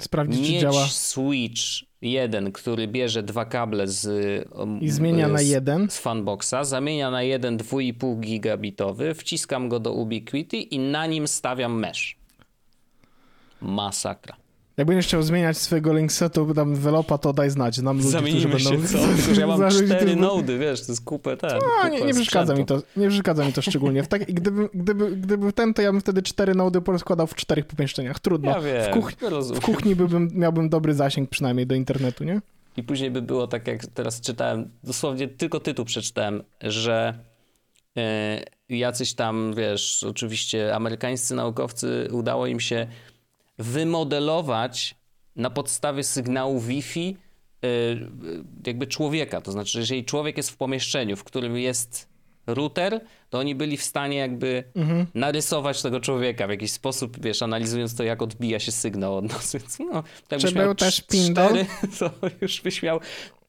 sprawdzić, 0.00 0.40
mieć 0.40 0.54
czy 0.54 0.60
działa. 0.60 0.86
switch 0.86 1.62
jeden, 2.02 2.52
który 2.52 2.88
bierze 2.88 3.22
dwa 3.22 3.44
kable 3.44 3.86
z 3.86 4.06
um, 4.52 4.80
i 4.80 4.90
zmienia 4.90 5.28
z, 5.28 5.32
na 5.32 5.40
jeden 5.40 5.90
z 5.90 5.98
fanboxa, 5.98 6.64
zamienia 6.64 7.10
na 7.10 7.22
jeden 7.22 7.58
2,5 7.58 8.20
gigabitowy, 8.20 9.14
wciskam 9.14 9.68
go 9.68 9.80
do 9.80 9.92
Ubiquiti 9.92 10.74
i 10.74 10.78
na 10.78 11.06
nim 11.06 11.28
stawiam 11.28 11.78
mesh. 11.78 12.16
Masakra. 13.60 14.36
Jak 14.78 14.86
będziesz 14.86 15.06
chciał 15.06 15.22
zmieniać 15.22 15.58
swojego 15.58 15.92
linksetu, 15.92 16.54
tam 16.54 16.74
developa, 16.74 17.18
to 17.18 17.32
daj 17.32 17.50
znać. 17.50 17.78
Nam 17.78 17.96
ludzi, 17.96 18.08
Zamienimy 18.08 18.48
którzy 18.48 18.70
będą... 18.70 18.88
się, 18.88 18.98
co? 19.34 19.40
Ja 19.40 19.46
mam 19.46 19.70
cztery 19.70 20.16
nody, 20.16 20.58
wiesz, 20.58 20.86
to 20.86 20.92
jest 20.92 21.04
kupę 21.04 21.36
ten. 21.36 21.58
No, 21.82 21.88
nie, 21.88 22.00
nie 22.00 22.14
przeszkadza 22.14 22.54
mi 22.54 22.66
to, 22.66 22.82
nie 22.96 23.08
przeszkadza 23.08 23.44
mi 23.44 23.52
to 23.52 23.62
szczególnie. 23.62 24.02
W 24.02 24.08
tak, 24.08 24.32
gdyby, 24.32 24.68
gdyby, 24.74 25.16
gdyby 25.16 25.52
ten, 25.52 25.74
to 25.74 25.82
ja 25.82 25.92
bym 25.92 26.00
wtedy 26.00 26.22
cztery 26.22 26.54
nody 26.54 26.80
porozkładał 26.80 27.26
w 27.26 27.34
czterech 27.34 27.66
pomieszczeniach. 27.66 28.20
Trudno. 28.20 28.50
Ja 28.50 28.60
wiem, 28.60 28.92
w, 28.92 28.94
kuch... 28.94 29.12
w 29.54 29.60
kuchni 29.60 29.96
byłbym, 29.96 30.30
miałbym 30.34 30.68
dobry 30.68 30.94
zasięg 30.94 31.30
przynajmniej 31.30 31.66
do 31.66 31.74
internetu, 31.74 32.24
nie? 32.24 32.40
I 32.76 32.82
później 32.82 33.10
by 33.10 33.22
było 33.22 33.46
tak, 33.46 33.66
jak 33.66 33.86
teraz 33.86 34.20
czytałem, 34.20 34.70
dosłownie 34.84 35.28
tylko 35.28 35.60
tytuł 35.60 35.84
przeczytałem, 35.84 36.42
że 36.60 37.18
yy, 38.68 38.78
jacyś 38.78 39.14
tam, 39.14 39.54
wiesz, 39.56 40.04
oczywiście 40.08 40.74
amerykańscy 40.74 41.34
naukowcy 41.34 42.08
udało 42.12 42.46
im 42.46 42.60
się 42.60 42.86
wymodelować 43.58 44.94
na 45.36 45.50
podstawie 45.50 46.04
sygnału 46.04 46.60
Wi-Fi 46.60 47.16
y, 47.64 48.10
jakby 48.66 48.86
człowieka. 48.86 49.40
To 49.40 49.52
znaczy, 49.52 49.72
że 49.72 49.78
jeżeli 49.78 50.04
człowiek 50.04 50.36
jest 50.36 50.50
w 50.50 50.56
pomieszczeniu, 50.56 51.16
w 51.16 51.24
którym 51.24 51.56
jest 51.56 52.08
router, 52.46 53.00
to 53.30 53.38
oni 53.38 53.54
byli 53.54 53.76
w 53.76 53.82
stanie 53.82 54.16
jakby 54.16 54.64
mhm. 54.76 55.06
narysować 55.14 55.82
tego 55.82 56.00
człowieka 56.00 56.46
w 56.46 56.50
jakiś 56.50 56.72
sposób, 56.72 57.20
wiesz, 57.20 57.42
analizując 57.42 57.94
to, 57.94 58.04
jak 58.04 58.22
odbija 58.22 58.60
się 58.60 58.72
sygnał 58.72 59.16
od 59.16 59.24
nas. 59.24 59.52
Więc 59.54 59.78
no, 59.78 60.02
tak 60.28 60.40
Czy 60.40 60.52
był 60.52 60.74
też 60.74 61.06
cztery, 61.06 61.66
to 61.98 62.10
już 62.40 62.60
byś 62.60 62.82
miał 62.82 63.00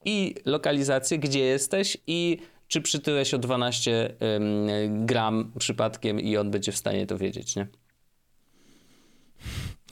i 0.06 0.36
lokalizację, 0.46 1.20
gdzie 1.20 1.40
jesteś 1.40 1.98
i 2.08 2.38
czy 2.68 2.82
przytyłeś 2.82 3.34
o 3.34 3.38
12 3.38 4.16
um, 4.22 5.06
gram 5.06 5.52
przypadkiem 5.60 6.20
i 6.20 6.38
on 6.38 6.52
będzie 6.52 6.72
w 6.72 6.78
stanie 6.78 7.08
to 7.08 7.18
wiedzieć, 7.18 7.56
nie? 7.56 7.68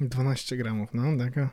12 0.01 0.57
gramów, 0.57 0.89
no 0.93 1.25
taka 1.25 1.49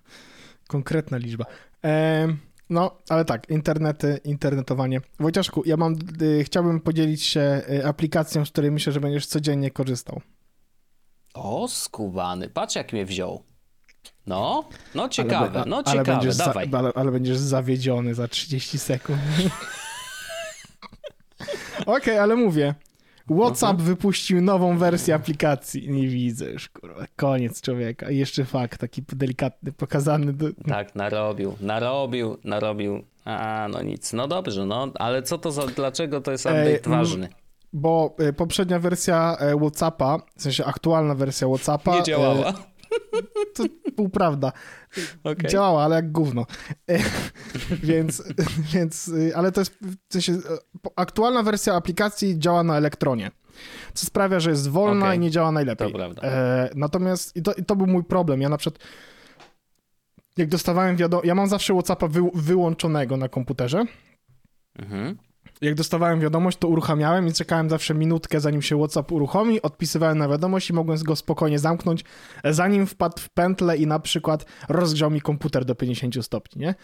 konkretna 0.68 1.16
liczba. 1.16 1.44
E, 1.84 2.28
no, 2.70 2.96
ale 3.08 3.24
tak, 3.24 3.50
internety, 3.50 4.20
internetowanie. 4.24 5.00
Wojciaszku, 5.20 5.62
ja 5.66 5.76
mam, 5.76 5.96
y, 6.22 6.44
chciałbym 6.44 6.80
podzielić 6.80 7.22
się 7.22 7.62
y, 7.70 7.86
aplikacją, 7.86 8.44
z 8.44 8.50
której 8.50 8.70
myślę, 8.70 8.92
że 8.92 9.00
będziesz 9.00 9.26
codziennie 9.26 9.70
korzystał. 9.70 10.20
O, 11.34 11.68
skubany, 11.68 12.48
patrz 12.48 12.76
jak 12.76 12.92
mnie 12.92 13.06
wziął. 13.06 13.42
No, 14.26 14.68
no 14.94 15.08
ciekawe, 15.08 15.60
ale, 15.60 15.70
no 15.70 15.82
ciekawe, 15.82 16.12
ale 16.12 16.20
będziesz 16.20 16.36
dawaj. 16.36 16.70
Za, 16.70 16.78
ale, 16.78 16.92
ale, 16.94 17.12
będziesz 17.12 17.36
zawiedziony 17.36 18.14
za 18.14 18.28
30 18.28 18.78
sekund. 18.78 19.20
Okej, 21.80 21.94
okay, 21.96 22.20
ale 22.20 22.36
mówię, 22.36 22.74
WhatsApp 23.30 23.80
mhm. 23.80 23.88
wypuścił 23.88 24.42
nową 24.42 24.78
wersję 24.78 25.14
aplikacji. 25.14 25.90
Nie 25.90 26.08
widzę 26.08 26.50
już, 26.50 26.68
kurwa. 26.68 27.06
Koniec 27.16 27.60
człowieka. 27.60 28.10
I 28.10 28.16
jeszcze 28.16 28.44
fakt 28.44 28.80
taki 28.80 29.02
delikatny, 29.02 29.72
pokazany. 29.72 30.32
Do... 30.32 30.46
Tak, 30.68 30.94
narobił, 30.94 31.56
narobił, 31.60 32.36
narobił. 32.44 33.04
A, 33.24 33.68
no 33.72 33.82
nic. 33.82 34.12
No 34.12 34.28
dobrze, 34.28 34.66
no, 34.66 34.88
ale 34.94 35.22
co 35.22 35.38
to 35.38 35.52
za, 35.52 35.66
dlaczego 35.66 36.20
to 36.20 36.32
jest 36.32 36.46
update 36.46 36.70
Ej, 36.70 36.80
ważny? 36.86 37.28
Bo 37.72 38.16
e, 38.18 38.32
poprzednia 38.32 38.78
wersja 38.78 39.36
e, 39.40 39.56
WhatsAppa, 39.56 40.18
w 40.36 40.42
sensie 40.42 40.64
aktualna 40.64 41.14
wersja 41.14 41.48
WhatsAppa... 41.48 41.96
Nie 41.96 42.02
działała. 42.02 42.52
E, 43.12 43.46
to 43.54 43.64
półprawda. 43.96 44.52
Okay. 45.24 45.50
Działała, 45.50 45.84
ale 45.84 45.96
jak 45.96 46.12
gówno. 46.12 46.46
więc, 47.82 48.22
więc, 48.72 49.10
ale 49.34 49.52
to 49.52 49.60
jest, 49.60 49.78
w 49.82 50.12
sensie, 50.12 50.38
aktualna 50.96 51.42
wersja 51.42 51.74
aplikacji 51.74 52.38
działa 52.38 52.62
na 52.62 52.76
elektronie. 52.76 53.30
Co 53.94 54.06
sprawia, 54.06 54.40
że 54.40 54.50
jest 54.50 54.68
wolna 54.68 55.06
okay. 55.06 55.16
i 55.16 55.18
nie 55.18 55.30
działa 55.30 55.52
najlepiej. 55.52 55.92
To 55.92 55.94
prawda. 55.94 56.22
E, 56.22 56.70
natomiast 56.74 57.36
i 57.36 57.42
to, 57.42 57.54
i 57.54 57.64
to 57.64 57.76
był 57.76 57.86
mój 57.86 58.04
problem. 58.04 58.40
Ja 58.40 58.48
na 58.48 58.56
przykład 58.56 58.82
jak 60.36 60.48
dostawałem 60.48 60.96
wiadomość, 60.96 61.28
ja 61.28 61.34
mam 61.34 61.48
zawsze 61.48 61.74
WhatsAppa 61.74 62.08
wy, 62.08 62.20
wyłączonego 62.34 63.16
na 63.16 63.28
komputerze. 63.28 63.84
Mhm 64.78 65.18
jak 65.64 65.74
dostawałem 65.74 66.20
wiadomość, 66.20 66.58
to 66.58 66.68
uruchamiałem 66.68 67.28
i 67.28 67.32
czekałem 67.32 67.70
zawsze 67.70 67.94
minutkę, 67.94 68.40
zanim 68.40 68.62
się 68.62 68.78
WhatsApp 68.78 69.12
uruchomi, 69.12 69.62
odpisywałem 69.62 70.18
na 70.18 70.28
wiadomość 70.28 70.70
i 70.70 70.72
mogłem 70.72 70.98
go 71.02 71.16
spokojnie 71.16 71.58
zamknąć, 71.58 72.04
zanim 72.44 72.86
wpadł 72.86 73.20
w 73.20 73.28
pętlę 73.28 73.76
i 73.76 73.86
na 73.86 73.98
przykład 73.98 74.44
rozgrzał 74.68 75.10
mi 75.10 75.20
komputer 75.20 75.64
do 75.64 75.74
50 75.74 76.24
stopni, 76.24 76.62
nie? 76.62 76.74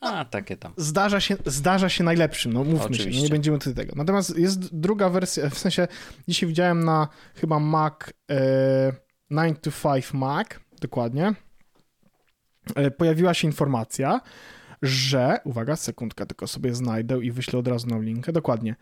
A, 0.00 0.24
takie 0.24 0.56
tam. 0.56 0.72
Zdarza 0.76 1.20
się, 1.20 1.36
zdarza 1.46 1.88
się 1.88 2.04
najlepszym, 2.04 2.52
no 2.52 2.64
mówmy 2.64 2.80
Oczywiście. 2.80 3.12
się, 3.12 3.22
nie 3.22 3.28
będziemy 3.28 3.58
tutaj 3.58 3.74
tego. 3.74 3.92
Natomiast 3.96 4.38
jest 4.38 4.76
druga 4.76 5.08
wersja, 5.08 5.50
w 5.50 5.58
sensie 5.58 5.88
dzisiaj 6.28 6.48
widziałem 6.48 6.84
na 6.84 7.08
chyba 7.34 7.58
Mac 7.58 7.94
e, 8.30 8.92
9 9.30 9.58
to 9.60 9.70
5 9.94 10.14
Mac, 10.14 10.46
dokładnie, 10.80 11.34
e, 12.74 12.90
pojawiła 12.90 13.34
się 13.34 13.48
informacja, 13.48 14.20
że, 14.82 15.38
uwaga, 15.44 15.76
sekundkę, 15.76 16.26
tylko 16.26 16.46
sobie 16.46 16.74
znajdę 16.74 17.24
i 17.24 17.32
wyślę 17.32 17.58
od 17.58 17.68
razu 17.68 17.86
na 17.86 17.98
linkę, 17.98 18.32
dokładnie. 18.32 18.76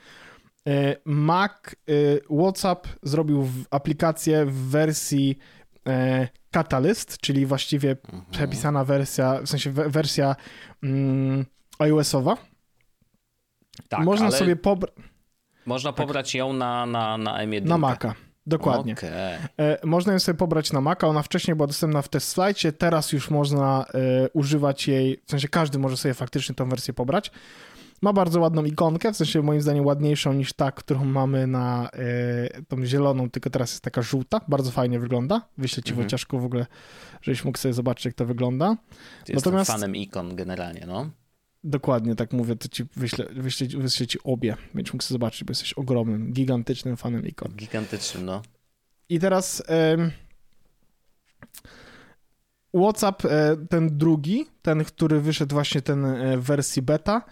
E, 0.69 0.97
Mac 1.05 1.53
e, 1.53 1.93
WhatsApp 2.39 2.89
zrobił 3.03 3.49
aplikację 3.71 4.47
w 4.47 4.55
wersji 4.55 5.39
e, 5.89 6.29
Catalyst, 6.51 7.19
czyli 7.19 7.47
właściwie 7.47 7.91
mhm. 7.91 8.23
przepisana 8.31 8.85
wersja, 8.85 9.41
w 9.43 9.49
sensie 9.49 9.71
wersja 9.71 10.37
mm, 10.83 11.45
iOS-owa. 11.79 12.37
Tak, 13.89 14.05
Można 14.05 14.31
sobie 14.31 14.57
pobrać. 14.57 14.95
Można 15.67 15.93
tak. 15.93 16.07
pobrać 16.07 16.35
ją 16.35 16.53
na, 16.53 16.87
na, 16.87 17.19
na 17.19 17.47
M1. 17.47 17.65
Na 17.65 17.79
Maca. 17.79 18.15
Dokładnie. 18.49 18.93
Okay. 18.93 19.77
Można 19.85 20.13
ją 20.13 20.19
sobie 20.19 20.39
pobrać 20.39 20.73
na 20.73 20.81
Maca. 20.81 21.07
Ona 21.07 21.23
wcześniej 21.23 21.55
była 21.55 21.67
dostępna 21.67 22.03
w 22.03 22.09
test 22.09 22.29
slajdzie, 22.29 22.73
teraz 22.73 23.13
już 23.13 23.31
można 23.31 23.85
e, 23.95 24.29
używać 24.29 24.89
jej, 24.89 25.23
w 25.27 25.31
sensie 25.31 25.49
każdy 25.49 25.79
może 25.79 25.97
sobie 25.97 26.15
faktycznie 26.15 26.55
tą 26.55 26.69
wersję 26.69 26.95
pobrać. 26.95 27.31
Ma 28.03 28.13
bardzo 28.13 28.41
ładną 28.41 28.65
ikonkę, 28.65 29.13
w 29.13 29.17
sensie 29.17 29.43
moim 29.43 29.61
zdaniem 29.61 29.87
ładniejszą 29.87 30.33
niż 30.33 30.53
ta, 30.53 30.73
którą 30.73 31.05
mamy 31.05 31.47
na 31.47 31.91
e, 31.93 32.63
tą 32.63 32.87
zieloną, 32.87 33.31
tylko 33.31 33.51
teraz 33.51 33.71
jest 33.71 33.85
taka 33.85 34.03
żółta. 34.03 34.41
Bardzo 34.49 34.71
fajnie 34.71 35.01
wygląda. 35.01 35.41
Wyślę 35.59 35.83
ci 35.83 35.93
mhm. 35.93 36.09
w 36.33 36.45
ogóle, 36.45 36.67
żebyś 37.23 37.45
mógł 37.45 37.59
sobie 37.59 37.75
zobaczyć, 37.75 38.05
jak 38.05 38.15
to 38.15 38.27
wygląda. 38.27 38.77
Ty 39.25 39.35
Natomiast... 39.35 39.71
fanem 39.71 39.97
ikon 39.97 40.37
generalnie, 40.37 40.85
no. 40.87 41.11
Dokładnie, 41.69 42.15
tak 42.15 42.33
mówię, 42.33 42.57
to 42.57 42.69
ci 42.69 42.85
wyślę, 42.97 43.27
wyślę, 43.33 43.67
wyślę 43.67 44.07
ci 44.07 44.19
obie, 44.25 44.57
będziesz 44.75 44.93
mógł 44.93 45.05
sobie 45.05 45.15
zobaczyć, 45.15 45.45
bo 45.45 45.51
jesteś 45.51 45.73
ogromnym, 45.73 46.33
gigantycznym 46.33 46.97
fanem 46.97 47.27
ikon. 47.27 47.53
Gigantycznym, 47.53 48.25
no. 48.25 48.43
I 49.09 49.21
teraz 49.21 49.63
WhatsApp, 52.75 53.25
e, 53.25 53.57
ten 53.71 53.99
drugi, 53.99 54.47
ten, 54.63 54.85
który 54.85 55.21
wyszedł 55.21 55.55
właśnie 55.55 55.83
ten 55.83 56.05
e, 56.05 56.39
w 56.39 56.43
wersji 56.43 56.83
beta, 56.83 57.25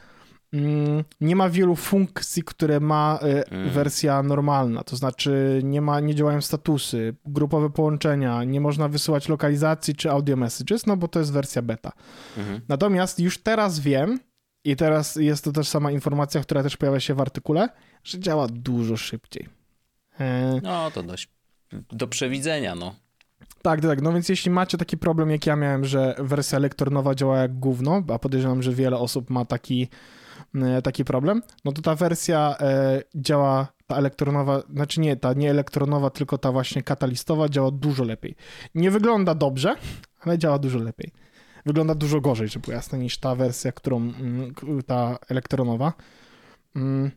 nie 1.21 1.37
ma 1.37 1.51
wielu 1.51 1.77
funkcji, 1.77 2.43
które 2.43 2.81
ma 2.81 3.19
e, 3.23 3.51
mm. 3.51 3.71
wersja 3.71 4.23
normalna, 4.23 4.85
to 4.85 4.97
znaczy 4.97 5.61
nie 5.65 5.81
ma, 5.81 6.01
nie 6.01 6.15
działają 6.15 6.41
statusy, 6.41 7.15
grupowe 7.25 7.71
połączenia, 7.71 8.45
nie 8.45 8.61
można 8.61 8.89
wysyłać 8.89 9.29
lokalizacji 9.29 9.95
czy 9.95 10.11
audio 10.11 10.37
messages, 10.37 10.87
no 10.87 10.97
bo 10.97 11.09
to 11.09 11.19
jest 11.19 11.33
wersja 11.33 11.63
beta. 11.63 11.93
Mhm. 12.37 12.61
Natomiast 12.69 13.21
już 13.21 13.39
teraz 13.39 13.81
wiem, 13.81 14.21
i 14.65 14.77
teraz 14.77 15.17
jest 15.17 15.45
to 15.45 15.53
też 15.53 15.69
sama 15.69 15.91
informacja, 15.91 16.41
która 16.41 16.63
też 16.63 16.77
pojawia 16.77 17.01
się 17.01 17.15
w 17.15 17.21
artykule, 17.21 17.69
że 18.05 18.19
działa 18.19 18.47
dużo 18.51 18.97
szybciej. 18.97 19.49
No, 20.63 20.91
to 20.91 21.03
dość 21.03 21.29
do 21.93 22.09
przewidzenia, 22.09 22.75
no. 22.75 22.95
Tak, 23.63 23.81
tak. 23.81 24.03
No 24.03 24.13
więc 24.13 24.29
jeśli 24.29 24.51
macie 24.51 24.79
taki 24.79 24.99
problem, 24.99 25.31
jak 25.31 25.47
ja 25.47 25.57
miałem, 25.57 25.85
że 25.85 26.15
wersja 26.19 26.59
lektornowa 26.59 27.15
działa 27.15 27.39
jak 27.39 27.59
gówno, 27.59 28.03
a 28.09 28.19
podejrzewam, 28.19 28.63
że 28.63 28.73
wiele 28.73 28.99
osób 28.99 29.31
ma 29.31 29.45
taki, 29.45 29.83
e, 29.83 29.89
taki 30.85 31.05
problem, 31.05 31.43
no 31.65 31.73
to 31.73 31.83
ta 31.83 31.95
wersja 31.95 32.57
e, 32.61 33.03
działa, 33.15 33.69
ta 33.87 33.97
elektronowa, 33.97 34.63
znaczy 34.75 35.01
nie, 35.01 35.17
ta 35.17 35.33
nie 35.33 35.51
elektronowa, 35.51 36.11
tylko 36.11 36.39
ta 36.39 36.53
właśnie 36.53 36.83
katalistowa 36.83 37.49
działa 37.49 37.71
dużo 37.71 38.05
lepiej. 38.05 38.35
Nie 38.75 38.91
wygląda 38.91 39.35
dobrze, 39.35 39.75
ale 40.21 40.39
działa 40.39 40.59
dużo 40.59 40.79
lepiej. 40.79 41.13
Wygląda 41.67 41.95
dużo 41.95 42.21
gorzej, 42.21 42.49
żeby 42.49 42.63
było 42.63 42.75
jasne, 42.75 42.99
niż 42.99 43.19
ta 43.19 43.35
wersja, 43.35 43.73
którą, 43.73 43.97
mm, 43.97 44.55
ta 44.87 45.19
elektronowa. 45.29 45.93
Mm 46.77 47.11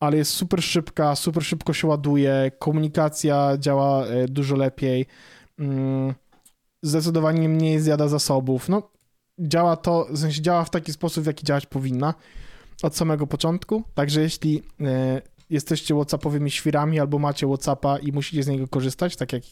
ale 0.00 0.16
jest 0.16 0.32
super 0.32 0.62
szybka, 0.62 1.16
super 1.16 1.44
szybko 1.44 1.72
się 1.72 1.86
ładuje, 1.86 2.50
komunikacja 2.58 3.58
działa 3.58 4.06
e, 4.06 4.28
dużo 4.28 4.56
lepiej, 4.56 5.06
mm, 5.58 6.14
zdecydowanie 6.82 7.48
mniej 7.48 7.80
zjada 7.80 8.08
zasobów. 8.08 8.68
No, 8.68 8.90
działa 9.38 9.76
to, 9.76 10.06
w 10.10 10.18
sensie 10.18 10.42
działa 10.42 10.64
w 10.64 10.70
taki 10.70 10.92
sposób, 10.92 11.24
w 11.24 11.26
jaki 11.26 11.44
działać 11.44 11.66
powinna 11.66 12.14
od 12.82 12.96
samego 12.96 13.26
początku. 13.26 13.82
Także 13.94 14.20
jeśli 14.20 14.62
e, 14.80 15.22
jesteście 15.50 15.94
WhatsAppowymi 15.94 16.50
świrami 16.50 17.00
albo 17.00 17.18
macie 17.18 17.46
WhatsAppa 17.46 17.98
i 17.98 18.12
musicie 18.12 18.42
z 18.42 18.48
niego 18.48 18.68
korzystać, 18.68 19.16
tak 19.16 19.32
jak 19.32 19.42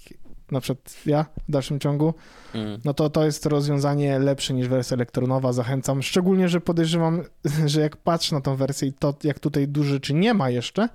na 0.51 0.61
przykład 0.61 0.97
ja 1.07 1.26
w 1.49 1.53
dalszym 1.53 1.81
ciągu, 1.81 2.14
mm. 2.55 2.81
no 2.85 2.95
to 2.95 3.11
to 3.11 3.24
jest 3.24 3.47
rozwiązanie 3.47 4.18
lepsze 4.18 4.55
niż 4.55 4.68
wersja 4.68 4.95
elektronowa. 4.95 5.53
Zachęcam, 5.53 6.03
szczególnie, 6.03 6.49
że 6.49 6.61
podejrzewam, 6.61 7.22
że 7.66 7.81
jak 7.81 7.97
patrzę 7.97 8.35
na 8.35 8.41
tą 8.41 8.57
wersję 8.57 8.89
i 8.89 8.93
to, 8.93 9.14
jak 9.24 9.39
tutaj 9.39 9.68
dużo 9.68 9.91
rzeczy 9.91 10.14
nie 10.14 10.35
ma 10.35 10.51
jeszcze, 10.51 10.89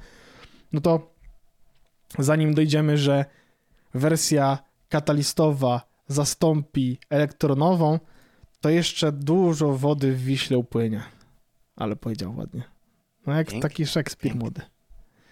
no 0.73 0.81
to 0.81 1.13
zanim 2.19 2.53
dojdziemy, 2.53 2.97
że 2.97 3.25
wersja 3.93 4.57
katalistowa 4.89 5.81
zastąpi 6.07 6.99
elektronową, 7.09 7.99
to 8.61 8.69
jeszcze 8.69 9.11
dużo 9.11 9.73
wody 9.73 10.11
w 10.11 10.23
Wiśle 10.23 10.57
upłynie. 10.57 11.03
Ale 11.75 11.95
powiedział 11.95 12.35
ładnie. 12.37 12.63
No 13.27 13.33
jak 13.33 13.47
Pięknie. 13.47 13.61
taki 13.61 13.85
Szekspir 13.85 14.35
młody. 14.35 14.61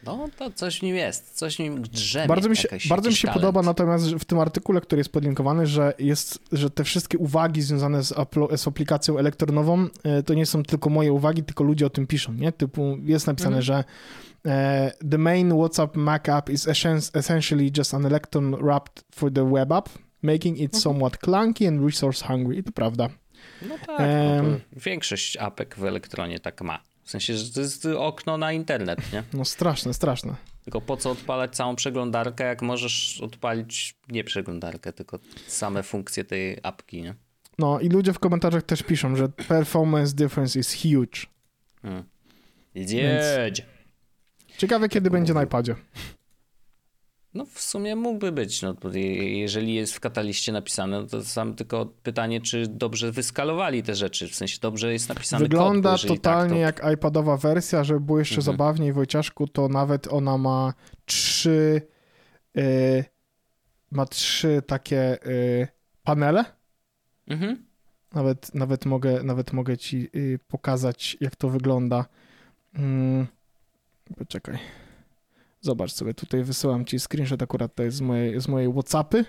No 0.06 0.28
to 0.38 0.52
coś 0.52 0.80
w 0.80 0.82
nim 0.82 0.96
jest, 0.96 1.32
coś 1.32 1.56
w 1.56 1.60
nim 1.60 1.82
drzemie. 1.82 2.28
Bardzo 2.28 2.50
mi 2.50 2.58
się, 2.58 2.64
jakaś, 2.64 2.88
bardzo 2.88 3.10
mi 3.10 3.16
się 3.16 3.28
podoba 3.28 3.62
natomiast 3.62 4.06
w 4.06 4.26
tym 4.26 4.40
artykule, 4.40 4.82
który 4.82 5.00
jest 5.00 5.12
podlinkowany, 5.12 5.68
że, 5.68 5.94
jest, 6.00 6.40
że 6.52 6.70
te 6.70 6.84
wszystkie 6.84 7.18
uwagi 7.18 7.62
związane 7.62 8.04
z, 8.04 8.14
z 8.56 8.68
aplikacją 8.68 9.18
elektronową 9.18 9.88
e, 10.04 10.24
to 10.24 10.34
nie 10.34 10.46
są 10.46 10.64
tylko 10.64 10.90
moje 10.90 11.14
uwagi, 11.14 11.44
tylko 11.44 11.64
ludzie 11.64 11.86
o 11.86 11.90
tym 11.90 12.08
piszą, 12.08 12.34
nie? 12.34 12.52
Typu 12.52 12.98
jest 13.04 13.28
napisane, 13.28 13.58
mhm. 13.58 13.64
że 13.64 13.84
e, 14.46 14.92
the 15.12 15.18
main 15.18 15.58
WhatsApp 15.58 15.96
Mac 15.96 16.30
app 16.30 16.50
is 16.50 16.68
essentially 17.14 17.72
just 17.78 17.94
an 17.94 18.06
electron 18.06 18.56
wrapped 18.56 19.04
for 19.16 19.34
the 19.34 19.52
web 19.52 19.72
app, 19.72 19.90
making 20.22 20.58
it 20.58 20.74
mhm. 20.74 20.82
somewhat 20.82 21.18
clunky 21.18 21.68
and 21.68 21.86
resource 21.86 22.26
hungry. 22.26 22.58
I 22.58 22.64
to 22.64 22.72
prawda. 22.72 23.10
No 23.62 23.78
tak, 23.88 24.00
no 24.44 24.60
większość 24.74 25.38
apek 25.38 25.76
w 25.76 25.86
elektronie 25.86 26.40
tak 26.40 26.62
ma. 26.62 26.84
W 27.04 27.12
sensie, 27.12 27.38
że 27.38 27.54
to 27.54 27.62
jest 27.62 27.86
okno 27.86 28.38
na 28.38 28.52
internet, 28.52 29.14
nie? 29.14 29.24
No 29.34 29.46
straszne, 29.46 29.94
straszne. 29.94 30.36
Tylko 30.64 30.82
po 30.82 30.98
co 30.98 31.12
odpalać 31.12 31.56
całą 31.56 31.76
przeglądarkę, 31.76 32.44
jak 32.44 32.62
możesz 32.62 33.22
odpalić 33.22 33.96
nie 34.10 34.24
przeglądarkę, 34.24 34.94
tylko 34.94 35.20
same 35.48 35.84
funkcje 35.84 36.24
tej 36.24 36.58
apki, 36.64 37.02
nie? 37.02 37.16
No 37.58 37.80
i 37.80 37.90
ludzie 37.90 38.14
w 38.14 38.20
komentarzach 38.20 38.64
też 38.64 38.84
piszą, 38.84 39.16
że 39.16 39.30
performance 39.30 40.16
difference 40.16 40.60
is 40.60 40.74
huge. 40.82 41.28
Hmm. 41.82 42.04
Więc... 42.76 43.26
Ciekawe, 44.58 44.90
kiedy 44.90 45.10
będzie 45.10 45.34
na 45.34 45.44
iPadzie. 45.44 45.76
No 47.34 47.46
w 47.46 47.62
sumie 47.62 47.96
mógłby 47.96 48.32
być. 48.32 48.62
No, 48.62 48.76
jeżeli 48.94 49.74
jest 49.74 49.94
w 49.94 50.00
kataliście 50.00 50.52
napisane, 50.52 51.02
no 51.02 51.08
to 51.08 51.24
sam 51.24 51.56
tylko 51.56 51.86
pytanie, 51.86 52.42
czy 52.42 52.68
dobrze 52.68 53.12
wyskalowali 53.12 53.84
te 53.84 53.96
rzeczy. 53.96 54.28
W 54.28 54.36
sensie 54.36 54.58
dobrze 54.62 54.94
jest 54.94 55.10
napisane 55.10 55.44
Wygląda 55.44 55.92
kod, 55.92 56.08
totalnie 56.08 56.64
tak, 56.66 56.80
to... 56.80 56.88
jak 56.88 56.98
iPadowa 56.98 57.38
wersja, 57.38 57.84
żeby 57.84 58.00
było 58.00 58.20
jeszcze 58.20 58.36
mhm. 58.36 58.46
zabawniej 58.46 58.94
Wojciaszku, 58.94 59.48
to 59.48 59.68
nawet 59.68 60.08
ona 60.08 60.38
ma 60.38 60.74
trzy 61.06 61.82
yy, 62.56 63.06
ma 63.92 64.06
trzy 64.06 64.62
takie 64.68 65.18
yy, 65.26 65.68
panele. 66.04 66.46
Mhm. 67.28 67.66
Nawet, 68.14 68.56
nawet, 68.56 68.86
mogę, 68.86 69.24
nawet 69.24 69.54
mogę 69.54 69.78
ci 69.78 70.10
yy, 70.14 70.40
pokazać, 70.48 71.18
jak 71.22 71.36
to 71.36 71.50
wygląda. 71.50 72.06
Mm, 72.74 73.28
poczekaj. 74.18 74.81
Zobacz 75.62 75.92
sobie, 75.92 76.14
tutaj 76.14 76.44
wysyłam 76.44 76.86
ci 76.86 77.00
screenshot 77.00 77.42
akurat 77.42 77.76
to 77.76 77.84
jest 77.84 77.98
z 77.98 78.02
mojej, 78.02 78.42
z 78.42 78.48
mojej 78.48 78.72
Whatsappy. 78.72 79.26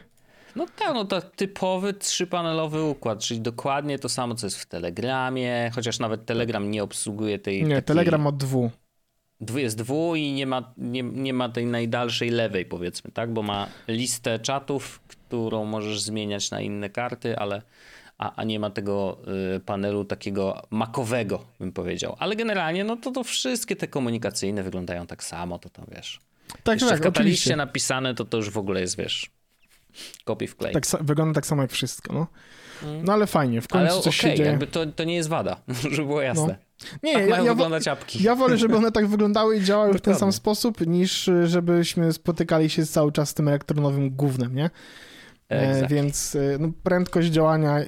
No 0.56 0.66
tak, 0.76 0.94
no 0.94 1.04
to 1.04 1.20
typowy 1.20 1.94
trzypanelowy 1.94 2.82
układ, 2.82 3.18
czyli 3.18 3.40
dokładnie 3.40 3.98
to 3.98 4.08
samo, 4.08 4.34
co 4.34 4.46
jest 4.46 4.56
w 4.56 4.66
Telegramie, 4.66 5.70
chociaż 5.74 5.98
nawet 5.98 6.26
Telegram 6.26 6.70
nie 6.70 6.82
obsługuje 6.82 7.38
tej... 7.38 7.64
Nie, 7.64 7.68
takiej... 7.68 7.82
Telegram 7.82 8.22
ma 8.22 8.32
dwu. 8.32 8.70
Jest 9.56 9.78
dwu 9.78 10.16
i 10.16 10.32
nie 10.32 10.46
ma, 10.46 10.74
nie, 10.76 11.02
nie 11.02 11.34
ma 11.34 11.48
tej 11.48 11.66
najdalszej 11.66 12.30
lewej, 12.30 12.64
powiedzmy, 12.64 13.10
tak? 13.12 13.32
Bo 13.32 13.42
ma 13.42 13.66
listę 13.88 14.38
czatów, 14.38 15.00
którą 15.08 15.64
możesz 15.64 16.00
zmieniać 16.00 16.50
na 16.50 16.60
inne 16.60 16.90
karty, 16.90 17.38
ale 17.38 17.62
a, 18.22 18.32
a 18.36 18.44
nie 18.44 18.60
ma 18.60 18.70
tego 18.70 19.18
y, 19.56 19.60
panelu 19.60 20.04
takiego 20.04 20.62
makowego, 20.70 21.44
bym 21.60 21.72
powiedział. 21.72 22.16
Ale 22.18 22.36
generalnie, 22.36 22.84
no 22.84 22.96
to, 22.96 23.10
to 23.10 23.24
wszystkie 23.24 23.76
te 23.76 23.88
komunikacyjne 23.88 24.62
wyglądają 24.62 25.06
tak 25.06 25.24
samo, 25.24 25.58
to 25.58 25.70
tam 25.70 25.84
wiesz. 25.96 26.20
Tak, 26.62 26.74
Jeszcze 26.74 26.88
tak, 26.88 27.00
w 27.00 27.02
kataliście 27.02 27.56
napisane, 27.56 28.14
to 28.14 28.24
to 28.24 28.36
już 28.36 28.50
w 28.50 28.58
ogóle 28.58 28.80
jest, 28.80 28.96
wiesz, 28.96 29.30
kopi 30.24 30.46
wklej. 30.46 30.74
Tak, 30.74 30.84
wygląda 31.00 31.34
tak 31.34 31.46
samo 31.46 31.62
jak 31.62 31.70
wszystko, 31.70 32.12
no. 32.12 32.26
Mm. 32.82 33.04
No 33.04 33.12
ale 33.12 33.26
fajnie, 33.26 33.60
w 33.60 33.68
końcu 33.68 33.92
ale 33.92 34.02
coś 34.02 34.20
okay, 34.20 34.30
się 34.30 34.36
dzieje. 34.36 34.50
jakby 34.50 34.66
to, 34.66 34.86
to 34.86 35.04
nie 35.04 35.14
jest 35.14 35.28
wada, 35.28 35.56
żeby 35.90 36.06
było 36.06 36.22
jasne. 36.22 36.58
No. 36.82 36.88
Nie, 37.02 37.14
tak 37.14 37.22
ja, 37.22 37.30
mają 37.30 37.44
ja, 37.44 37.54
wyglądać 37.54 37.88
apki. 37.88 38.22
Ja 38.22 38.34
wolę, 38.34 38.58
żeby 38.58 38.76
one 38.76 38.92
tak 38.92 39.06
wyglądały 39.16 39.56
i 39.56 39.64
działały 39.64 39.94
w 39.94 40.00
ten 40.00 40.14
sam 40.14 40.32
sposób, 40.32 40.86
niż 40.86 41.30
żebyśmy 41.44 42.12
spotykali 42.12 42.70
się 42.70 42.86
cały 42.86 43.12
czas 43.12 43.28
z 43.28 43.34
tym 43.34 43.48
elektronowym 43.48 44.10
głównym, 44.10 44.54
nie? 44.54 44.70
Exactly. 45.52 45.96
Więc 45.96 46.36
e, 46.36 46.58
no, 46.58 46.68
prędkość 46.82 47.28
działania, 47.28 47.78
e, 47.78 47.84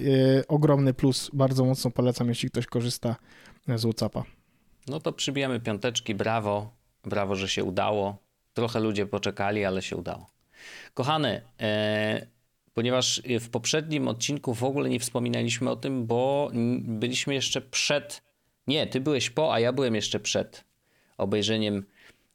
ogromny 0.49 0.95
plus. 0.95 1.31
Bardzo 1.33 1.65
mocno 1.65 1.91
polecam, 1.91 2.29
jeśli 2.29 2.51
ktoś 2.51 2.67
korzysta 2.67 3.17
z 3.77 3.83
WhatsAppa. 3.83 4.25
No 4.89 5.01
to 5.01 5.13
przybijamy 5.13 5.61
piąteczki, 5.61 6.15
brawo. 6.15 6.71
Brawo, 7.05 7.37
że 7.37 7.49
się 7.49 7.65
udało. 7.65 8.17
Trochę 8.55 8.81
ludzie 8.81 9.07
poczekali, 9.07 9.65
ale 9.65 9.83
się 9.83 9.97
udało. 9.97 10.27
Kochany, 10.95 11.43
e, 11.61 12.27
ponieważ 12.75 13.23
w 13.41 13.49
poprzednim 13.49 14.09
odcinku 14.09 14.55
w 14.55 14.65
ogóle 14.65 14.89
nie 14.89 15.01
wspominaliśmy 15.01 15.71
o 15.71 15.77
tym, 15.77 16.07
bo 16.07 16.51
byliśmy 16.79 17.35
jeszcze 17.35 17.61
przed. 17.61 18.23
Nie, 18.67 18.87
ty 18.87 19.01
byłeś 19.01 19.31
po, 19.31 19.55
a 19.55 19.61
ja 19.61 19.73
byłem 19.73 19.95
jeszcze 19.95 20.21
przed 20.21 20.65
obejrzeniem 21.19 21.85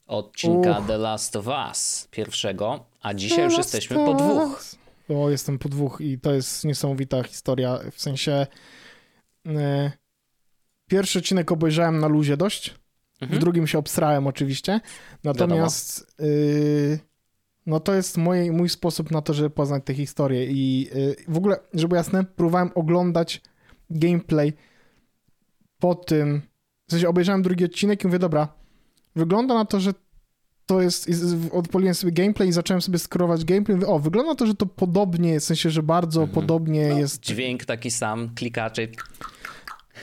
odcinka 0.07 0.81
The 0.87 0.97
Last 0.97 1.35
of 1.35 1.47
Us 1.47 2.07
pierwszego, 2.11 2.85
a 3.01 3.13
dzisiaj 3.13 3.37
The 3.37 3.43
już 3.43 3.57
jesteśmy 3.57 3.95
po 3.95 4.13
dwóch 4.13 4.63
bo 5.09 5.29
jestem 5.29 5.59
po 5.59 5.69
dwóch 5.69 6.01
i 6.01 6.19
to 6.19 6.33
jest 6.33 6.65
niesamowita 6.65 7.23
historia. 7.23 7.79
W 7.91 8.01
sensie 8.01 8.47
e, 9.47 9.91
pierwszy 10.89 11.19
odcinek 11.19 11.51
obejrzałem 11.51 11.99
na 11.99 12.07
luzie 12.07 12.37
dość, 12.37 12.75
mhm. 13.21 13.39
w 13.39 13.41
drugim 13.41 13.67
się 13.67 13.77
obsrałem 13.77 14.27
oczywiście, 14.27 14.81
natomiast 15.23 16.15
y, 16.21 16.99
no 17.65 17.79
to 17.79 17.93
jest 17.93 18.17
moje, 18.17 18.51
mój 18.51 18.69
sposób 18.69 19.11
na 19.11 19.21
to, 19.21 19.33
żeby 19.33 19.49
poznać 19.49 19.83
tę 19.85 19.93
historię 19.93 20.45
i 20.45 20.89
y, 20.95 21.15
w 21.27 21.37
ogóle, 21.37 21.57
żeby 21.73 21.95
jasne, 21.95 22.23
próbowałem 22.23 22.71
oglądać 22.75 23.41
gameplay 23.89 24.53
po 25.79 25.95
tym, 25.95 26.41
w 26.87 26.91
sensie 26.91 27.09
obejrzałem 27.09 27.41
drugi 27.41 27.65
odcinek 27.65 28.03
i 28.03 28.07
mówię, 28.07 28.19
dobra, 28.19 28.47
wygląda 29.15 29.53
na 29.53 29.65
to, 29.65 29.79
że 29.79 29.93
to 30.69 30.81
jest, 30.81 31.09
odpaliłem 31.51 31.95
sobie 31.95 32.11
gameplay 32.11 32.49
i 32.49 32.51
zacząłem 32.51 32.81
sobie 32.81 32.99
skrować 32.99 33.45
gameplay. 33.45 33.77
Mówię, 33.77 33.87
o, 33.87 33.99
wygląda 33.99 34.35
to, 34.35 34.45
że 34.45 34.55
to 34.55 34.65
podobnie, 34.65 35.39
w 35.39 35.43
sensie, 35.43 35.69
że 35.69 35.83
bardzo 35.83 36.21
mhm. 36.21 36.35
podobnie 36.35 36.89
no, 36.89 36.99
jest. 36.99 37.21
Dźwięk 37.21 37.65
taki 37.65 37.91
sam, 37.91 38.29
klikacze. 38.35 38.87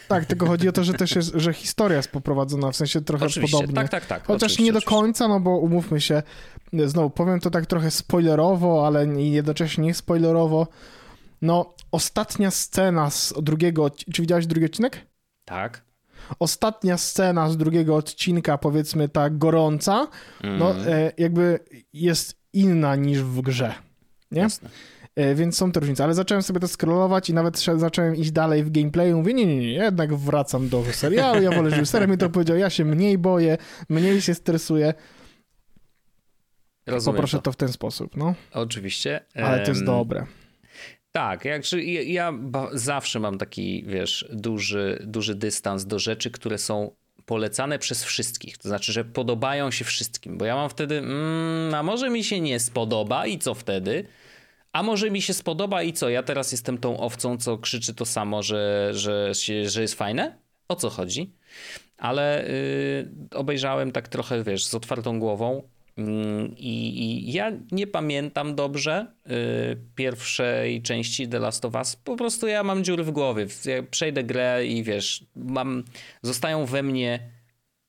Tak, 0.09 0.25
tylko 0.25 0.47
chodzi 0.47 0.69
o 0.69 0.73
to, 0.73 0.85
że 0.85 0.95
też 0.95 1.17
jest, 1.17 1.33
że 1.35 1.53
historia 1.53 1.97
jest 1.97 2.11
poprowadzona, 2.11 2.71
w 2.71 2.77
sensie 2.77 3.01
trochę 3.01 3.27
oczywiście, 3.27 3.57
podobnie. 3.57 3.75
Tak, 3.75 3.89
tak, 3.89 4.07
tak. 4.07 4.27
Chociaż 4.27 4.59
nie 4.59 4.73
do 4.73 4.83
końca, 4.83 5.29
no 5.29 5.41
bo 5.41 5.59
umówmy 5.59 6.01
się, 6.01 6.23
znowu 6.73 7.11
powiem 7.11 7.41
to 7.41 7.51
tak 7.51 7.67
trochę 7.67 7.91
spoilerowo, 7.91 8.87
ale 8.87 9.07
jednocześnie 9.07 9.85
nie 9.85 9.95
spoilerowo. 9.95 10.67
No, 11.43 11.75
ostatnia 11.93 12.51
scena 12.51 13.11
z 13.11 13.35
drugiego, 13.43 13.91
czy 13.91 14.23
widziałeś 14.23 14.47
drugi 14.47 14.67
odcinek? 14.67 15.07
Tak 15.45 15.86
ostatnia 16.39 16.99
scena 16.99 17.51
z 17.51 17.57
drugiego 17.57 17.97
odcinka, 17.97 18.59
powiedzmy 18.59 19.09
tak 19.09 19.39
gorąca, 19.39 20.09
mm. 20.45 20.59
no 20.59 20.71
mhm. 20.71 20.95
e, 20.95 21.13
jakby 21.19 21.59
jest 21.93 22.41
inna 22.53 22.97
niż 22.97 23.23
w 23.23 23.41
grze. 23.41 23.75
Nie? 24.31 24.41
Jasne. 24.41 24.71
E, 25.17 25.35
więc 25.35 25.57
są 25.57 25.73
te 25.73 25.81
różnice, 25.81 26.05
ale 26.05 26.15
zacząłem 26.15 26.43
sobie 26.43 26.61
to 26.61 26.69
scrollować 26.69 27.31
i 27.31 27.35
nawet 27.35 27.59
zacząłem 27.59 28.17
iść 28.17 28.31
dalej 28.31 28.65
w 28.65 28.71
gameplayu. 28.71 29.17
Mówię, 29.17 29.35
nie, 29.35 29.47
nie, 29.47 29.57
nie, 29.57 29.73
jednak 29.73 30.15
wracam 30.15 30.69
do 30.69 30.85
serialu, 30.93 31.43
ja 31.43 31.51
wolę, 31.51 31.71
żeby 31.71 31.87
serial 31.87 32.11
mi 32.11 32.19
to 32.19 32.31
powiedział, 32.31 32.57
ja 32.57 32.71
się 32.71 32.85
mniej 32.85 33.19
boję, 33.19 33.59
mniej 33.89 34.21
się 34.21 34.35
stresuję. 34.35 34.95
Rozumiem 36.87 37.17
Poproszę 37.17 37.37
to. 37.37 37.43
to 37.43 37.53
w 37.53 37.57
ten 37.57 37.73
sposób, 37.73 38.17
no. 38.17 38.35
Oczywiście. 38.53 39.21
Ale 39.35 39.65
to 39.65 39.71
jest 39.71 39.85
dobre. 39.85 40.27
Tak, 41.17 41.45
ja, 41.45 41.59
ja 42.03 42.33
zawsze 42.73 43.21
mam 43.21 43.39
taki, 43.39 43.85
wiesz, 43.87 44.29
duży, 44.33 45.03
duży 45.07 45.35
dystans 45.35 45.85
do 45.85 45.99
rzeczy, 45.99 46.31
które 46.31 46.59
są 46.59 46.91
polecane 47.27 47.79
przez 47.79 48.05
wszystkich. 48.05 48.59
To 48.59 48.69
znaczy, 48.69 48.93
że 48.93 49.05
podobają 49.05 49.71
się 49.71 49.85
wszystkim, 49.85 50.39
bo 50.39 50.45
ja 50.45 50.57
mam 50.57 50.71
wtedy, 50.71 50.99
mm, 50.99 51.75
a 51.75 51.83
może 51.83 52.11
mi 52.11 52.25
się 52.25 52.41
nie 52.41 52.61
spodoba 52.61 53.27
i 53.27 53.39
co 53.39 53.55
wtedy? 53.55 54.07
A 54.73 54.83
może 54.83 55.11
mi 55.11 55.23
się 55.23 55.35
spodoba 55.35 55.83
i 55.83 55.93
co? 55.93 56.09
Ja 56.09 56.23
teraz 56.23 56.53
jestem 56.53 56.79
tą 56.79 57.01
owcą, 57.01 57.39
co 57.39 57.59
krzyczy 57.59 57.95
to 57.95 58.07
samo, 58.07 58.43
że, 58.43 58.91
że, 58.95 59.33
że 59.67 59.83
jest 59.83 59.95
fajne? 59.95 60.39
O 60.69 60.77
co 60.77 60.91
chodzi? 60.91 61.33
Ale 61.99 62.45
yy, 63.31 63.39
obejrzałem 63.39 63.93
tak 63.93 64.09
trochę, 64.09 64.43
wiesz, 64.43 64.67
z 64.67 64.75
otwartą 64.75 65.21
głową 65.21 65.63
I, 65.97 67.03
I, 67.05 67.33
ja 67.33 67.53
nie 67.73 67.87
pamiętam 67.87 68.55
dobrze 68.55 69.07
y, 69.27 69.31
pierwszej 69.95 70.83
części 70.83 71.29
The 71.29 71.39
Last 71.39 71.65
of 71.65 71.75
Us. 71.75 71.97
Po 71.97 72.17
prostu 72.17 72.47
ja 72.47 72.63
mam 72.63 72.85
dziury 72.85 73.05
w 73.05 73.11
głowie. 73.11 73.47
Ja 73.65 73.83
przejdę 73.83 74.25
grę 74.25 74.67
i 74.67 74.83
wiesz, 74.83 75.25
mam, 75.37 75.85
zostają 76.23 76.67
we 76.67 76.83
mnie 76.83 77.36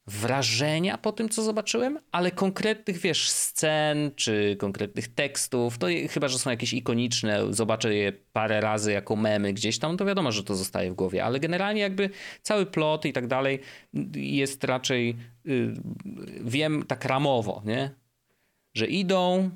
wrażenia 0.07 0.97
po 0.97 1.11
tym, 1.11 1.29
co 1.29 1.43
zobaczyłem, 1.43 1.99
ale 2.11 2.31
konkretnych, 2.31 2.97
wiesz, 2.97 3.29
scen 3.29 4.11
czy 4.15 4.55
konkretnych 4.59 5.07
tekstów, 5.07 5.77
to 5.77 5.87
chyba, 6.09 6.27
że 6.27 6.39
są 6.39 6.49
jakieś 6.49 6.73
ikoniczne, 6.73 7.53
zobaczę 7.53 7.95
je 7.95 8.13
parę 8.33 8.61
razy 8.61 8.91
jako 8.91 9.15
memy 9.15 9.53
gdzieś 9.53 9.79
tam, 9.79 9.97
to 9.97 10.05
wiadomo, 10.05 10.31
że 10.31 10.43
to 10.43 10.55
zostaje 10.55 10.91
w 10.91 10.95
głowie, 10.95 11.25
ale 11.25 11.39
generalnie 11.39 11.81
jakby 11.81 12.09
cały 12.41 12.65
plot 12.65 13.05
i 13.05 13.13
tak 13.13 13.27
dalej 13.27 13.59
jest 14.15 14.63
raczej, 14.63 15.17
yy, 15.45 15.73
wiem 16.41 16.85
tak 16.87 17.05
ramowo, 17.05 17.61
nie? 17.65 17.91
Że 18.73 18.87
idą, 18.87 19.49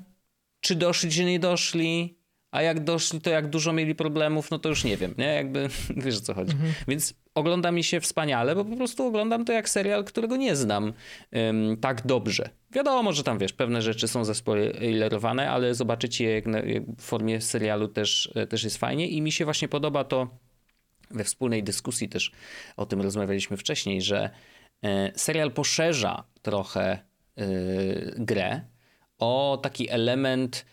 czy 0.60 0.74
doszli, 0.74 1.10
czy 1.10 1.24
nie 1.24 1.38
doszli, 1.38 2.21
a 2.52 2.62
jak 2.62 2.84
doszli, 2.84 3.20
to 3.20 3.30
jak 3.30 3.50
dużo 3.50 3.72
mieli 3.72 3.94
problemów, 3.94 4.50
no 4.50 4.58
to 4.58 4.68
już 4.68 4.84
nie 4.84 4.96
wiem, 4.96 5.14
nie? 5.18 5.26
Jakby, 5.26 5.68
wiesz 6.04 6.18
o 6.18 6.20
co 6.20 6.34
chodzi. 6.34 6.52
Mhm. 6.52 6.72
Więc 6.88 7.14
ogląda 7.34 7.72
mi 7.72 7.84
się 7.84 8.00
wspaniale, 8.00 8.54
bo 8.54 8.64
po 8.64 8.76
prostu 8.76 9.06
oglądam 9.06 9.44
to 9.44 9.52
jak 9.52 9.68
serial, 9.68 10.04
którego 10.04 10.36
nie 10.36 10.56
znam 10.56 10.92
um, 11.32 11.76
tak 11.76 12.06
dobrze. 12.06 12.50
Wiadomo, 12.70 13.12
że 13.12 13.22
tam, 13.22 13.38
wiesz, 13.38 13.52
pewne 13.52 13.82
rzeczy 13.82 14.08
są 14.08 14.24
zaspoilerowane, 14.24 15.50
ale 15.50 15.74
zobaczycie 15.74 16.24
je 16.24 16.42
w 16.98 17.02
formie 17.02 17.40
serialu 17.40 17.88
też, 17.88 18.32
też 18.48 18.64
jest 18.64 18.76
fajnie 18.76 19.08
i 19.08 19.22
mi 19.22 19.32
się 19.32 19.44
właśnie 19.44 19.68
podoba 19.68 20.04
to, 20.04 20.28
we 21.10 21.24
wspólnej 21.24 21.62
dyskusji 21.62 22.08
też 22.08 22.32
o 22.76 22.86
tym 22.86 23.00
rozmawialiśmy 23.00 23.56
wcześniej, 23.56 24.02
że 24.02 24.30
e, 24.82 25.12
serial 25.16 25.50
poszerza 25.50 26.24
trochę 26.42 26.82
e, 26.90 27.44
grę 28.16 28.60
o 29.18 29.58
taki 29.62 29.90
element 29.90 30.64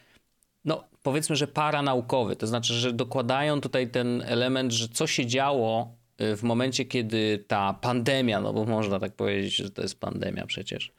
no 0.65 0.88
powiedzmy, 1.03 1.35
że 1.35 1.47
paranaukowy, 1.47 2.35
to 2.35 2.47
znaczy, 2.47 2.73
że 2.73 2.93
dokładają 2.93 3.61
tutaj 3.61 3.89
ten 3.89 4.23
element, 4.25 4.71
że 4.71 4.87
co 4.87 5.07
się 5.07 5.25
działo 5.25 5.95
y, 6.21 6.37
w 6.37 6.43
momencie, 6.43 6.85
kiedy 6.85 7.43
ta 7.47 7.73
pandemia, 7.73 8.41
no 8.41 8.53
bo 8.53 8.65
można 8.65 8.99
tak 8.99 9.15
powiedzieć, 9.15 9.55
że 9.55 9.69
to 9.69 9.81
jest 9.81 9.99
pandemia 9.99 10.45
przecież, 10.45 10.91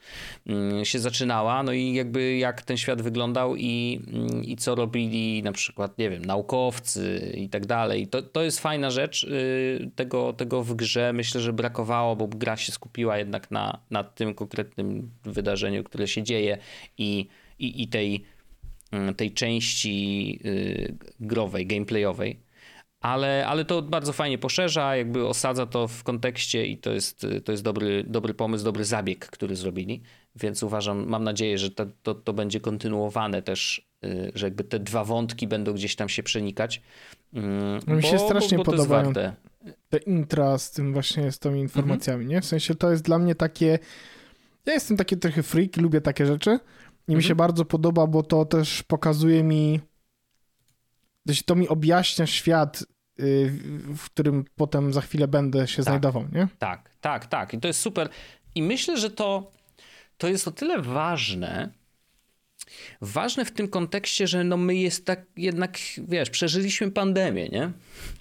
mm, 0.47 0.85
się 0.85 0.99
zaczynała, 0.99 1.63
no 1.63 1.73
i 1.73 1.95
jakby 1.95 2.37
jak 2.37 2.63
ten 2.63 2.77
świat 2.77 3.03
wyglądał 3.03 3.57
i, 3.57 4.01
mm, 4.07 4.45
i 4.45 4.57
co 4.57 4.75
robili 4.75 5.43
na 5.43 5.53
przykład, 5.53 5.99
nie 5.99 6.11
wiem, 6.11 6.25
naukowcy 6.25 7.33
i 7.37 7.49
tak 7.49 7.67
dalej. 7.67 8.09
To, 8.09 8.23
to 8.23 8.43
jest 8.43 8.61
fajna 8.61 8.91
rzecz, 8.91 9.25
y, 9.25 9.91
tego, 9.97 10.33
tego 10.33 10.63
w 10.63 10.75
grze 10.75 11.13
myślę, 11.13 11.41
że 11.41 11.53
brakowało, 11.53 12.17
bo 12.17 12.29
gra 12.29 12.57
się 12.57 12.73
skupiła 12.73 13.19
jednak 13.19 13.51
na, 13.51 13.79
na 13.91 14.05
tym 14.05 14.35
konkretnym 14.35 15.11
wydarzeniu, 15.25 15.85
które 15.85 16.09
się 16.09 16.23
dzieje 16.23 16.59
i, 16.99 17.29
i, 17.59 17.83
i 17.83 17.89
tej 17.89 18.25
tej 19.17 19.33
części 19.33 20.39
y, 20.45 20.97
growej, 21.21 21.67
gameplayowej. 21.67 22.41
Ale, 23.01 23.47
ale 23.47 23.65
to 23.65 23.83
bardzo 23.83 24.13
fajnie 24.13 24.39
poszerza, 24.39 24.97
jakby 24.97 25.27
osadza 25.27 25.67
to 25.67 25.89
w 25.89 26.03
kontekście 26.03 26.67
i 26.67 26.79
to 26.79 26.93
jest, 26.93 27.27
to 27.45 27.53
jest 27.53 27.65
dobry, 27.65 28.05
dobry 28.07 28.35
pomysł, 28.35 28.65
dobry 28.65 28.85
zabieg, 28.85 29.27
który 29.27 29.57
zrobili. 29.57 30.03
Więc 30.37 30.63
uważam, 30.63 31.09
mam 31.09 31.25
nadzieję, 31.25 31.59
że 31.59 31.71
to, 31.71 31.87
to, 32.03 32.15
to 32.15 32.33
będzie 32.33 32.61
kontynuowane 32.61 33.43
też, 33.43 33.89
y, 34.05 34.33
że 34.35 34.47
jakby 34.47 34.65
te 34.65 34.79
dwa 34.79 35.05
wątki 35.05 35.47
będą 35.47 35.73
gdzieś 35.73 35.97
tam 35.97 36.09
się 36.09 36.23
przenikać. 36.23 36.83
Mm, 37.35 37.81
no 37.87 37.97
mi 37.97 38.03
się 38.03 38.19
strasznie 38.19 38.59
bo, 38.59 38.65
bo 38.65 38.71
podobają 38.71 39.13
te 39.13 39.99
intra 40.07 40.59
z 40.59 40.71
tym 40.71 40.93
właśnie, 40.93 41.33
z 41.33 41.39
tymi 41.39 41.61
informacjami, 41.61 42.25
mm 42.25 42.29
-hmm. 42.29 42.35
nie? 42.35 42.41
W 42.41 42.47
sensie 42.47 42.75
to 42.75 42.91
jest 42.91 43.03
dla 43.03 43.19
mnie 43.19 43.35
takie 43.35 43.79
Ja 44.67 44.73
jestem 44.73 44.97
taki 44.97 45.17
trochę 45.17 45.43
freak, 45.43 45.77
lubię 45.77 46.01
takie 46.01 46.27
rzeczy 46.27 46.59
i 47.11 47.17
mi 47.17 47.23
się 47.23 47.33
mhm. 47.33 47.37
bardzo 47.37 47.65
podoba, 47.65 48.07
bo 48.07 48.23
to 48.23 48.45
też 48.45 48.83
pokazuje 48.83 49.43
mi, 49.43 49.81
to 51.47 51.55
mi 51.55 51.69
objaśnia 51.69 52.27
świat, 52.27 52.85
y, 53.21 53.51
w 53.97 54.05
którym 54.05 54.45
potem 54.57 54.93
za 54.93 55.01
chwilę 55.01 55.29
będę 55.29 55.69
się 55.69 55.77
tak, 55.77 55.85
znajdował, 55.85 56.25
nie? 56.33 56.49
Tak, 56.59 56.91
tak, 57.01 57.27
tak. 57.27 57.55
I 57.55 57.59
to 57.59 57.69
jest 57.69 57.81
super. 57.81 58.09
I 58.55 58.63
myślę, 58.63 58.97
że 58.97 59.11
to, 59.11 59.51
to 60.19 60.29
jest 60.29 60.49
o 60.49 60.51
tyle 60.51 60.83
ważne, 60.83 61.71
ważne 63.01 63.45
w 63.45 63.51
tym 63.51 63.69
kontekście, 63.69 64.27
że 64.27 64.45
no 64.45 64.57
my 64.57 64.75
jest 64.75 65.07
tak 65.07 65.27
jednak, 65.37 65.79
wiesz, 65.99 66.31
przeżyliśmy 66.31 66.91
pandemię, 66.91 67.49
nie? 67.49 67.71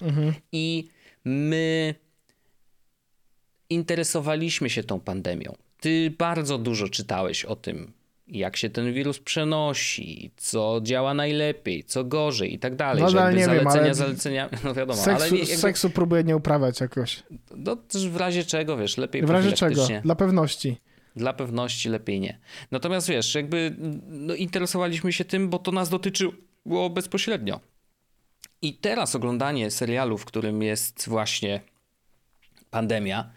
Mhm. 0.02 0.34
I 0.52 0.88
my 1.24 1.94
interesowaliśmy 3.70 4.70
się 4.70 4.84
tą 4.84 5.00
pandemią. 5.00 5.56
Ty 5.80 6.14
bardzo 6.18 6.58
dużo 6.58 6.88
czytałeś 6.88 7.44
o 7.44 7.56
tym, 7.56 7.92
jak 8.30 8.56
się 8.56 8.70
ten 8.70 8.92
wirus 8.92 9.18
przenosi, 9.18 10.30
co 10.36 10.80
działa 10.82 11.14
najlepiej, 11.14 11.84
co 11.84 12.04
gorzej 12.04 12.54
i 12.54 12.58
tak 12.58 12.76
dalej. 12.76 13.02
No, 13.02 13.20
ale 13.20 13.34
nie 13.34 13.44
zalecenia, 13.44 13.84
wiem, 13.84 13.94
zalecenia, 13.94 14.50
no 14.64 14.74
wiadomo. 14.74 15.02
Seksu, 15.02 15.22
ale 15.22 15.30
nie, 15.30 15.38
jakby... 15.38 15.56
seksu 15.56 15.90
próbuję 15.90 16.24
nie 16.24 16.36
uprawiać 16.36 16.80
jakoś. 16.80 17.22
No 17.56 17.76
też 17.76 18.08
w 18.08 18.16
razie 18.16 18.44
czego, 18.44 18.76
wiesz, 18.76 18.96
lepiej 18.96 19.22
W 19.22 19.30
razie 19.30 19.52
czego? 19.52 19.86
Dla 20.02 20.14
pewności. 20.14 20.76
Dla 21.16 21.32
pewności 21.32 21.88
lepiej 21.88 22.20
nie. 22.20 22.38
Natomiast 22.70 23.08
wiesz, 23.08 23.34
jakby 23.34 23.76
no, 24.08 24.34
interesowaliśmy 24.34 25.12
się 25.12 25.24
tym, 25.24 25.48
bo 25.48 25.58
to 25.58 25.72
nas 25.72 25.88
dotyczyło 25.88 26.90
bezpośrednio. 26.90 27.60
I 28.62 28.74
teraz 28.74 29.14
oglądanie 29.14 29.70
serialu, 29.70 30.18
w 30.18 30.24
którym 30.24 30.62
jest 30.62 31.08
właśnie 31.08 31.60
pandemia, 32.70 33.30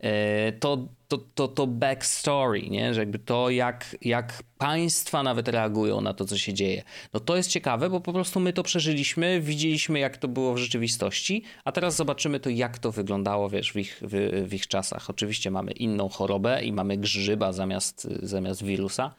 e, 0.00 0.52
to, 0.52 0.88
to, 1.08 1.18
to, 1.18 1.48
to 1.48 1.66
backstory, 1.66 2.62
nie? 2.62 2.94
że 2.94 3.00
jakby 3.00 3.18
to, 3.18 3.50
jak, 3.50 3.96
jak 4.02 4.42
państwa 4.58 5.22
nawet 5.22 5.48
reagują 5.48 6.00
na 6.00 6.14
to, 6.14 6.24
co 6.24 6.38
się 6.38 6.54
dzieje. 6.54 6.82
No 7.14 7.20
to 7.20 7.36
jest 7.36 7.50
ciekawe, 7.50 7.90
bo 7.90 8.00
po 8.00 8.12
prostu 8.12 8.40
my 8.40 8.52
to 8.52 8.62
przeżyliśmy, 8.62 9.40
widzieliśmy, 9.40 9.98
jak 9.98 10.16
to 10.16 10.28
było 10.28 10.54
w 10.54 10.58
rzeczywistości, 10.58 11.42
a 11.64 11.72
teraz 11.72 11.96
zobaczymy 11.96 12.40
to, 12.40 12.50
jak 12.50 12.78
to 12.78 12.92
wyglądało, 12.92 13.48
wiesz, 13.48 13.72
w 13.72 13.76
ich, 13.76 14.02
w, 14.02 14.44
w 14.48 14.54
ich 14.54 14.66
czasach. 14.66 15.10
Oczywiście 15.10 15.50
mamy 15.50 15.72
inną 15.72 16.08
chorobę 16.08 16.64
i 16.64 16.72
mamy 16.72 16.96
grzyba 16.96 17.52
zamiast, 17.52 18.08
zamiast 18.22 18.64
wirusa, 18.64 19.14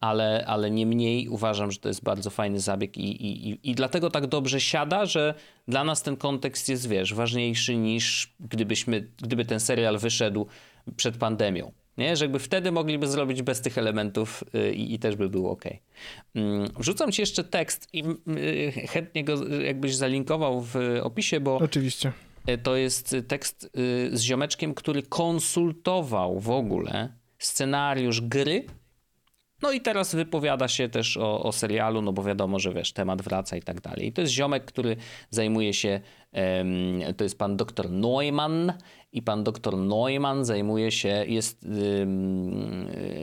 ale, 0.00 0.44
ale 0.46 0.70
niemniej 0.70 1.28
uważam, 1.28 1.72
że 1.72 1.78
to 1.78 1.88
jest 1.88 2.02
bardzo 2.02 2.30
fajny 2.30 2.60
zabieg 2.60 2.96
i, 2.96 3.26
i, 3.26 3.70
i 3.70 3.74
dlatego 3.74 4.10
tak 4.10 4.26
dobrze 4.26 4.60
siada, 4.60 5.06
że 5.06 5.34
dla 5.68 5.84
nas 5.84 6.02
ten 6.02 6.16
kontekst 6.16 6.68
jest, 6.68 6.88
wiesz, 6.88 7.14
ważniejszy 7.14 7.76
niż 7.76 8.32
gdybyśmy, 8.40 9.08
gdyby 9.22 9.44
ten 9.44 9.60
serial 9.60 9.98
wyszedł 9.98 10.46
przed 10.96 11.16
pandemią. 11.16 11.72
Nie? 11.98 12.16
Że 12.16 12.24
jakby 12.24 12.38
wtedy 12.38 12.72
mogliby 12.72 13.06
zrobić 13.06 13.42
bez 13.42 13.60
tych 13.60 13.78
elementów 13.78 14.44
y, 14.54 14.72
i, 14.72 14.94
i 14.94 14.98
też 14.98 15.16
by 15.16 15.28
było 15.28 15.50
ok. 15.50 15.64
Mm, 16.34 16.68
wrzucam 16.78 17.12
ci 17.12 17.22
jeszcze 17.22 17.44
tekst 17.44 17.88
i 17.92 18.04
y, 18.28 18.72
chętnie 18.88 19.24
go 19.24 19.48
jakbyś 19.48 19.94
zalinkował 19.94 20.60
w 20.60 20.76
opisie, 21.02 21.40
bo... 21.40 21.56
Oczywiście. 21.56 22.12
Y, 22.48 22.58
to 22.58 22.76
jest 22.76 23.16
tekst 23.28 23.70
z 24.12 24.20
ziomeczkiem, 24.20 24.74
który 24.74 25.02
konsultował 25.02 26.40
w 26.40 26.50
ogóle 26.50 27.12
scenariusz 27.38 28.20
gry 28.20 28.64
no 29.62 29.72
i 29.72 29.80
teraz 29.80 30.14
wypowiada 30.14 30.68
się 30.68 30.88
też 30.88 31.16
o, 31.16 31.42
o, 31.42 31.52
serialu, 31.52 32.02
no 32.02 32.12
bo 32.12 32.22
wiadomo, 32.22 32.58
że 32.58 32.72
wiesz, 32.72 32.92
temat 32.92 33.22
wraca 33.22 33.56
i 33.56 33.62
tak 33.62 33.80
dalej. 33.80 34.06
I 34.06 34.12
to 34.12 34.20
jest 34.20 34.32
ziomek, 34.32 34.64
który 34.64 34.96
zajmuje 35.30 35.74
się, 35.74 36.00
to 37.16 37.24
jest 37.24 37.38
pan 37.38 37.56
doktor 37.56 37.90
Neumann 37.90 38.72
i 39.12 39.22
pan 39.22 39.44
doktor 39.44 39.76
Neumann 39.76 40.44
zajmuje 40.44 40.90
się, 40.90 41.24
jest 41.26 41.66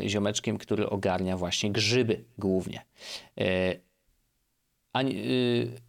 ziomeczkiem, 0.07 0.57
który 0.57 0.89
ogarnia 0.89 1.37
właśnie 1.37 1.71
grzyby 1.71 2.23
głównie. 2.37 2.81
E, 3.39 3.75
a, 4.97 5.01
nie, 5.01 5.13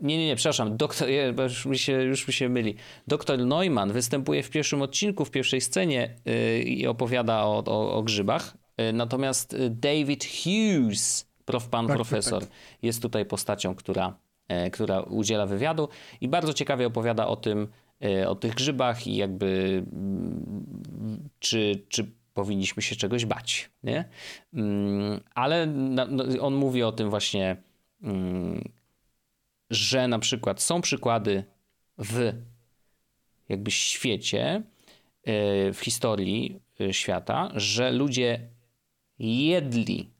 nie, 0.00 0.26
nie, 0.26 0.36
przepraszam, 0.36 0.76
doktor, 0.76 1.08
już 1.42 1.66
mi, 1.66 1.78
się, 1.78 1.92
już 1.92 2.26
mi 2.28 2.34
się 2.34 2.48
myli. 2.48 2.74
Doktor 3.06 3.38
Neumann 3.38 3.92
występuje 3.92 4.42
w 4.42 4.50
pierwszym 4.50 4.82
odcinku, 4.82 5.24
w 5.24 5.30
pierwszej 5.30 5.60
scenie 5.60 6.14
yy, 6.24 6.62
i 6.62 6.86
opowiada 6.86 7.44
o, 7.44 7.64
o, 7.66 7.94
o 7.94 8.02
grzybach, 8.02 8.56
natomiast 8.92 9.54
e, 9.54 9.70
David 9.70 10.24
Hughes, 10.24 11.26
prof, 11.44 11.68
pan 11.68 11.86
tak, 11.86 11.96
profesor, 11.96 12.42
tak. 12.42 12.50
jest 12.82 13.02
tutaj 13.02 13.26
postacią, 13.26 13.74
która, 13.74 14.16
e, 14.48 14.70
która 14.70 15.00
udziela 15.00 15.46
wywiadu 15.46 15.88
i 16.20 16.28
bardzo 16.28 16.52
ciekawie 16.52 16.86
opowiada 16.86 17.26
o 17.26 17.36
tym, 17.36 17.68
o 18.26 18.34
tych 18.34 18.54
grzybach 18.54 19.06
i 19.06 19.16
jakby 19.16 19.82
mm, 19.92 21.28
czy, 21.38 21.82
czy 21.88 22.10
powinniśmy 22.34 22.82
się 22.82 22.96
czegoś 22.96 23.26
bać, 23.26 23.70
nie? 23.82 24.04
Mm, 24.54 25.20
ale 25.34 25.66
no, 25.66 26.06
on 26.40 26.54
mówi 26.54 26.82
o 26.82 26.92
tym 26.92 27.10
właśnie, 27.10 27.56
mm, 28.02 28.68
że 29.70 30.08
na 30.08 30.18
przykład 30.18 30.62
są 30.62 30.80
przykłady 30.80 31.44
w 31.98 32.32
jakby 33.48 33.70
świecie, 33.70 34.62
w 35.72 35.78
historii 35.80 36.60
świata, 36.92 37.50
że 37.54 37.90
ludzie 37.90 38.48
jedli 39.18 40.10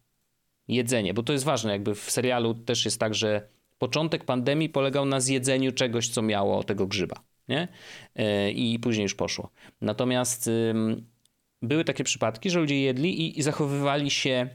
jedzenie, 0.69 1.15
bo 1.15 1.23
to 1.23 1.33
jest 1.33 1.45
ważne, 1.45 1.73
jakby 1.73 1.95
w 1.95 2.11
serialu 2.11 2.55
też 2.55 2.85
jest 2.85 3.01
tak, 3.01 3.15
że 3.15 3.49
początek 3.79 4.25
pandemii 4.25 4.69
polegał 4.69 5.05
na 5.05 5.21
zjedzeniu 5.21 5.73
czegoś, 5.73 6.09
co 6.09 6.23
miało 6.23 6.65
tego 6.65 6.87
grzyba, 6.87 7.17
nie? 7.49 7.69
E, 8.17 8.51
I 8.51 8.79
później 8.79 9.03
już 9.03 9.15
poszło. 9.15 9.51
Natomiast 9.81 10.51
były 11.63 11.85
takie 11.85 12.05
przypadki, 12.05 12.51
że 12.51 12.61
ludzie 12.61 12.81
jedli 12.83 13.39
i 13.39 13.43
zachowywali 13.43 14.11
się 14.11 14.49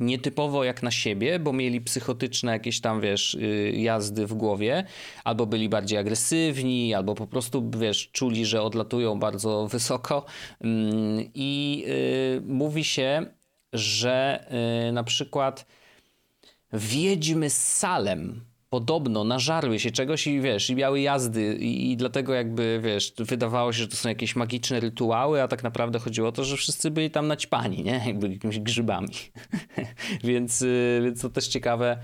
nietypowo 0.00 0.64
jak 0.64 0.82
na 0.82 0.90
siebie, 0.90 1.38
bo 1.38 1.52
mieli 1.52 1.80
psychotyczne 1.80 2.52
jakieś 2.52 2.80
tam, 2.80 3.00
wiesz, 3.00 3.34
y, 3.34 3.72
jazdy 3.76 4.26
w 4.26 4.34
głowie, 4.34 4.84
albo 5.24 5.46
byli 5.46 5.68
bardziej 5.68 5.98
agresywni, 5.98 6.94
albo 6.94 7.14
po 7.14 7.26
prostu, 7.26 7.70
wiesz, 7.78 8.10
czuli, 8.12 8.46
że 8.46 8.62
odlatują 8.62 9.18
bardzo 9.18 9.66
wysoko. 9.66 10.24
Mm, 10.60 11.30
I 11.34 11.84
y, 11.88 12.42
mówi 12.46 12.84
się, 12.84 13.26
że 13.72 14.46
yy, 14.86 14.92
na 14.92 15.04
przykład 15.04 15.66
wiedźmy 16.72 17.50
z 17.50 17.76
Salem 17.76 18.48
podobno 18.70 19.24
nażarły 19.24 19.78
się 19.78 19.90
czegoś 19.90 20.26
i 20.26 20.40
wiesz, 20.40 20.70
i 20.70 20.74
miały 20.74 21.00
jazdy 21.00 21.54
i, 21.54 21.92
i, 21.92 21.96
dlatego 21.96 22.34
jakby, 22.34 22.80
wiesz, 22.84 23.12
wydawało 23.18 23.72
się, 23.72 23.78
że 23.78 23.88
to 23.88 23.96
są 23.96 24.08
jakieś 24.08 24.36
magiczne 24.36 24.80
rytuały, 24.80 25.42
a 25.42 25.48
tak 25.48 25.62
naprawdę 25.62 25.98
chodziło 25.98 26.28
o 26.28 26.32
to, 26.32 26.44
że 26.44 26.56
wszyscy 26.56 26.90
byli 26.90 27.10
tam 27.10 27.26
naćpani, 27.26 27.84
nie? 27.84 28.02
Jakby 28.06 28.28
jakimiś 28.28 28.60
grzybami. 28.60 29.08
więc, 30.24 30.60
yy, 30.60 31.00
więc 31.04 31.20
to 31.20 31.30
też 31.30 31.48
ciekawe, 31.48 31.98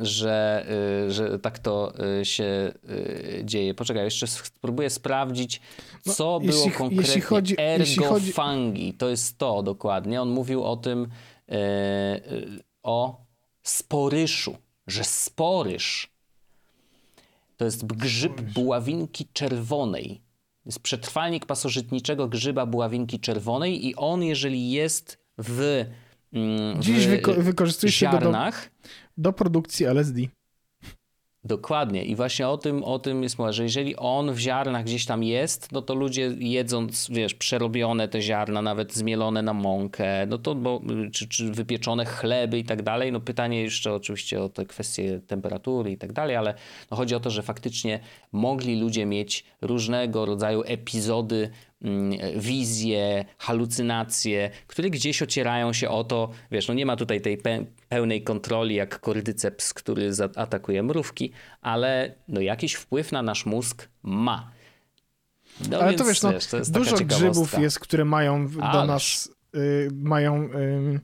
że, 0.00 0.66
y, 1.06 1.12
że 1.12 1.38
tak 1.38 1.58
to 1.58 1.92
y, 2.20 2.24
się 2.24 2.72
y, 2.90 3.42
dzieje. 3.44 3.74
Poczekaj, 3.74 4.04
jeszcze 4.04 4.26
spróbuję 4.26 4.90
sprawdzić, 4.90 5.60
no, 6.06 6.12
co 6.12 6.24
no, 6.24 6.40
było 6.40 6.64
jeśli, 6.64 6.72
konkretnie. 6.72 7.06
Jeśli 7.06 7.20
chodzi, 7.20 7.54
Ergofangi, 7.58 8.86
chodzi... 8.86 8.98
to 8.98 9.08
jest 9.08 9.38
to 9.38 9.62
dokładnie. 9.62 10.22
On 10.22 10.30
mówił 10.30 10.64
o 10.64 10.76
tym, 10.76 11.08
o 12.82 13.24
sporyszu, 13.62 14.56
że 14.86 15.04
sporyż 15.04 16.10
to 17.56 17.64
jest 17.64 17.86
grzyb 17.86 18.40
buławinki 18.40 19.26
czerwonej. 19.32 20.20
Jest 20.66 20.80
przetrwalnik 20.80 21.46
pasożytniczego 21.46 22.28
grzyba 22.28 22.66
buławinki 22.66 23.20
czerwonej 23.20 23.86
i 23.86 23.96
on, 23.96 24.22
jeżeli 24.22 24.70
jest 24.70 25.18
w, 25.38 25.84
mm, 26.32 26.80
w 26.80 26.84
Dziś 26.84 27.06
wyko 27.06 27.34
wykorzystuje 27.34 27.92
się 27.92 28.10
do, 28.20 28.32
do 29.20 29.32
produkcji 29.32 29.86
LSD. 29.86 30.20
Dokładnie. 31.44 32.04
I 32.04 32.16
właśnie 32.16 32.48
o 32.48 32.58
tym, 32.58 32.84
o 32.84 32.98
tym 32.98 33.22
jest 33.22 33.38
mowa, 33.38 33.52
że 33.52 33.62
jeżeli 33.62 33.96
on 33.96 34.32
w 34.32 34.38
ziarnach 34.38 34.84
gdzieś 34.84 35.06
tam 35.06 35.22
jest, 35.22 35.72
no 35.72 35.82
to 35.82 35.94
ludzie 35.94 36.34
jedząc, 36.38 37.08
wiesz, 37.10 37.34
przerobione 37.34 38.08
te 38.08 38.22
ziarna, 38.22 38.62
nawet 38.62 38.94
zmielone 38.94 39.42
na 39.42 39.54
mąkę, 39.54 40.26
no 40.26 40.38
to, 40.38 40.54
bo, 40.54 40.80
czy, 41.12 41.28
czy 41.28 41.50
wypieczone 41.50 42.04
chleby 42.04 42.58
i 42.58 42.64
tak 42.64 42.82
dalej, 42.82 43.12
no 43.12 43.20
pytanie 43.20 43.62
jeszcze 43.62 43.94
oczywiście 43.94 44.42
o 44.42 44.48
te 44.48 44.66
kwestie 44.66 45.20
temperatury 45.26 45.90
i 45.92 45.98
tak 45.98 46.12
dalej, 46.12 46.36
ale 46.36 46.54
no 46.90 46.96
chodzi 46.96 47.14
o 47.14 47.20
to, 47.20 47.30
że 47.30 47.42
faktycznie 47.42 48.00
mogli 48.32 48.80
ludzie 48.80 49.06
mieć 49.06 49.44
różnego 49.60 50.26
rodzaju 50.26 50.62
epizody 50.66 51.50
wizje, 52.36 53.24
halucynacje, 53.38 54.50
które 54.66 54.90
gdzieś 54.90 55.22
ocierają 55.22 55.72
się 55.72 55.88
o 55.88 56.04
to, 56.04 56.30
wiesz, 56.50 56.68
no 56.68 56.74
nie 56.74 56.86
ma 56.86 56.96
tutaj 56.96 57.20
tej 57.20 57.38
pełnej 57.88 58.22
kontroli 58.22 58.74
jak 58.74 59.00
kordyceps, 59.00 59.74
który 59.74 60.10
atakuje 60.36 60.82
mrówki, 60.82 61.32
ale 61.60 62.14
no 62.28 62.40
jakiś 62.40 62.74
wpływ 62.74 63.12
na 63.12 63.22
nasz 63.22 63.46
mózg 63.46 63.88
ma. 64.02 64.50
No 65.70 65.78
ale 65.78 65.88
więc, 65.88 66.02
to 66.02 66.08
wiesz, 66.08 66.22
no, 66.22 66.32
wiesz, 66.32 66.46
to 66.46 66.56
jest 66.56 66.72
dużo 66.72 66.96
grzybów 66.96 67.58
jest, 67.58 67.80
które 67.80 68.04
mają 68.04 68.48
do 68.48 68.84
nas, 68.84 69.30
y, 69.56 69.88
mają 69.92 70.44
y, 70.44 71.00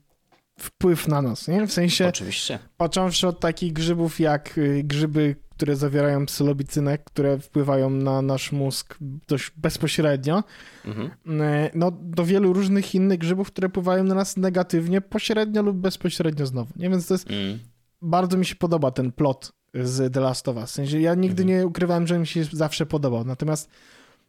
wpływ 0.59 1.09
na 1.09 1.23
nas, 1.23 1.49
nie? 1.49 1.67
W 1.67 1.73
sensie, 1.73 2.07
Oczywiście. 2.07 2.59
począwszy 2.77 3.29
od 3.29 3.41
takich 3.41 3.73
grzybów 3.73 4.21
jak 4.21 4.59
y, 4.59 4.83
grzyby 4.85 5.37
które 5.57 5.77
zawierają 5.77 6.27
psylobicynek, 6.27 7.05
które 7.05 7.39
wpływają 7.39 7.91
na 7.91 8.23
nasz 8.23 8.53
mózg 8.53 8.99
dość 9.29 9.53
bezpośrednio, 9.57 10.45
mhm. 10.85 11.11
E, 11.41 11.71
no, 11.75 11.91
do 11.91 12.25
wielu 12.25 12.53
różnych 12.53 12.95
innych 12.95 13.19
grzybów, 13.19 13.49
które 13.49 13.69
wpływają 13.69 14.05
na 14.05 14.15
nas 14.15 14.37
negatywnie, 14.37 15.01
pośrednio 15.01 15.63
lub 15.63 15.77
bezpośrednio 15.77 16.47
znowu. 16.47 16.73
Nie? 16.77 16.91
Więc 16.91 17.07
to 17.07 17.15
jest, 17.15 17.31
mm. 17.31 17.59
bardzo 18.03 18.37
mi 18.37 18.47
się 18.47 18.55
podoba 18.55 18.91
ten 18.91 19.13
plot 19.13 19.53
z 19.75 20.13
The 20.13 20.21
Last 20.21 20.49
of 20.49 20.57
Us. 20.57 20.71
W 20.71 20.75
sensie 20.75 21.01
ja 21.01 21.15
nigdy 21.15 21.43
mhm. 21.43 21.59
nie 21.59 21.67
ukrywałem, 21.67 22.07
że 22.07 22.19
mi 22.19 22.27
się 22.27 22.45
zawsze 22.45 22.87
podobał, 22.87 23.25
natomiast 23.25 23.71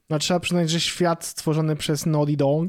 no, 0.10 0.20
trzeba 0.20 0.40
przyznać, 0.40 0.70
że 0.70 0.80
świat 0.80 1.26
stworzony 1.26 1.76
przez 1.76 2.06
Naughty 2.06 2.38
Dog, 2.38 2.68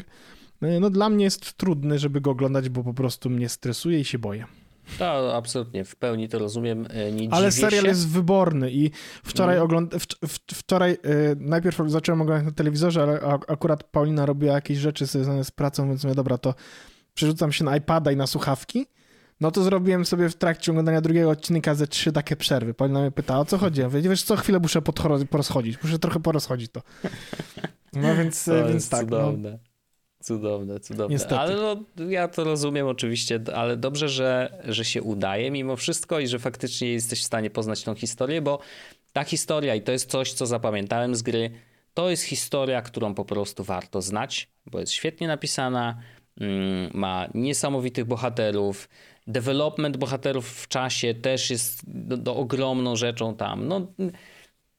e, 0.63 0.81
no 0.81 0.91
dla 0.91 1.09
mnie 1.09 1.25
jest 1.25 1.57
trudny, 1.57 1.99
żeby 1.99 2.21
go 2.21 2.31
oglądać, 2.31 2.69
bo 2.69 2.85
po 2.85 2.95
prostu 2.95 3.31
mnie 3.31 3.49
stresuje 3.49 4.01
i 4.01 4.05
się 4.05 4.19
boję. 4.19 4.47
Tak, 4.99 5.35
absolutnie, 5.35 5.85
w 5.85 5.97
pełni 5.97 6.29
to 6.29 6.39
rozumiem. 6.39 6.87
E, 6.91 7.13
nie 7.13 7.29
Ale 7.31 7.53
serial 7.53 7.83
się. 7.83 7.89
jest 7.89 8.09
wyborny 8.09 8.71
i 8.71 8.91
wczoraj 9.25 9.57
mm. 9.57 9.65
ogląd... 9.65 9.95
Wczoraj 10.53 10.93
y, 10.93 10.99
najpierw 11.41 11.79
zacząłem 11.87 12.21
oglądać 12.21 12.47
na 12.47 12.53
telewizorze, 12.53 13.03
ale 13.03 13.21
akurat 13.49 13.85
Paulina 13.85 14.27
robiła 14.27 14.55
jakieś 14.55 14.79
rzeczy 14.79 15.07
związane 15.07 15.45
z 15.45 15.51
pracą, 15.51 15.89
więc 15.89 16.05
mówię, 16.05 16.15
dobra, 16.15 16.39
to 16.39 16.55
przerzucam 17.15 17.53
się 17.53 17.65
na 17.65 17.77
iPada 17.77 18.13
i 18.13 18.17
na 18.17 18.27
słuchawki. 18.27 18.87
No 19.41 19.51
to 19.51 19.63
zrobiłem 19.63 20.05
sobie 20.05 20.29
w 20.29 20.35
trakcie 20.35 20.73
oglądania 20.73 21.01
drugiego 21.01 21.31
odcinka 21.31 21.75
ze 21.75 21.87
trzy 21.87 22.13
takie 22.13 22.37
przerwy. 22.37 22.75
Paulina 22.75 23.01
mnie 23.01 23.11
pyta, 23.11 23.41
o 23.41 23.45
co 23.45 23.59
chodzi? 23.59 23.81
Ja 23.81 23.87
mówię, 23.87 24.01
wiesz, 24.01 24.23
co 24.23 24.37
chwilę 24.37 24.59
muszę 24.59 24.83
porozchodzić, 25.31 25.83
muszę 25.83 25.99
trochę 25.99 26.21
porozchodzić 26.21 26.73
to. 26.73 26.83
No 27.93 28.17
więc, 28.17 28.45
to 28.45 28.69
więc 28.69 28.89
tak. 28.89 29.11
No. 29.11 29.17
Cudowne. 29.17 29.51
No. 29.51 29.68
Cudowne, 30.29 30.81
cudowne. 30.81 31.15
Niestety. 31.15 31.37
Ale 31.37 31.57
no, 31.57 31.77
ja 32.11 32.29
to 32.29 32.45
rozumiem 32.45 32.87
oczywiście, 32.87 33.41
ale 33.55 33.77
dobrze, 33.77 34.09
że, 34.09 34.63
że 34.65 34.85
się 34.85 35.03
udaje 35.03 35.51
mimo 35.51 35.77
wszystko 35.77 36.21
i 36.21 36.27
że 36.27 36.39
faktycznie 36.39 36.93
jesteś 36.93 37.21
w 37.21 37.25
stanie 37.25 37.51
poznać 37.51 37.83
tą 37.83 37.95
historię, 37.95 38.43
bo 38.43 38.59
ta 39.13 39.25
historia 39.25 39.75
i 39.75 39.83
to 39.83 39.93
jest 39.93 40.11
coś, 40.11 40.33
co 40.33 40.47
zapamiętałem 40.47 41.15
z 41.15 41.23
gry, 41.23 41.51
to 41.95 42.11
jest 42.11 42.23
historia, 42.23 42.83
którą 42.83 43.15
po 43.15 43.25
prostu 43.25 43.65
warto 43.65 44.03
znać, 44.03 44.49
bo 44.67 44.81
jest 44.81 44.93
świetnie 44.93 45.27
napisana, 45.27 45.99
mm, 46.41 46.91
ma 46.95 47.29
niesamowitych 47.35 48.05
bohaterów, 48.05 48.89
development 49.27 49.97
bohaterów 49.97 50.49
w 50.49 50.69
czasie 50.69 51.15
też 51.15 51.51
jest 51.51 51.83
do, 51.87 52.17
do 52.17 52.37
ogromną 52.37 52.97
rzeczą 52.97 53.35
tam. 53.35 53.69
No, 53.69 53.87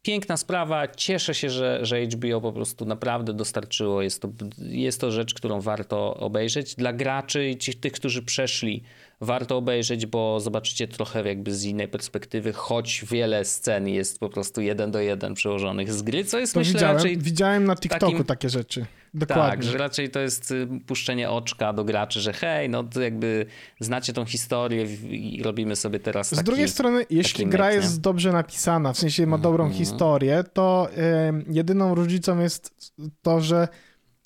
piękna 0.02 0.38
sprawa. 0.38 0.88
Cieszę 0.88 1.34
się, 1.36 1.50
że, 1.50 1.80
że 1.86 2.02
HBO 2.02 2.42
po 2.42 2.54
prostu 2.54 2.86
naprawdę 2.86 3.34
dostarczyło. 3.34 4.02
Jest 4.02 4.22
to, 4.22 4.30
jest 4.58 5.02
to 5.02 5.12
rzecz, 5.12 5.34
którą 5.34 5.62
warto 5.62 6.14
obejrzeć. 6.14 6.76
Dla 6.76 6.94
graczy 6.94 7.50
i 7.50 7.58
tych, 7.58 7.94
którzy 7.94 8.24
przeszli, 8.24 8.84
warto 9.22 9.58
obejrzeć, 9.58 10.06
bo 10.06 10.40
zobaczycie 10.40 10.88
trochę 10.88 11.28
jakby 11.28 11.54
z 11.54 11.64
innej 11.64 11.88
perspektywy, 11.88 12.54
choć 12.54 13.06
wiele 13.12 13.46
scen 13.46 13.88
jest 13.88 14.20
po 14.20 14.30
prostu 14.30 14.62
jeden 14.62 14.92
do 14.92 15.00
jeden 15.00 15.34
przełożonych 15.34 15.94
z 15.94 16.02
gry, 16.02 16.26
co 16.26 16.40
jest 16.40 16.54
to 16.54 16.60
myślę 16.60 16.74
widziałem, 16.74 16.98
raczej... 16.98 17.18
Widziałem 17.18 17.66
na 17.66 17.76
TikToku 17.76 18.12
takim... 18.12 18.26
takie 18.26 18.50
rzeczy. 18.50 18.86
Dokładnie. 19.14 19.52
Tak, 19.52 19.64
że 19.64 19.78
raczej 19.78 20.10
to 20.10 20.20
jest 20.20 20.52
y, 20.52 20.68
puszczenie 20.88 21.30
oczka 21.30 21.74
do 21.74 21.84
graczy, 21.84 22.22
że 22.22 22.34
hej, 22.34 22.70
no 22.70 22.84
to 22.84 23.02
jakby 23.02 23.46
znacie 23.80 24.14
tą 24.14 24.26
historię 24.26 24.84
i 25.10 25.44
robimy 25.44 25.76
sobie 25.76 26.00
teraz 26.00 26.36
Z 26.36 26.44
drugiej 26.44 26.68
strony, 26.68 27.06
jeśli 27.10 27.46
gra 27.46 27.72
jest 27.72 27.96
nie? 27.96 28.02
dobrze 28.02 28.32
napisana, 28.32 28.94
w 28.94 28.98
sensie 28.98 29.28
ma 29.28 29.38
dobrą 29.38 29.64
mm 29.64 29.76
-hmm. 29.76 29.80
historię, 29.80 30.44
to 30.54 30.90
y, 30.92 31.54
jedyną 31.54 31.96
różnicą 31.96 32.40
jest 32.40 32.92
to, 33.22 33.42
że 33.42 33.68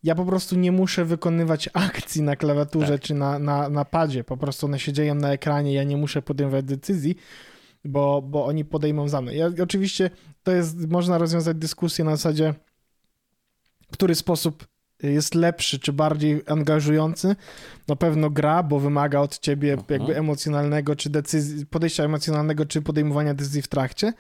ja 0.03 0.15
po 0.15 0.25
prostu 0.25 0.55
nie 0.55 0.71
muszę 0.71 1.05
wykonywać 1.05 1.69
akcji 1.73 2.21
na 2.21 2.35
klawiaturze 2.35 2.93
tak. 2.93 3.01
czy 3.01 3.13
na, 3.13 3.39
na, 3.39 3.69
na 3.69 3.85
padzie. 3.85 4.23
Po 4.23 4.37
prostu 4.37 4.65
one 4.65 4.79
się 4.79 4.93
dzieją 4.93 5.15
na 5.15 5.31
ekranie, 5.31 5.73
ja 5.73 5.83
nie 5.83 5.97
muszę 5.97 6.21
podejmować 6.21 6.65
decyzji, 6.65 7.15
bo, 7.85 8.21
bo 8.21 8.45
oni 8.45 8.65
podejmą 8.65 9.07
za 9.07 9.21
mnie. 9.21 9.33
Ja, 9.35 9.49
oczywiście 9.63 10.09
to 10.43 10.51
jest, 10.51 10.87
można 10.89 11.17
rozwiązać 11.17 11.57
dyskusję 11.57 12.05
na 12.05 12.15
zasadzie, 12.15 12.53
który 13.91 14.15
sposób 14.15 14.67
jest 15.03 15.35
lepszy, 15.35 15.79
czy 15.79 15.93
bardziej 15.93 16.41
angażujący. 16.47 17.35
Na 17.87 17.95
pewno 17.95 18.29
gra, 18.29 18.63
bo 18.63 18.79
wymaga 18.79 19.19
od 19.19 19.39
ciebie 19.39 19.75
Aha. 19.77 19.85
Jakby 19.89 20.17
emocjonalnego, 20.17 20.95
czy 20.95 21.09
decyzji, 21.09 21.65
podejścia 21.65 22.03
emocjonalnego, 22.03 22.65
czy 22.65 22.81
podejmowania 22.81 23.33
decyzji 23.33 23.61
w 23.61 23.67
trakcie. 23.67 24.13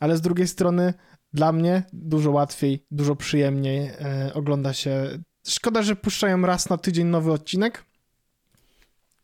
Ale 0.00 0.16
z 0.16 0.20
drugiej 0.20 0.48
strony 0.48 0.94
dla 1.32 1.52
mnie 1.52 1.82
dużo 1.92 2.30
łatwiej, 2.30 2.84
dużo 2.90 3.16
przyjemniej 3.16 3.86
e, 3.86 4.30
ogląda 4.34 4.72
się. 4.72 5.18
Szkoda, 5.48 5.82
że 5.82 5.96
puszczają 5.96 6.42
raz 6.42 6.70
na 6.70 6.78
tydzień 6.78 7.06
nowy 7.06 7.32
odcinek. 7.32 7.84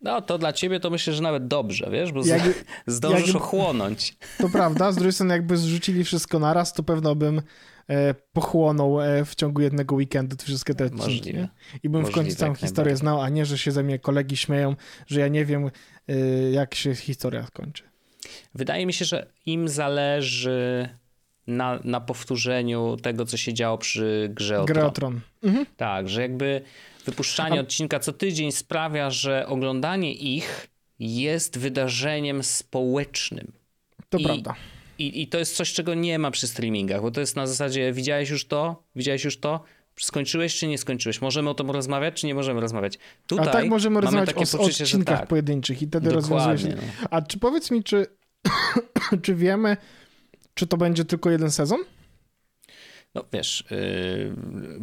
No 0.01 0.23
to 0.23 0.39
dla 0.39 0.53
ciebie 0.53 0.81
to 0.81 0.91
myślę, 0.91 1.13
że 1.13 1.23
nawet 1.23 1.47
dobrze, 1.47 1.89
wiesz, 1.91 2.13
bo 2.13 2.27
jakby, 2.27 2.55
zdążysz 2.87 3.27
jakby, 3.27 3.39
ochłonąć. 3.39 4.17
To 4.39 4.49
prawda, 4.49 4.93
z 4.93 4.95
drugiej 4.95 5.13
strony 5.13 5.35
jakby 5.35 5.57
zrzucili 5.57 6.05
wszystko 6.05 6.39
naraz, 6.39 6.73
to 6.73 6.83
pewno 6.83 7.15
bym 7.15 7.43
e, 7.89 8.15
pochłonął 8.33 9.01
e, 9.01 9.25
w 9.25 9.35
ciągu 9.35 9.61
jednego 9.61 9.95
weekendu 9.95 10.37
te 10.37 10.45
wszystkie 10.45 10.75
te 10.75 10.85
odcinki. 10.85 11.31
I 11.83 11.89
bym 11.89 12.01
Możliwe, 12.01 12.11
w 12.11 12.15
końcu 12.15 12.37
całą 12.37 12.55
historię 12.55 12.97
znał, 12.97 13.21
a 13.21 13.29
nie, 13.29 13.47
że 13.47 13.59
się 13.59 13.73
ze 13.73 13.83
mnie 13.83 13.99
kolegi 13.99 14.37
śmieją, 14.37 14.77
że 15.07 15.21
ja 15.21 15.29
nie 15.29 15.45
wiem, 15.45 15.71
e, 16.09 16.15
jak 16.51 16.75
się 16.75 16.95
historia 16.95 17.47
skończy. 17.47 17.83
Wydaje 18.55 18.87
mi 18.87 18.93
się, 18.93 19.05
że 19.05 19.27
im 19.47 19.69
zależy 19.69 20.89
na, 21.47 21.81
na 21.85 22.01
powtórzeniu 22.01 22.97
tego, 23.03 23.27
co 23.27 23.37
się 23.37 23.55
działo 23.55 23.79
przy 23.79 24.31
grze 24.35 24.61
o 24.61 24.91
Tron. 24.91 25.21
Mhm. 25.43 25.67
Tak, 25.77 26.09
że 26.09 26.23
jakby 26.23 26.61
wypuszczanie 27.05 27.59
A... 27.59 27.63
odcinka 27.63 28.01
co 28.01 28.13
tydzień 28.13 28.53
sprawia, 28.53 29.11
że 29.11 29.47
oglądanie 29.47 30.15
ich 30.15 30.69
jest 30.99 31.59
wydarzeniem 31.59 32.43
społecznym. 32.43 33.53
To 34.11 34.19
I, 34.19 34.25
prawda. 34.25 34.55
I, 34.99 35.23
I 35.23 35.29
to 35.29 35.39
jest 35.39 35.57
coś, 35.57 35.73
czego 35.73 35.95
nie 35.95 36.19
ma 36.19 36.31
przy 36.31 36.49
streamingach, 36.49 37.03
bo 37.03 37.11
to 37.11 37.21
jest 37.21 37.37
na 37.37 37.47
zasadzie 37.47 37.93
widziałeś 37.93 38.31
już 38.31 38.47
to, 38.47 38.83
widziałeś 38.97 39.25
już 39.25 39.41
to, 39.41 39.65
skończyłeś 40.01 40.57
czy 40.57 40.67
nie 40.67 40.79
skończyłeś? 40.79 41.21
Możemy 41.21 41.51
o 41.51 41.55
tym 41.55 41.71
rozmawiać, 41.71 42.15
czy 42.15 42.27
nie 42.27 42.35
możemy 42.35 42.61
rozmawiać? 42.61 42.99
Tutaj 43.27 43.49
A 43.49 43.51
tak 43.51 43.69
możemy 43.69 44.01
rozmawiać 44.01 44.29
takie 44.29 44.45
o 44.45 44.59
poczucie, 44.59 44.85
odcinkach 44.85 45.19
tak. 45.19 45.29
pojedynczych 45.29 45.83
i 45.83 45.87
wtedy 45.87 46.11
rozwiązuje 46.11 46.59
się. 46.59 46.69
No. 46.69 47.09
A 47.11 47.23
czy 47.23 47.39
powiedz 47.39 47.71
mi, 47.71 47.85
czy, 47.85 48.07
czy 49.23 49.35
wiemy, 49.35 49.77
czy 50.57 50.67
to 50.67 50.77
będzie 50.77 51.05
tylko 51.05 51.31
jeden 51.31 51.51
sezon? 51.51 51.81
No 53.15 53.25
wiesz, 53.33 53.65
yy, 53.71 54.35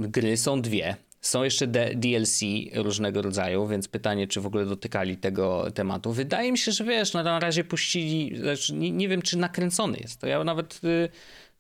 gry 0.10 0.38
są 0.38 0.62
dwie. 0.62 0.96
Są 1.22 1.44
jeszcze 1.44 1.68
DLC 1.96 2.42
różnego 2.74 3.22
rodzaju, 3.22 3.68
więc 3.68 3.88
pytanie, 3.88 4.28
czy 4.28 4.42
w 4.42 4.46
ogóle 4.46 4.66
dotykali 4.66 5.18
tego 5.18 5.72
tematu. 5.72 6.12
Wydaje 6.12 6.52
mi 6.52 6.58
się, 6.58 6.72
że 6.72 6.84
wiesz, 6.84 7.14
no 7.14 7.24
na 7.24 7.40
razie 7.40 7.64
puścili, 7.64 8.38
znaczy 8.38 8.74
nie, 8.74 8.92
nie 8.92 9.10
wiem, 9.10 9.22
czy 9.22 9.38
nakręcony 9.38 9.98
jest. 9.98 10.20
To 10.22 10.28
ja 10.28 10.44
nawet 10.44 10.82
y, 10.84 11.10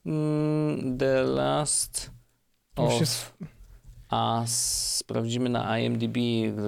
mm, 0.05 0.97
The 0.97 1.23
Last 1.23 2.11
of. 2.75 3.33
Us 4.11 4.51
sprawdzimy 4.97 5.49
na 5.49 5.79
IMDb, 5.79 6.17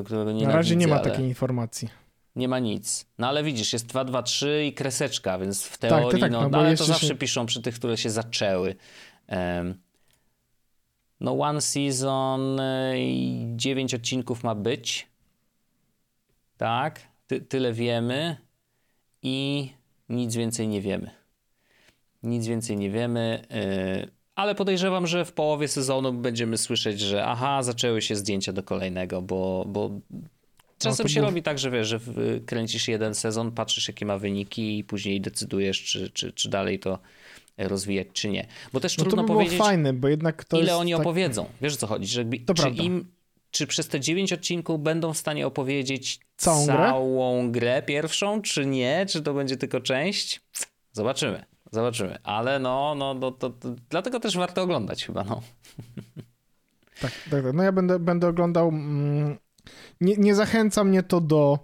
którego 0.06 0.32
nie 0.32 0.48
Na 0.48 0.54
razie 0.54 0.76
nie 0.76 0.88
ma 0.88 0.96
ale... 0.96 1.12
takiej 1.12 1.26
informacji 1.26 2.05
nie 2.36 2.48
ma 2.48 2.60
nic. 2.60 3.06
No 3.18 3.28
ale 3.28 3.44
widzisz, 3.44 3.74
jest 3.74 3.86
2, 3.86 4.04
2, 4.06 4.24
3 4.24 4.66
i 4.66 4.74
kreseczka, 4.74 5.40
więc 5.40 5.66
w 5.66 5.78
tak, 5.78 5.90
teorii, 5.90 6.12
tak, 6.12 6.20
tak, 6.20 6.32
no, 6.32 6.50
no, 6.50 6.58
ale 6.58 6.78
to 6.78 6.86
zawsze 6.86 7.08
się... 7.08 7.16
piszą 7.16 7.46
przy 7.46 7.62
tych, 7.62 7.76
które 7.76 7.98
się 7.98 8.10
zaczęły. 8.10 8.76
Um, 9.28 9.82
no 11.20 11.40
one 11.40 11.62
season 11.62 12.60
y, 12.60 13.00
i 13.00 13.48
9 13.56 13.94
odcinków 13.94 14.44
ma 14.44 14.56
być. 14.56 15.08
Tak, 16.58 17.02
Ty, 17.28 17.42
tyle 17.42 17.74
wiemy 17.74 18.38
i 19.22 19.70
nic 20.10 20.36
więcej 20.36 20.68
nie 20.68 20.82
wiemy. 20.82 21.12
Nic 22.24 22.48
więcej 22.48 22.78
nie 22.78 22.90
wiemy, 22.90 23.46
yy, 23.50 24.12
ale 24.36 24.56
podejrzewam, 24.56 25.08
że 25.08 25.26
w 25.26 25.34
połowie 25.34 25.68
sezonu 25.68 26.14
będziemy 26.14 26.58
słyszeć, 26.58 27.00
że 27.00 27.26
aha, 27.26 27.64
zaczęły 27.64 28.02
się 28.02 28.16
zdjęcia 28.16 28.54
do 28.54 28.64
kolejnego, 28.64 29.22
bo, 29.22 29.66
bo 29.68 29.92
Czasem 30.78 31.03
no 31.03 31.09
się 31.09 31.21
robi 31.21 31.43
tak, 31.43 31.59
że 31.59 31.71
wiesz, 31.71 31.88
że 31.88 31.99
kręcisz 32.45 32.88
jeden 32.88 33.15
sezon, 33.15 33.51
patrzysz 33.51 33.88
jakie 33.88 34.05
ma 34.05 34.17
wyniki 34.17 34.80
i 34.80 34.84
później 34.84 35.21
decydujesz, 35.21 35.84
czy, 35.84 36.09
czy, 36.09 36.34
czy 36.34 36.49
dalej 36.49 36.80
to 36.80 36.99
rozwijać, 37.57 38.07
czy 38.13 38.30
nie. 38.30 38.47
Bo 38.73 38.80
też 38.80 38.97
no 38.97 39.03
trudno 39.03 39.23
by 39.23 39.28
powiedzieć, 39.28 39.59
fajne, 39.59 39.93
bo 39.93 40.07
jednak 40.07 40.45
ile 40.53 40.78
oni 40.78 40.91
tak... 40.91 41.01
opowiedzą. 41.01 41.45
Wiesz 41.61 41.73
o 41.73 41.78
co 41.78 41.88
chodzi? 41.88 42.07
Że 42.07 42.21
jakby, 42.21 42.53
czy 42.53 42.69
im 42.69 43.15
czy 43.51 43.67
przez 43.67 43.88
te 43.88 43.99
dziewięć 43.99 44.34
odcinków 44.34 44.82
będą 44.82 45.13
w 45.13 45.17
stanie 45.17 45.47
opowiedzieć 45.47 46.19
całą, 46.38 46.65
całą 46.65 47.51
grę? 47.51 47.59
grę? 47.59 47.82
pierwszą, 47.82 48.41
czy 48.41 48.65
nie? 48.65 49.05
Czy 49.09 49.21
to 49.21 49.34
będzie 49.34 49.57
tylko 49.57 49.82
część? 49.82 50.41
Zobaczymy, 50.91 51.45
zobaczymy. 51.71 52.17
Ale 52.23 52.59
no, 52.59 52.95
no, 52.95 53.13
no 53.13 53.32
to, 53.32 53.49
to, 53.49 53.76
dlatego 53.89 54.19
też 54.19 54.38
warto 54.38 54.61
oglądać 54.61 55.05
chyba, 55.05 55.23
no. 55.23 55.41
Tak, 57.01 57.11
tak, 57.32 57.43
tak. 57.43 57.53
No 57.53 57.63
ja 57.63 57.71
będę, 57.71 57.99
będę 57.99 58.28
oglądał 58.28 58.69
mm, 58.69 59.38
nie, 60.01 60.16
nie 60.18 60.36
zachęca 60.36 60.84
mnie 60.84 61.03
to 61.03 61.22
do 61.22 61.59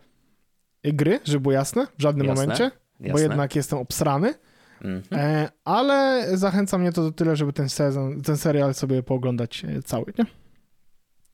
gry, 0.84 1.20
żeby 1.24 1.40
było 1.40 1.54
jasne, 1.54 1.88
w 1.98 2.02
żadnym 2.02 2.28
jasne, 2.28 2.42
momencie, 2.42 2.64
jasne. 3.00 3.14
bo 3.14 3.20
jednak 3.20 3.56
jestem 3.56 3.80
obsrany. 3.80 4.34
Mm 4.82 5.02
-hmm. 5.02 5.18
e, 5.18 5.50
ale 5.66 6.28
zachęca 6.38 6.78
mnie 6.78 6.92
to 6.92 7.04
do 7.04 7.12
tyle, 7.12 7.36
żeby 7.36 7.54
ten 7.54 7.70
sezon, 7.70 8.22
ten 8.22 8.38
serial 8.38 8.74
sobie 8.74 9.04
pooglądać 9.04 9.66
e, 9.66 9.82
cały, 9.84 10.06
nie? 10.20 10.26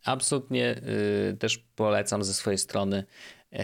Absolutnie 0.06 0.82
y, 1.32 1.38
też 1.38 1.58
polecam 1.58 2.24
ze 2.24 2.34
swojej 2.34 2.58
strony 2.58 3.04
y, 3.54 3.58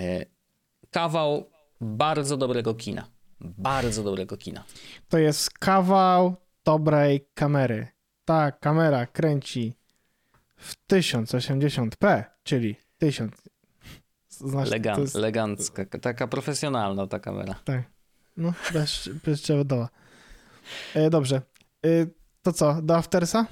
kawał 0.92 1.50
bardzo 1.82 2.38
dobrego 2.38 2.74
kina. 2.74 3.08
bardzo 3.40 4.04
dobrego 4.04 4.38
kina. 4.38 4.64
To 5.10 5.18
jest 5.18 5.50
kawał 5.50 6.36
dobrej 6.66 7.28
kamery. 7.34 7.88
Ta 8.26 8.52
kamera 8.52 9.06
kręci 9.06 9.74
w 10.56 10.76
1080p, 10.92 12.24
czyli 12.44 12.76
1000. 13.04 13.32
Znaczy, 14.30 14.68
Elegan, 14.68 15.02
jest... 15.02 15.16
Elegancka, 15.16 15.86
taka 15.86 16.28
profesjonalna 16.28 17.08
ta 17.08 17.20
kamera. 17.20 17.56
Tak. 17.66 17.84
No, 18.38 18.54
bez, 18.74 19.10
bezprzewodowa. 19.26 19.90
E, 20.94 21.10
dobrze. 21.10 21.42
E, 21.86 21.90
to 22.42 22.54
co, 22.54 22.82
do 22.82 22.96
Aftersa? 22.96 23.46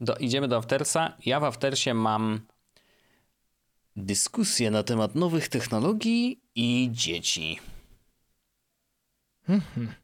Do, 0.00 0.16
idziemy 0.16 0.48
do 0.48 0.56
Aftersa. 0.56 1.16
Ja 1.26 1.40
w 1.40 1.44
Aftersie 1.44 1.94
mam 1.94 2.40
dyskusję 3.96 4.70
na 4.70 4.82
temat 4.82 5.14
nowych 5.14 5.48
technologii 5.48 6.40
i 6.54 6.88
dzieci. 6.92 7.60
Mhm. 9.48 9.94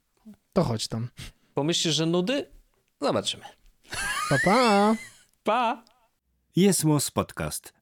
To 0.53 0.65
chodź 0.65 0.89
tam. 0.89 1.09
Pomyślisz, 1.55 1.95
że 1.95 2.07
nudy? 2.07 2.47
Zobaczymy. 3.01 3.45
Pa, 4.29 4.39
pa. 4.45 4.95
pa. 5.45 5.85
Jest 6.57 6.85
Podcast 7.15 7.82